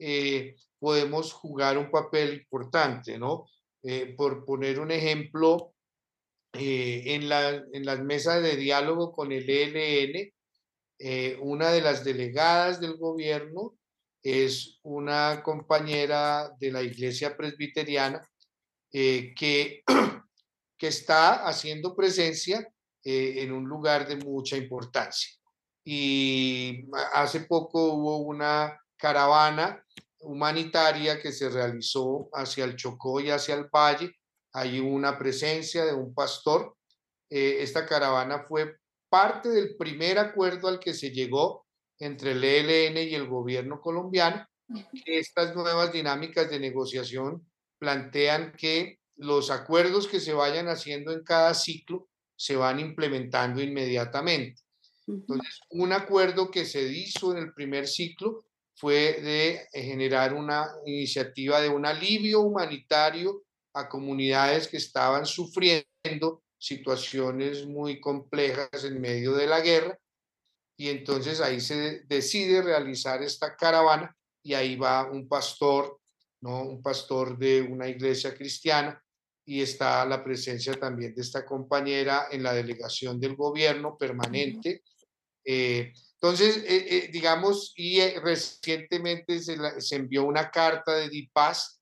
eh, 0.00 0.56
podemos 0.80 1.32
jugar 1.32 1.78
un 1.78 1.88
papel 1.88 2.34
importante, 2.34 3.16
¿no? 3.16 3.46
Eh, 3.84 4.12
por 4.16 4.44
poner 4.44 4.80
un 4.80 4.90
ejemplo, 4.90 5.72
en, 6.54 7.30
la, 7.30 7.48
en 7.72 7.86
las 7.86 8.00
mesas 8.00 8.42
de 8.42 8.56
diálogo 8.56 9.12
con 9.12 9.32
el 9.32 9.48
ELN, 9.48 10.30
una 11.40 11.70
de 11.70 11.80
las 11.80 12.04
delegadas 12.04 12.78
del 12.78 12.98
gobierno 12.98 13.74
es 14.22 14.78
una 14.82 15.42
compañera 15.42 16.54
de 16.60 16.70
la 16.70 16.82
iglesia 16.82 17.34
presbiteriana 17.38 18.20
eh, 18.92 19.34
que, 19.34 19.82
que 20.78 20.86
está 20.86 21.46
haciendo 21.46 21.96
presencia 21.96 22.68
eh, 23.04 23.42
en 23.42 23.52
un 23.52 23.68
lugar 23.68 24.06
de 24.06 24.16
mucha 24.16 24.56
importancia. 24.56 25.30
Y 25.84 26.84
hace 27.14 27.40
poco 27.40 27.94
hubo 27.94 28.18
una 28.18 28.78
caravana 28.96 29.84
humanitaria 30.20 31.20
que 31.20 31.32
se 31.32 31.48
realizó 31.48 32.28
hacia 32.32 32.64
el 32.64 32.76
Chocó 32.76 33.20
y 33.20 33.30
hacia 33.30 33.56
el 33.56 33.64
Valle. 33.64 34.14
Hay 34.52 34.78
una 34.78 35.18
presencia 35.18 35.84
de 35.84 35.94
un 35.94 36.14
pastor. 36.14 36.76
Eh, 37.28 37.56
esta 37.60 37.86
caravana 37.86 38.44
fue 38.46 38.76
parte 39.08 39.48
del 39.48 39.76
primer 39.76 40.18
acuerdo 40.18 40.68
al 40.68 40.78
que 40.78 40.94
se 40.94 41.10
llegó 41.10 41.66
entre 41.98 42.32
el 42.32 42.44
ELN 42.44 42.98
y 42.98 43.14
el 43.14 43.26
gobierno 43.26 43.80
colombiano. 43.80 44.46
Estas 45.04 45.54
nuevas 45.54 45.92
dinámicas 45.92 46.48
de 46.48 46.60
negociación 46.60 47.44
plantean 47.82 48.52
que 48.56 49.00
los 49.16 49.50
acuerdos 49.50 50.06
que 50.06 50.20
se 50.20 50.32
vayan 50.32 50.68
haciendo 50.68 51.10
en 51.10 51.24
cada 51.24 51.52
ciclo 51.52 52.08
se 52.36 52.54
van 52.54 52.78
implementando 52.78 53.60
inmediatamente. 53.60 54.62
Entonces, 55.08 55.58
un 55.70 55.92
acuerdo 55.92 56.48
que 56.48 56.64
se 56.64 56.80
hizo 56.82 57.32
en 57.32 57.38
el 57.38 57.52
primer 57.52 57.88
ciclo 57.88 58.44
fue 58.76 59.20
de 59.20 59.66
generar 59.72 60.32
una 60.32 60.68
iniciativa 60.86 61.60
de 61.60 61.70
un 61.70 61.84
alivio 61.84 62.42
humanitario 62.42 63.42
a 63.74 63.88
comunidades 63.88 64.68
que 64.68 64.76
estaban 64.76 65.26
sufriendo 65.26 66.44
situaciones 66.58 67.66
muy 67.66 68.00
complejas 68.00 68.84
en 68.84 69.00
medio 69.00 69.32
de 69.34 69.48
la 69.48 69.60
guerra. 69.60 69.98
Y 70.78 70.88
entonces 70.88 71.40
ahí 71.40 71.60
se 71.60 72.04
decide 72.06 72.62
realizar 72.62 73.24
esta 73.24 73.56
caravana 73.56 74.16
y 74.40 74.54
ahí 74.54 74.76
va 74.76 75.10
un 75.10 75.26
pastor 75.26 75.98
¿no? 76.42 76.62
un 76.62 76.82
pastor 76.82 77.38
de 77.38 77.62
una 77.62 77.88
iglesia 77.88 78.34
cristiana, 78.34 79.02
y 79.44 79.60
está 79.60 80.04
la 80.04 80.22
presencia 80.22 80.74
también 80.74 81.14
de 81.14 81.22
esta 81.22 81.44
compañera 81.44 82.26
en 82.30 82.42
la 82.42 82.52
delegación 82.52 83.18
del 83.18 83.34
gobierno 83.34 83.96
permanente. 83.96 84.82
Eh, 85.44 85.92
entonces, 86.14 86.58
eh, 86.58 86.86
eh, 86.88 87.10
digamos, 87.12 87.72
y 87.76 88.00
recientemente 88.18 89.40
se, 89.40 89.56
se, 89.80 89.96
envió 89.96 90.24
una 90.24 90.50
carta 90.50 90.94
de 90.94 91.08
DIPAS 91.08 91.80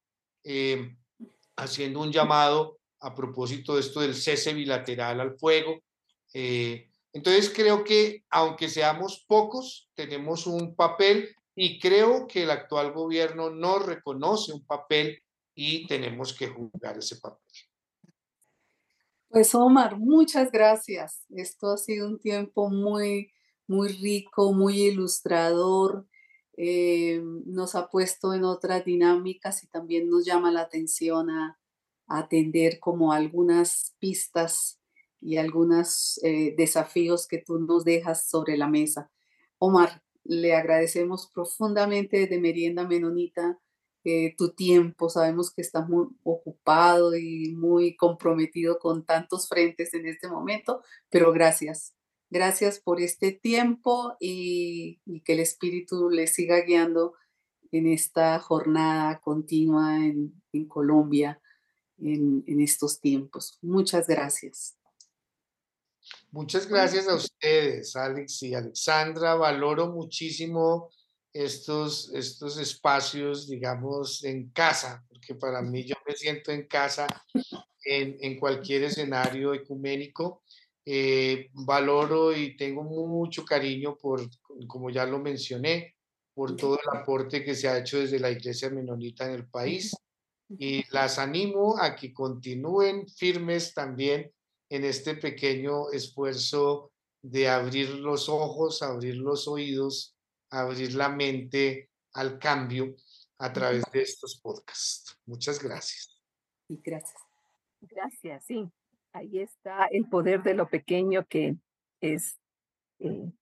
haciendo 1.57 2.01
un 2.01 2.11
llamado 2.11 2.79
a 3.01 3.15
propósito 3.15 3.75
de 3.75 3.81
esto 3.81 4.01
del 4.01 4.15
cese 4.15 4.55
bilateral 4.55 5.21
al 5.21 5.39
fuego. 5.39 5.83
entonces, 6.33 7.53
creo 7.55 7.85
que 7.85 8.25
aunque 8.31 8.71
seamos 8.71 9.25
pocos, 9.27 9.91
tenemos 9.95 10.47
un 10.47 10.75
papel 10.75 11.37
y 11.63 11.79
creo 11.79 12.27
que 12.27 12.45
el 12.45 12.51
actual 12.51 12.91
gobierno 12.91 13.51
no 13.51 13.81
reconoce 13.81 14.51
un 14.51 14.65
papel 14.65 15.23
y 15.55 15.87
tenemos 15.87 16.33
que 16.33 16.49
jugar 16.49 16.97
ese 16.97 17.17
papel. 17.17 17.53
Pues 19.29 19.55
Omar, 19.55 19.99
muchas 19.99 20.51
gracias. 20.51 21.27
Esto 21.29 21.73
ha 21.73 21.77
sido 21.77 22.09
un 22.09 22.19
tiempo 22.19 22.71
muy, 22.71 23.31
muy 23.67 23.91
rico, 23.91 24.55
muy 24.55 24.81
ilustrador. 24.85 26.07
Eh, 26.57 27.21
nos 27.45 27.75
ha 27.75 27.91
puesto 27.91 28.33
en 28.33 28.45
otras 28.45 28.87
dinámicas 28.87 29.63
y 29.63 29.67
también 29.67 30.09
nos 30.09 30.25
llama 30.25 30.51
la 30.51 30.63
atención 30.63 31.29
a, 31.29 31.59
atender 32.07 32.81
como 32.81 33.13
algunas 33.13 33.95
pistas 33.99 34.81
y 35.21 35.37
algunos 35.37 36.19
eh, 36.25 36.55
desafíos 36.57 37.29
que 37.29 37.37
tú 37.37 37.59
nos 37.59 37.85
dejas 37.85 38.31
sobre 38.31 38.57
la 38.57 38.67
mesa. 38.67 39.11
Omar, 39.59 40.03
le 40.31 40.55
agradecemos 40.55 41.29
profundamente 41.35 42.29
de 42.29 42.41
Merienda 42.41 42.87
Menonita 42.87 43.59
eh, 44.05 44.37
tu 44.37 44.51
tiempo. 44.51 45.09
Sabemos 45.09 45.53
que 45.53 45.61
estás 45.61 45.89
muy 45.89 46.07
ocupado 46.23 47.17
y 47.17 47.53
muy 47.57 47.97
comprometido 47.97 48.79
con 48.79 49.05
tantos 49.05 49.49
frentes 49.49 49.93
en 49.93 50.07
este 50.07 50.29
momento, 50.29 50.83
pero 51.11 51.33
gracias. 51.33 51.97
Gracias 52.31 52.79
por 52.79 53.01
este 53.01 53.33
tiempo 53.33 54.17
y, 54.21 55.01
que 55.25 55.33
el 55.33 55.41
Espíritu 55.41 56.11
le 56.11 56.29
siga 56.29 56.61
guiando 56.61 57.15
en 57.73 57.89
esta 57.89 58.39
jornada 58.39 59.21
continua 59.21 59.97
en, 59.97 60.33
Colombia 60.69 61.41
en 61.99 62.61
estos 62.61 63.01
tiempos. 63.01 63.59
Muchas 63.63 64.07
gracias. 64.07 64.80
Muchas 66.33 66.69
gracias 66.69 67.09
a 67.09 67.15
ustedes, 67.15 67.97
Alex 67.97 68.43
y 68.45 68.55
Alexandra. 68.55 69.35
Valoro 69.35 69.89
muchísimo 69.89 70.91
estos, 71.33 72.13
estos 72.15 72.59
espacios, 72.59 73.49
digamos, 73.49 74.25
en 74.25 74.51
casa, 74.51 75.05
porque 75.09 75.35
para 75.35 75.63
mí 75.63 75.85
yo 75.85 75.97
me 76.07 76.15
siento 76.15 76.53
en 76.53 76.67
casa 76.67 77.07
en, 77.85 78.17
en 78.21 78.39
cualquier 78.39 78.85
escenario 78.85 79.55
ecuménico. 79.55 80.43
Eh, 80.85 81.51
valoro 81.53 82.35
y 82.35 82.57
tengo 82.57 82.83
mucho 82.83 83.45
cariño 83.45 83.97
por, 83.97 84.29
como 84.67 84.91
ya 84.91 85.05
lo 85.07 85.19
mencioné, 85.19 85.95
por 86.35 86.57
todo 86.57 86.79
el 86.79 86.99
aporte 86.99 87.45
que 87.45 87.55
se 87.55 87.69
ha 87.69 87.79
hecho 87.79 87.99
desde 87.99 88.19
la 88.19 88.31
Iglesia 88.31 88.71
Menonita 88.71 89.27
en 89.27 89.33
el 89.33 89.47
país. 89.47 89.95
Y 90.49 90.85
las 90.91 91.19
animo 91.19 91.77
a 91.79 91.95
que 91.95 92.13
continúen 92.13 93.07
firmes 93.09 93.73
también 93.73 94.33
en 94.71 94.85
este 94.85 95.17
pequeño 95.17 95.91
esfuerzo 95.91 96.93
de 97.23 97.49
abrir 97.49 97.91
los 97.97 98.29
ojos, 98.29 98.83
abrir 98.83 99.17
los 99.17 99.47
oídos, 99.47 100.17
abrir 100.49 100.95
la 100.95 101.09
mente 101.09 101.91
al 102.15 102.39
cambio 102.39 102.95
a 103.39 103.53
través 103.53 103.83
de 103.93 104.03
estos 104.03 104.41
podcasts. 104.41 105.19
Muchas 105.27 105.63
gracias. 105.63 106.19
Gracias. 106.69 107.21
Gracias, 107.81 108.45
sí. 108.45 108.71
Ahí 109.13 109.41
está 109.41 109.87
el 109.87 110.09
poder 110.09 110.43
de 110.43 110.55
lo 110.55 110.69
pequeño 110.69 111.27
que 111.27 111.57
es 112.01 112.39
eh, 113.01 113.33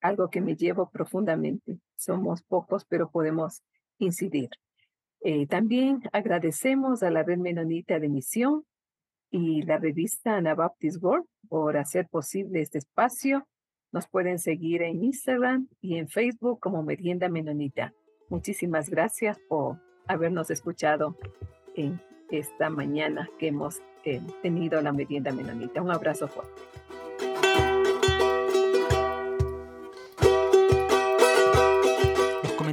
algo 0.00 0.28
que 0.28 0.40
me 0.40 0.56
llevo 0.56 0.90
profundamente. 0.90 1.78
Somos 1.96 2.42
pocos, 2.42 2.84
pero 2.84 3.10
podemos 3.10 3.62
incidir. 3.98 4.50
Eh, 5.20 5.46
también 5.46 6.02
agradecemos 6.12 7.02
a 7.02 7.10
la 7.10 7.22
Red 7.22 7.38
Menonita 7.38 7.98
de 7.98 8.08
Misión 8.08 8.66
y 9.30 9.62
la 9.62 9.78
revista 9.78 10.36
Anabaptist 10.36 11.02
World 11.02 11.26
por 11.48 11.76
hacer 11.76 12.06
posible 12.08 12.60
este 12.60 12.78
espacio. 12.78 13.46
Nos 13.92 14.08
pueden 14.08 14.38
seguir 14.38 14.82
en 14.82 15.02
Instagram 15.04 15.68
y 15.80 15.96
en 15.96 16.08
Facebook 16.08 16.60
como 16.60 16.82
Merienda 16.82 17.28
Menonita. 17.28 17.92
Muchísimas 18.28 18.90
gracias 18.90 19.38
por 19.48 19.80
habernos 20.06 20.50
escuchado 20.50 21.16
en 21.74 22.00
esta 22.30 22.70
mañana 22.70 23.28
que 23.38 23.48
hemos 23.48 23.80
eh, 24.04 24.20
tenido 24.42 24.80
la 24.82 24.92
Merienda 24.92 25.32
Menonita. 25.32 25.82
Un 25.82 25.90
abrazo 25.90 26.28
fuerte. 26.28 26.62